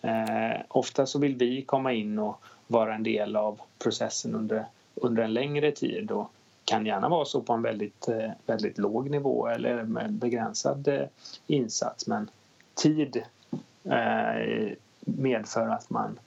eh, 0.00 0.50
eh, 0.52 0.60
ofta 0.68 1.06
så 1.06 1.18
vill 1.18 1.36
vi 1.36 1.62
komma 1.62 1.92
in 1.92 2.18
och 2.18 2.40
vara 2.66 2.94
en 2.94 3.02
del 3.02 3.36
av 3.36 3.60
processen 3.78 4.34
under, 4.34 4.66
under 4.94 5.22
en 5.22 5.34
längre 5.34 5.72
tid 5.72 6.10
och 6.10 6.32
kan 6.64 6.86
gärna 6.86 7.08
vara 7.08 7.24
så 7.24 7.40
på 7.40 7.52
en 7.52 7.62
väldigt, 7.62 8.08
eh, 8.08 8.30
väldigt 8.46 8.78
låg 8.78 9.10
nivå 9.10 9.48
eller 9.48 9.82
med 9.82 10.12
begränsad 10.12 10.88
eh, 10.88 11.06
insats 11.46 12.06
men 12.06 12.30
tid 12.74 13.22
Eh, 13.84 14.72
medför 15.00 15.68
att 15.68 15.90
man, 15.90 16.18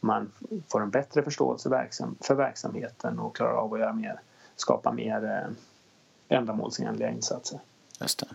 man 0.00 0.30
får 0.68 0.82
en 0.82 0.90
bättre 0.90 1.22
förståelse 1.22 1.88
för 2.20 2.34
verksamheten 2.34 3.18
och 3.18 3.36
klarar 3.36 3.52
av 3.52 3.74
att 3.74 3.80
göra 3.80 3.92
mer, 3.92 4.20
skapa 4.56 4.92
mer 4.92 5.24
eh, 5.24 6.36
ändamålsenliga 6.38 7.10
insatser. 7.10 7.60
Just 8.00 8.18
det. 8.18 8.28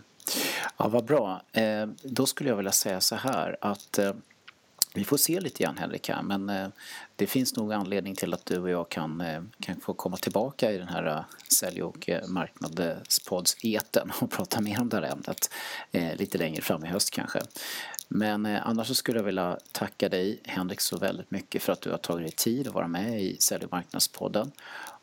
Ja, 0.76 0.88
vad 0.88 1.04
bra. 1.04 1.42
Eh, 1.52 1.86
då 2.02 2.26
skulle 2.26 2.50
jag 2.50 2.56
vilja 2.56 2.72
säga 2.72 3.00
så 3.00 3.16
här 3.16 3.56
att 3.60 3.98
vi 4.94 5.04
får 5.04 5.16
se 5.16 5.40
lite 5.40 5.62
grann 5.62 5.78
Henrik 5.78 6.08
här 6.08 6.22
men 6.22 6.72
det 7.16 7.26
finns 7.26 7.56
nog 7.56 7.72
anledning 7.72 8.14
till 8.14 8.34
att 8.34 8.46
du 8.46 8.58
och 8.58 8.70
jag 8.70 8.88
kan, 8.88 9.22
kan 9.60 9.80
få 9.80 9.94
komma 9.94 10.16
tillbaka 10.16 10.72
i 10.72 10.78
den 10.78 10.88
här 10.88 11.24
sälj 11.48 11.82
och 11.82 12.10
marknadspodds-eten 12.28 14.12
och 14.20 14.30
prata 14.30 14.60
mer 14.60 14.80
om 14.80 14.88
det 14.88 14.96
här 14.96 15.12
ämnet 15.12 15.50
lite 16.18 16.38
längre 16.38 16.62
fram 16.62 16.84
i 16.84 16.88
höst 16.88 17.10
kanske. 17.10 17.40
Men 18.12 18.46
eh, 18.46 18.66
annars 18.66 18.88
så 18.88 18.94
skulle 18.94 19.18
jag 19.18 19.24
vilja 19.24 19.58
tacka 19.72 20.08
dig 20.08 20.40
Henrik 20.44 20.80
så 20.80 20.96
väldigt 20.96 21.30
mycket 21.30 21.62
för 21.62 21.72
att 21.72 21.80
du 21.80 21.90
har 21.90 21.98
tagit 21.98 22.26
dig 22.26 22.32
tid 22.36 22.68
att 22.68 22.74
vara 22.74 22.88
med 22.88 23.22
i 23.22 23.36
Sälj 23.40 23.64
och 23.64 23.72
marknadspodden. 23.72 24.52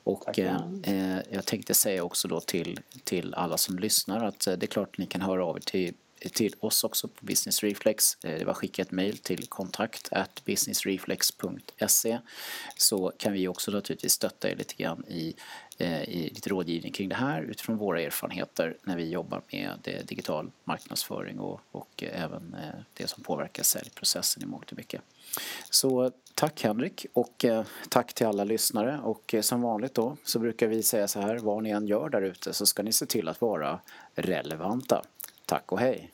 Och 0.04 0.40
eh, 0.40 1.20
jag 1.32 1.46
tänkte 1.46 1.74
säga 1.74 2.04
också 2.04 2.28
då 2.28 2.40
till, 2.40 2.80
till 3.04 3.34
alla 3.34 3.58
som 3.58 3.80
lyssnar 3.80 4.26
att 4.26 4.40
det 4.40 4.64
är 4.64 4.68
klart 4.68 4.90
att 4.92 4.98
ni 4.98 5.06
kan 5.06 5.22
höra 5.22 5.46
av 5.46 5.58
er 5.58 5.62
till 5.62 5.94
till 6.20 6.54
oss 6.60 6.84
också 6.84 7.08
på 7.08 7.26
Business 7.26 7.64
Reflex. 7.64 8.18
Det 8.22 8.46
var 8.46 8.54
skicka 8.54 8.82
ett 8.82 8.92
mejl 8.92 9.18
till 9.18 9.48
kontakt 9.48 10.10
businessreflex.se 10.46 12.20
så 12.78 13.12
kan 13.18 13.34
vi 13.34 13.48
också 13.48 13.72
naturligtvis 13.72 14.14
stötta 14.14 14.52
er 14.52 14.56
lite 14.56 14.76
grann 14.76 15.06
i, 15.08 15.28
eh, 15.30 15.34
Eh, 15.80 16.04
i 16.04 16.30
lite 16.30 16.50
rådgivning 16.50 16.92
kring 16.92 17.10
det 17.10 17.16
här 17.16 17.42
utifrån 17.42 17.78
våra 17.78 18.02
erfarenheter 18.02 18.78
när 18.84 18.96
vi 18.98 19.10
jobbar 19.10 19.42
med 19.52 19.80
eh, 19.84 20.06
digital 20.06 20.52
marknadsföring 20.64 21.40
och, 21.40 21.62
och 21.72 22.04
eh, 22.04 22.24
även 22.24 22.56
det 22.94 23.08
som 23.08 23.24
påverkar 23.24 23.64
säljprocessen 23.64 24.44
i 24.44 24.46
mångt 24.46 24.72
och 24.72 24.78
mycket. 24.78 25.02
Så 25.70 26.12
tack 26.34 26.64
Henrik 26.64 27.06
och 27.14 27.46
tack 27.90 28.14
till 28.14 28.28
alla 28.28 28.44
lyssnare 28.44 29.00
och 29.04 29.36
som 29.42 29.62
vanligt 29.62 29.94
då 29.94 30.18
så 30.24 30.40
brukar 30.40 30.68
vi 30.68 30.84
säga 30.84 31.08
så 31.08 31.22
här 31.22 31.38
vad 31.38 31.64
ni 31.64 31.70
än 31.70 31.88
gör 31.88 32.10
där 32.10 32.22
ute 32.22 32.54
så 32.54 32.66
ska 32.66 32.84
ni 32.84 32.94
se 32.94 33.06
till 33.06 33.28
att 33.28 33.42
vara 33.42 33.80
relevanta. 34.16 35.02
Tack 35.46 35.72
och 35.72 35.80
hej! 35.80 36.12